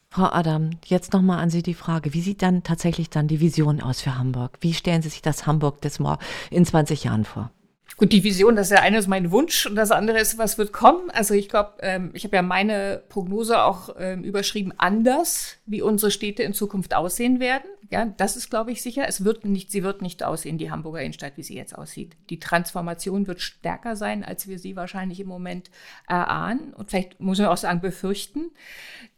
Frau 0.10 0.30
Adam, 0.32 0.70
jetzt 0.86 1.12
nochmal 1.12 1.40
an 1.40 1.50
Sie 1.50 1.62
die 1.62 1.74
Frage, 1.74 2.14
wie 2.14 2.22
sieht 2.22 2.42
dann 2.42 2.64
tatsächlich 2.64 3.10
dann 3.10 3.28
die 3.28 3.42
Vision 3.42 3.82
aus 3.82 4.00
für 4.00 4.18
Hamburg? 4.18 4.60
Wie 4.62 4.74
stellen 4.74 5.02
Sie 5.02 5.10
sich 5.10 5.22
das 5.22 5.46
Hamburg 5.46 5.82
des 5.82 6.00
Mor 6.00 6.20
in 6.52 6.64
20 6.66 7.04
Jahren 7.04 7.26
vor? 7.26 7.52
Gut, 7.96 8.12
die 8.12 8.24
Vision, 8.24 8.56
das 8.56 8.68
ist 8.68 8.78
ja 8.78 8.84
eines 8.84 9.08
mein 9.08 9.30
Wunsch 9.30 9.68
und 9.68 9.76
das 9.76 9.92
andere 9.92 10.20
ist, 10.20 10.40
was 10.40 10.58
wird 10.58 10.74
kommen. 10.74 11.12
Also 11.12 11.36
ich 11.36 11.48
glaube, 11.48 11.74
ähm, 11.82 12.10
ich 12.14 12.24
habe 12.24 12.36
ja 12.36 12.42
meine 12.42 13.04
Prognose 13.10 13.62
auch 13.62 13.96
ähm, 14.00 14.24
überschrieben, 14.24 14.74
anders, 14.78 15.58
wie 15.68 15.84
unsere 15.84 16.10
Städte 16.10 16.42
in 16.42 16.54
Zukunft 16.54 16.96
aussehen 16.96 17.40
werden. 17.40 17.70
Ja, 17.92 18.06
das 18.06 18.36
ist, 18.36 18.50
glaube 18.50 18.72
ich, 18.72 18.82
sicher. 18.82 19.08
Es 19.08 19.24
wird 19.24 19.46
nicht, 19.46 19.72
sie 19.72 19.84
wird 19.84 20.02
nicht 20.02 20.24
aussehen, 20.24 20.58
die 20.58 20.72
Hamburger 20.72 21.02
Innenstadt, 21.02 21.34
wie 21.36 21.44
sie 21.44 21.56
jetzt 21.56 21.78
aussieht. 21.78 22.16
Die 22.32 22.40
Transformation 22.40 23.28
wird 23.28 23.42
stärker 23.42 23.96
sein, 23.96 24.24
als 24.24 24.48
wir 24.48 24.58
sie 24.58 24.76
wahrscheinlich 24.76 25.20
im 25.20 25.28
Moment 25.28 25.70
erahnen 26.08 26.74
und 26.74 26.90
vielleicht 26.90 27.20
muss 27.20 27.38
man 27.38 27.48
auch 27.48 27.58
sagen 27.58 27.82
befürchten. 27.82 28.52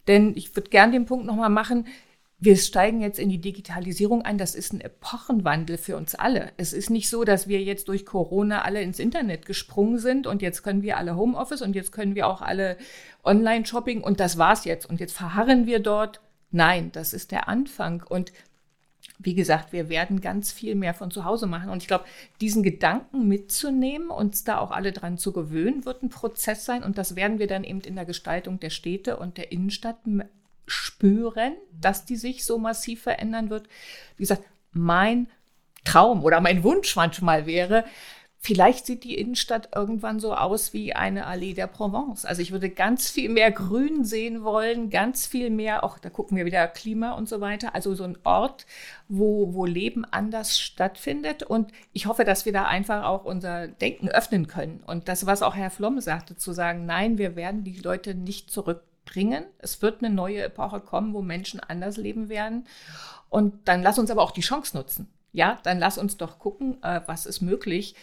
Denn 0.07 0.33
ich 0.35 0.53
würde 0.55 0.69
gern 0.69 0.91
den 0.91 1.05
Punkt 1.05 1.25
nochmal 1.25 1.49
machen, 1.49 1.87
wir 2.45 2.55
steigen 2.55 3.01
jetzt 3.01 3.19
in 3.19 3.29
die 3.29 3.41
Digitalisierung 3.41 4.21
ein. 4.21 4.37
Das 4.37 4.55
ist 4.55 4.71
ein 4.71 4.81
Epochenwandel 4.81 5.77
für 5.77 5.97
uns 5.97 6.15
alle. 6.15 6.51
Es 6.57 6.71
ist 6.73 6.89
nicht 6.89 7.09
so, 7.09 7.23
dass 7.23 7.47
wir 7.47 7.61
jetzt 7.61 7.87
durch 7.87 8.05
Corona 8.05 8.61
alle 8.61 8.81
ins 8.81 8.99
Internet 8.99 9.45
gesprungen 9.45 9.97
sind 9.97 10.27
und 10.27 10.41
jetzt 10.41 10.63
können 10.63 10.83
wir 10.83 10.97
alle 10.97 11.15
Homeoffice 11.15 11.61
und 11.61 11.75
jetzt 11.75 11.91
können 11.91 12.15
wir 12.15 12.27
auch 12.27 12.41
alle 12.41 12.77
Online-Shopping 13.23 14.01
und 14.01 14.19
das 14.19 14.37
war's 14.37 14.63
jetzt 14.63 14.89
und 14.89 14.99
jetzt 14.99 15.13
verharren 15.13 15.65
wir 15.65 15.79
dort. 15.79 16.21
Nein, 16.51 16.91
das 16.93 17.13
ist 17.13 17.31
der 17.31 17.49
Anfang 17.49 18.03
und 18.07 18.31
wie 19.17 19.35
gesagt, 19.35 19.71
wir 19.71 19.89
werden 19.89 20.19
ganz 20.19 20.51
viel 20.51 20.75
mehr 20.75 20.93
von 20.93 21.11
zu 21.11 21.25
Hause 21.25 21.47
machen. 21.47 21.69
Und 21.69 21.81
ich 21.81 21.87
glaube, 21.87 22.05
diesen 22.41 22.63
Gedanken 22.63 23.27
mitzunehmen, 23.27 24.09
uns 24.09 24.43
da 24.43 24.57
auch 24.57 24.71
alle 24.71 24.91
dran 24.91 25.17
zu 25.17 25.31
gewöhnen, 25.31 25.85
wird 25.85 26.03
ein 26.03 26.09
Prozess 26.09 26.65
sein. 26.65 26.83
Und 26.83 26.97
das 26.97 27.15
werden 27.15 27.39
wir 27.39 27.47
dann 27.47 27.63
eben 27.63 27.81
in 27.81 27.95
der 27.95 28.05
Gestaltung 28.05 28.59
der 28.59 28.71
Städte 28.71 29.17
und 29.17 29.37
der 29.37 29.51
Innenstadt 29.51 29.97
spüren, 30.67 31.53
dass 31.71 32.05
die 32.05 32.15
sich 32.15 32.45
so 32.45 32.57
massiv 32.57 33.03
verändern 33.03 33.49
wird. 33.49 33.67
Wie 34.17 34.23
gesagt, 34.23 34.43
mein 34.71 35.27
Traum 35.83 36.23
oder 36.23 36.41
mein 36.41 36.63
Wunsch 36.63 36.95
manchmal 36.95 37.45
wäre, 37.45 37.85
Vielleicht 38.45 38.85
sieht 38.85 39.03
die 39.03 39.17
Innenstadt 39.17 39.69
irgendwann 39.75 40.19
so 40.19 40.35
aus 40.35 40.71
wie 40.71 40.93
eine 40.93 41.25
Allee 41.25 41.55
der 41.55 41.65
Provence. 41.65 42.25
Also 42.25 42.43
ich 42.43 42.51
würde 42.51 42.69
ganz 42.69 43.09
viel 43.09 43.27
mehr 43.27 43.51
Grün 43.51 44.03
sehen 44.03 44.43
wollen, 44.43 44.91
ganz 44.91 45.25
viel 45.25 45.49
mehr, 45.49 45.83
auch 45.83 45.97
da 45.97 46.11
gucken 46.11 46.37
wir 46.37 46.45
wieder 46.45 46.67
Klima 46.67 47.13
und 47.13 47.27
so 47.27 47.41
weiter. 47.41 47.73
Also 47.73 47.95
so 47.95 48.03
ein 48.03 48.19
Ort, 48.23 48.67
wo, 49.09 49.55
wo 49.55 49.65
Leben 49.65 50.05
anders 50.05 50.59
stattfindet. 50.59 51.41
Und 51.41 51.71
ich 51.91 52.05
hoffe, 52.05 52.23
dass 52.23 52.45
wir 52.45 52.53
da 52.53 52.65
einfach 52.65 53.05
auch 53.05 53.25
unser 53.25 53.67
Denken 53.67 54.09
öffnen 54.09 54.45
können. 54.45 54.83
Und 54.85 55.07
das, 55.07 55.25
was 55.25 55.41
auch 55.41 55.55
Herr 55.55 55.71
Flom 55.71 55.99
sagte, 55.99 56.37
zu 56.37 56.53
sagen, 56.53 56.85
nein, 56.85 57.17
wir 57.17 57.35
werden 57.35 57.63
die 57.63 57.79
Leute 57.79 58.13
nicht 58.13 58.51
zurück 58.51 58.83
bringen. 59.05 59.45
Es 59.59 59.81
wird 59.81 60.03
eine 60.03 60.13
neue 60.13 60.43
Epoche 60.43 60.79
kommen, 60.79 61.13
wo 61.13 61.21
Menschen 61.21 61.59
anders 61.59 61.97
leben 61.97 62.29
werden. 62.29 62.67
Und 63.29 63.67
dann 63.67 63.81
lass 63.81 63.99
uns 63.99 64.11
aber 64.11 64.21
auch 64.21 64.31
die 64.31 64.41
Chance 64.41 64.75
nutzen. 64.75 65.09
Ja, 65.31 65.59
dann 65.63 65.79
lass 65.79 65.97
uns 65.97 66.17
doch 66.17 66.39
gucken, 66.39 66.81
äh, 66.83 67.01
was 67.05 67.25
ist 67.25 67.41
möglich. 67.41 67.95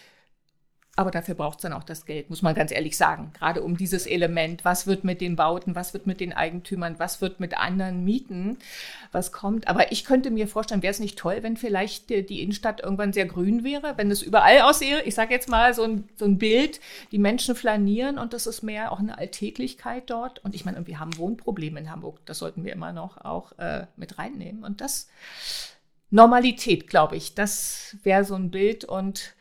Aber 0.95 1.09
dafür 1.09 1.33
braucht 1.33 1.57
es 1.57 1.63
dann 1.63 1.73
auch 1.73 1.83
das 1.83 2.05
Geld, 2.05 2.29
muss 2.29 2.43
man 2.43 2.53
ganz 2.53 2.71
ehrlich 2.71 2.95
sagen. 2.97 3.31
Gerade 3.33 3.63
um 3.63 3.77
dieses 3.77 4.05
Element, 4.05 4.63
was 4.63 4.85
wird 4.85 5.03
mit 5.03 5.21
den 5.21 5.35
Bauten, 5.35 5.73
was 5.73 5.95
wird 5.95 6.05
mit 6.05 6.19
den 6.19 6.33
Eigentümern, 6.33 6.99
was 6.99 7.19
wird 7.19 7.39
mit 7.39 7.57
anderen 7.57 8.03
Mieten, 8.03 8.59
was 9.11 9.31
kommt. 9.31 9.67
Aber 9.67 9.91
ich 9.91 10.05
könnte 10.05 10.29
mir 10.29 10.47
vorstellen, 10.47 10.83
wäre 10.83 10.91
es 10.91 10.99
nicht 10.99 11.17
toll, 11.17 11.39
wenn 11.41 11.57
vielleicht 11.57 12.11
die, 12.11 12.23
die 12.23 12.43
Innenstadt 12.43 12.83
irgendwann 12.83 13.11
sehr 13.11 13.25
grün 13.25 13.63
wäre, 13.63 13.97
wenn 13.97 14.11
es 14.11 14.21
überall 14.21 14.61
aussehe. 14.61 15.01
Ich 15.01 15.15
sage 15.15 15.33
jetzt 15.33 15.49
mal 15.49 15.73
so 15.73 15.81
ein, 15.81 16.07
so 16.15 16.25
ein 16.25 16.37
Bild, 16.37 16.79
die 17.11 17.17
Menschen 17.17 17.55
flanieren 17.55 18.19
und 18.19 18.33
das 18.33 18.45
ist 18.45 18.61
mehr 18.61 18.91
auch 18.91 18.99
eine 18.99 19.17
Alltäglichkeit 19.17 20.11
dort. 20.11 20.45
Und 20.45 20.53
ich 20.53 20.63
meine, 20.63 20.85
wir 20.85 20.99
haben 20.99 21.17
Wohnprobleme 21.17 21.79
in 21.79 21.89
Hamburg, 21.89 22.19
das 22.27 22.37
sollten 22.37 22.63
wir 22.65 22.71
immer 22.71 22.91
noch 22.91 23.17
auch 23.17 23.57
äh, 23.57 23.87
mit 23.95 24.19
reinnehmen. 24.19 24.63
Und 24.63 24.79
das 24.79 25.09
Normalität, 26.11 26.87
glaube 26.87 27.15
ich, 27.15 27.33
das 27.33 27.97
wäre 28.03 28.25
so 28.25 28.35
ein 28.35 28.51
Bild 28.51 28.85
und 28.85 29.33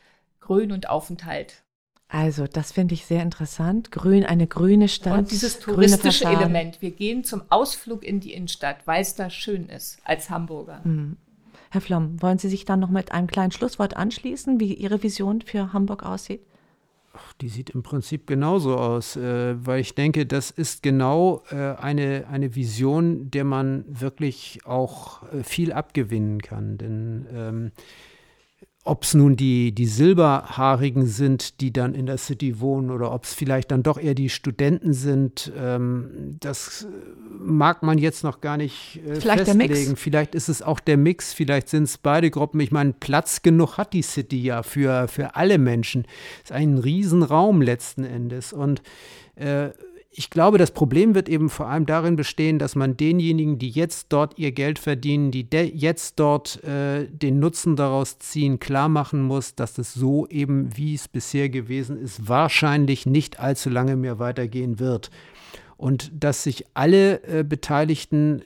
Grün 0.42 0.72
und 0.72 0.90
Aufenthalt. 0.90 1.62
Also, 2.08 2.46
das 2.46 2.72
finde 2.72 2.92
ich 2.92 3.06
sehr 3.06 3.22
interessant. 3.22 3.90
Grün, 3.90 4.24
eine 4.24 4.46
grüne 4.46 4.88
Stadt. 4.88 5.18
Und 5.18 5.30
dieses 5.30 5.60
touristische 5.60 6.26
Element. 6.26 6.82
Wir 6.82 6.90
gehen 6.90 7.24
zum 7.24 7.42
Ausflug 7.48 8.04
in 8.04 8.20
die 8.20 8.34
Innenstadt, 8.34 8.86
weil 8.86 9.00
es 9.00 9.14
da 9.14 9.30
schön 9.30 9.66
ist, 9.70 9.98
als 10.04 10.28
Hamburger. 10.28 10.82
Mhm. 10.84 11.16
Herr 11.70 11.80
Flom, 11.80 12.20
wollen 12.20 12.38
Sie 12.38 12.50
sich 12.50 12.66
dann 12.66 12.80
noch 12.80 12.90
mit 12.90 13.12
einem 13.12 13.28
kleinen 13.28 13.50
Schlusswort 13.50 13.96
anschließen, 13.96 14.60
wie 14.60 14.74
Ihre 14.74 15.02
Vision 15.02 15.40
für 15.40 15.72
Hamburg 15.72 16.02
aussieht? 16.02 16.42
Ach, 17.14 17.32
die 17.34 17.48
sieht 17.48 17.70
im 17.70 17.82
Prinzip 17.82 18.26
genauso 18.26 18.76
aus, 18.76 19.16
äh, 19.16 19.54
weil 19.64 19.80
ich 19.80 19.94
denke, 19.94 20.26
das 20.26 20.50
ist 20.50 20.82
genau 20.82 21.44
äh, 21.50 21.76
eine, 21.76 22.26
eine 22.30 22.54
Vision, 22.54 23.30
der 23.30 23.44
man 23.44 23.84
wirklich 23.88 24.60
auch 24.66 25.22
äh, 25.32 25.42
viel 25.42 25.72
abgewinnen 25.72 26.42
kann. 26.42 26.76
Denn 26.76 27.26
ähm, 27.32 27.72
ob 28.84 29.04
es 29.04 29.14
nun 29.14 29.36
die, 29.36 29.72
die 29.72 29.86
Silberhaarigen 29.86 31.06
sind, 31.06 31.60
die 31.60 31.72
dann 31.72 31.94
in 31.94 32.06
der 32.06 32.18
City 32.18 32.58
wohnen, 32.58 32.90
oder 32.90 33.12
ob 33.12 33.24
es 33.24 33.32
vielleicht 33.32 33.70
dann 33.70 33.84
doch 33.84 33.96
eher 33.96 34.14
die 34.14 34.28
Studenten 34.28 34.92
sind, 34.92 35.52
ähm, 35.56 36.36
das 36.40 36.88
mag 37.38 37.84
man 37.84 37.98
jetzt 37.98 38.24
noch 38.24 38.40
gar 38.40 38.56
nicht 38.56 39.00
äh, 39.06 39.20
vielleicht 39.20 39.44
festlegen. 39.44 39.96
Vielleicht 39.96 40.34
ist 40.34 40.48
es 40.48 40.62
auch 40.62 40.80
der 40.80 40.96
Mix, 40.96 41.32
vielleicht 41.32 41.68
sind 41.68 41.84
es 41.84 41.96
beide 41.96 42.30
Gruppen. 42.30 42.58
Ich 42.58 42.72
meine, 42.72 42.92
Platz 42.92 43.42
genug 43.42 43.78
hat 43.78 43.92
die 43.92 44.02
City 44.02 44.42
ja 44.42 44.64
für, 44.64 45.06
für 45.06 45.36
alle 45.36 45.58
Menschen. 45.58 46.04
Es 46.42 46.50
ist 46.50 46.56
ein 46.56 46.78
Riesenraum 46.78 47.62
letzten 47.62 48.02
Endes. 48.02 48.52
Und 48.52 48.82
äh, 49.36 49.70
ich 50.14 50.28
glaube, 50.28 50.58
das 50.58 50.72
Problem 50.72 51.14
wird 51.14 51.28
eben 51.30 51.48
vor 51.48 51.68
allem 51.68 51.86
darin 51.86 52.16
bestehen, 52.16 52.58
dass 52.58 52.74
man 52.74 52.98
denjenigen, 52.98 53.58
die 53.58 53.70
jetzt 53.70 54.06
dort 54.10 54.38
ihr 54.38 54.52
Geld 54.52 54.78
verdienen, 54.78 55.30
die 55.30 55.46
jetzt 55.50 56.20
dort 56.20 56.62
äh, 56.64 57.06
den 57.08 57.38
Nutzen 57.38 57.76
daraus 57.76 58.18
ziehen, 58.18 58.60
klar 58.60 58.90
machen 58.90 59.22
muss, 59.22 59.54
dass 59.54 59.78
es 59.78 59.94
so 59.94 60.26
eben, 60.28 60.76
wie 60.76 60.94
es 60.94 61.08
bisher 61.08 61.48
gewesen 61.48 61.96
ist, 61.96 62.28
wahrscheinlich 62.28 63.06
nicht 63.06 63.40
allzu 63.40 63.70
lange 63.70 63.96
mehr 63.96 64.18
weitergehen 64.18 64.78
wird. 64.78 65.10
Und 65.78 66.12
dass 66.14 66.42
sich 66.44 66.66
alle 66.74 67.22
äh, 67.24 67.42
Beteiligten 67.42 68.42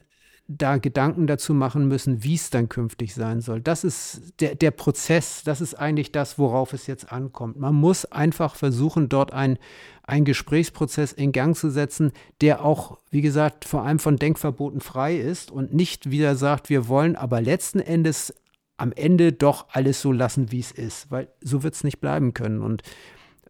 da 0.49 0.79
Gedanken 0.79 1.27
dazu 1.27 1.55
machen 1.55 1.89
müssen, 1.89 2.23
wie 2.23 2.35
es 2.35 2.51
dann 2.51 2.69
künftig 2.69 3.15
sein 3.15 3.41
soll. 3.41 3.61
Das 3.61 3.83
ist 3.83 4.35
der, 4.41 4.55
der 4.55 4.71
Prozess, 4.71 5.43
das 5.45 5.61
ist 5.61 5.75
eigentlich 5.75 6.13
das, 6.13 6.39
worauf 6.39 6.73
es 6.73 6.87
jetzt 6.87 7.11
ankommt. 7.11 7.59
Man 7.59 7.75
muss 7.75 8.05
einfach 8.05 8.55
versuchen, 8.55 9.09
dort 9.09 9.33
ein, 9.33 9.59
einen 10.05 10.25
Gesprächsprozess 10.25 11.13
in 11.13 11.33
Gang 11.33 11.57
zu 11.57 11.71
setzen, 11.71 12.13
der 12.41 12.65
auch, 12.65 12.99
wie 13.11 13.23
gesagt, 13.23 13.65
vor 13.65 13.83
allem 13.83 13.99
von 13.99 14.17
Denkverboten 14.17 14.81
frei 14.81 15.17
ist 15.17 15.51
und 15.51 15.75
nicht 15.75 16.11
wieder 16.11 16.37
sagt, 16.37 16.69
wir 16.69 16.87
wollen 16.87 17.17
aber 17.17 17.41
letzten 17.41 17.81
Endes 17.81 18.33
am 18.77 18.93
Ende 18.93 19.33
doch 19.33 19.67
alles 19.73 20.01
so 20.01 20.13
lassen, 20.13 20.53
wie 20.53 20.61
es 20.61 20.71
ist, 20.71 21.11
weil 21.11 21.29
so 21.41 21.63
wird 21.63 21.75
es 21.75 21.83
nicht 21.83 22.01
bleiben 22.01 22.35
können. 22.35 22.61
Und 22.61 22.83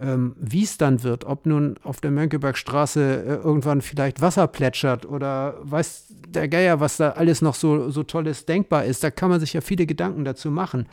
ähm, 0.00 0.36
wie 0.38 0.62
es 0.62 0.76
dann 0.76 1.02
wird, 1.02 1.24
ob 1.24 1.46
nun 1.46 1.76
auf 1.82 2.00
der 2.00 2.10
Mönckebergstraße 2.10 3.00
äh, 3.00 3.34
irgendwann 3.36 3.80
vielleicht 3.80 4.20
Wasser 4.20 4.46
plätschert 4.46 5.06
oder 5.06 5.54
weiß 5.62 6.06
der 6.28 6.48
Geier, 6.48 6.80
was 6.80 6.98
da 6.98 7.10
alles 7.10 7.40
noch 7.42 7.54
so, 7.54 7.90
so 7.90 8.02
tolles 8.02 8.44
denkbar 8.44 8.84
ist, 8.84 9.02
da 9.02 9.10
kann 9.10 9.30
man 9.30 9.40
sich 9.40 9.54
ja 9.54 9.60
viele 9.60 9.86
Gedanken 9.86 10.24
dazu 10.24 10.50
machen. 10.50 10.86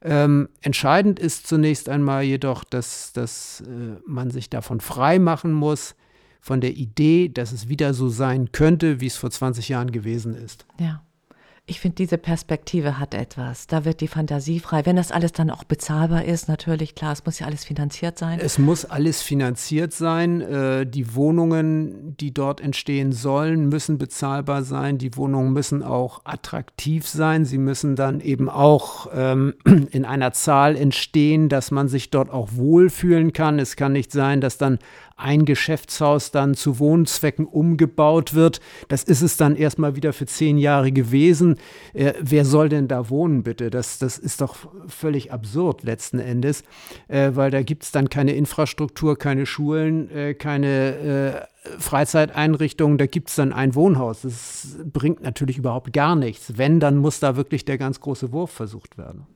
Ähm, 0.00 0.48
entscheidend 0.62 1.18
ist 1.18 1.46
zunächst 1.46 1.88
einmal 1.88 2.22
jedoch, 2.22 2.64
dass, 2.64 3.12
dass 3.12 3.62
äh, 3.62 4.00
man 4.06 4.30
sich 4.30 4.48
davon 4.48 4.80
frei 4.80 5.18
machen 5.18 5.52
muss, 5.52 5.94
von 6.40 6.60
der 6.60 6.76
Idee, 6.76 7.28
dass 7.28 7.52
es 7.52 7.68
wieder 7.68 7.92
so 7.94 8.08
sein 8.08 8.52
könnte, 8.52 9.00
wie 9.00 9.06
es 9.06 9.16
vor 9.16 9.30
20 9.30 9.68
Jahren 9.68 9.90
gewesen 9.90 10.34
ist. 10.34 10.66
Ja. 10.78 11.02
Ich 11.70 11.80
finde, 11.80 11.96
diese 11.96 12.16
Perspektive 12.16 12.98
hat 12.98 13.12
etwas. 13.12 13.66
Da 13.66 13.84
wird 13.84 14.00
die 14.00 14.08
Fantasie 14.08 14.58
frei. 14.58 14.86
Wenn 14.86 14.96
das 14.96 15.12
alles 15.12 15.32
dann 15.32 15.50
auch 15.50 15.64
bezahlbar 15.64 16.24
ist, 16.24 16.48
natürlich, 16.48 16.94
klar, 16.94 17.12
es 17.12 17.26
muss 17.26 17.40
ja 17.40 17.46
alles 17.46 17.66
finanziert 17.66 18.16
sein. 18.16 18.40
Es 18.40 18.58
muss 18.58 18.86
alles 18.86 19.20
finanziert 19.20 19.92
sein. 19.92 20.40
Äh, 20.40 20.86
die 20.86 21.14
Wohnungen, 21.14 22.16
die 22.16 22.32
dort 22.32 22.62
entstehen 22.62 23.12
sollen, 23.12 23.68
müssen 23.68 23.98
bezahlbar 23.98 24.62
sein. 24.62 24.96
Die 24.96 25.14
Wohnungen 25.14 25.52
müssen 25.52 25.82
auch 25.82 26.22
attraktiv 26.24 27.06
sein. 27.06 27.44
Sie 27.44 27.58
müssen 27.58 27.96
dann 27.96 28.22
eben 28.22 28.48
auch 28.48 29.10
ähm, 29.14 29.52
in 29.90 30.06
einer 30.06 30.32
Zahl 30.32 30.74
entstehen, 30.74 31.50
dass 31.50 31.70
man 31.70 31.88
sich 31.88 32.08
dort 32.08 32.30
auch 32.30 32.48
wohlfühlen 32.52 33.34
kann. 33.34 33.58
Es 33.58 33.76
kann 33.76 33.92
nicht 33.92 34.10
sein, 34.10 34.40
dass 34.40 34.56
dann 34.56 34.78
ein 35.18 35.44
Geschäftshaus 35.44 36.30
dann 36.30 36.54
zu 36.54 36.78
Wohnzwecken 36.78 37.44
umgebaut 37.44 38.34
wird. 38.34 38.60
Das 38.88 39.02
ist 39.02 39.22
es 39.22 39.36
dann 39.36 39.56
erstmal 39.56 39.96
wieder 39.96 40.12
für 40.12 40.26
zehn 40.26 40.58
Jahre 40.58 40.92
gewesen. 40.92 41.56
Äh, 41.92 42.14
wer 42.20 42.44
soll 42.44 42.68
denn 42.68 42.88
da 42.88 43.10
wohnen, 43.10 43.42
bitte? 43.42 43.70
Das, 43.70 43.98
das 43.98 44.16
ist 44.16 44.40
doch 44.40 44.56
völlig 44.86 45.32
absurd 45.32 45.82
letzten 45.82 46.20
Endes, 46.20 46.62
äh, 47.08 47.32
weil 47.34 47.50
da 47.50 47.62
gibt 47.62 47.82
es 47.82 47.92
dann 47.92 48.08
keine 48.08 48.32
Infrastruktur, 48.32 49.18
keine 49.18 49.44
Schulen, 49.44 50.10
äh, 50.10 50.34
keine 50.34 51.46
äh, 51.48 51.78
Freizeiteinrichtungen, 51.78 52.98
da 52.98 53.06
gibt 53.06 53.28
es 53.28 53.34
dann 53.34 53.52
ein 53.52 53.74
Wohnhaus. 53.74 54.22
Das 54.22 54.78
bringt 54.92 55.22
natürlich 55.22 55.58
überhaupt 55.58 55.92
gar 55.92 56.16
nichts. 56.16 56.56
Wenn, 56.56 56.80
dann 56.80 56.96
muss 56.96 57.20
da 57.20 57.36
wirklich 57.36 57.64
der 57.64 57.78
ganz 57.78 58.00
große 58.00 58.32
Wurf 58.32 58.50
versucht 58.50 58.96
werden. 58.96 59.26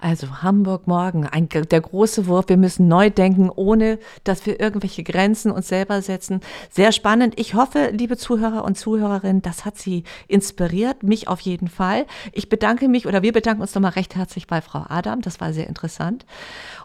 Also 0.00 0.42
Hamburg 0.42 0.86
morgen, 0.86 1.26
ein, 1.26 1.48
der 1.48 1.80
große 1.80 2.26
Wurf. 2.26 2.48
Wir 2.48 2.56
müssen 2.56 2.88
neu 2.88 3.10
denken, 3.10 3.50
ohne 3.50 3.98
dass 4.24 4.46
wir 4.46 4.60
irgendwelche 4.60 5.02
Grenzen 5.02 5.50
uns 5.50 5.68
selber 5.68 6.02
setzen. 6.02 6.40
Sehr 6.70 6.92
spannend. 6.92 7.38
Ich 7.38 7.54
hoffe, 7.54 7.90
liebe 7.92 8.16
Zuhörer 8.16 8.64
und 8.64 8.78
Zuhörerinnen, 8.78 9.42
das 9.42 9.64
hat 9.64 9.78
Sie 9.78 10.04
inspiriert, 10.28 11.02
mich 11.02 11.28
auf 11.28 11.40
jeden 11.40 11.68
Fall. 11.68 12.06
Ich 12.32 12.48
bedanke 12.48 12.88
mich 12.88 13.06
oder 13.06 13.22
wir 13.22 13.32
bedanken 13.32 13.62
uns 13.62 13.74
nochmal 13.74 13.92
recht 13.92 14.16
herzlich 14.16 14.46
bei 14.46 14.60
Frau 14.60 14.84
Adam. 14.88 15.20
Das 15.20 15.40
war 15.40 15.52
sehr 15.52 15.66
interessant. 15.66 16.24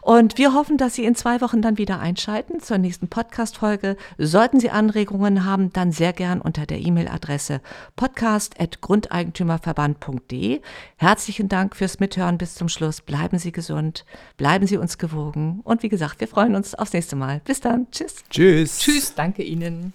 Und 0.02 0.38
wir 0.38 0.54
hoffen, 0.54 0.76
dass 0.76 0.94
Sie 0.94 1.04
in 1.04 1.14
zwei 1.14 1.40
Wochen 1.40 1.62
dann 1.62 1.78
wieder 1.78 2.00
einschalten 2.00 2.60
zur 2.60 2.78
nächsten 2.78 3.08
Podcast-Folge. 3.08 3.96
Sollten 4.18 4.60
Sie 4.60 4.70
Anregungen 4.70 5.44
haben, 5.44 5.72
dann 5.72 5.92
sehr 5.92 6.12
gern 6.12 6.40
unter 6.40 6.66
der 6.66 6.80
E-Mail-Adresse 6.80 7.60
podcast.grundeigentümerverband.de. 7.96 10.60
Herzlichen 10.96 11.48
Dank 11.48 11.76
fürs 11.76 12.00
Mithören 12.00 12.38
bis 12.38 12.54
zum 12.54 12.68
Schluss. 12.68 12.93
Bleiben 13.00 13.38
Sie 13.38 13.52
gesund, 13.52 14.04
bleiben 14.36 14.66
Sie 14.66 14.76
uns 14.76 14.98
gewogen. 14.98 15.60
Und 15.64 15.82
wie 15.82 15.88
gesagt, 15.88 16.20
wir 16.20 16.28
freuen 16.28 16.54
uns 16.54 16.74
aufs 16.74 16.92
nächste 16.92 17.16
Mal. 17.16 17.40
Bis 17.44 17.60
dann. 17.60 17.90
Tschüss. 17.90 18.24
Tschüss. 18.30 18.78
Tschüss, 18.78 19.14
danke 19.14 19.42
Ihnen. 19.42 19.92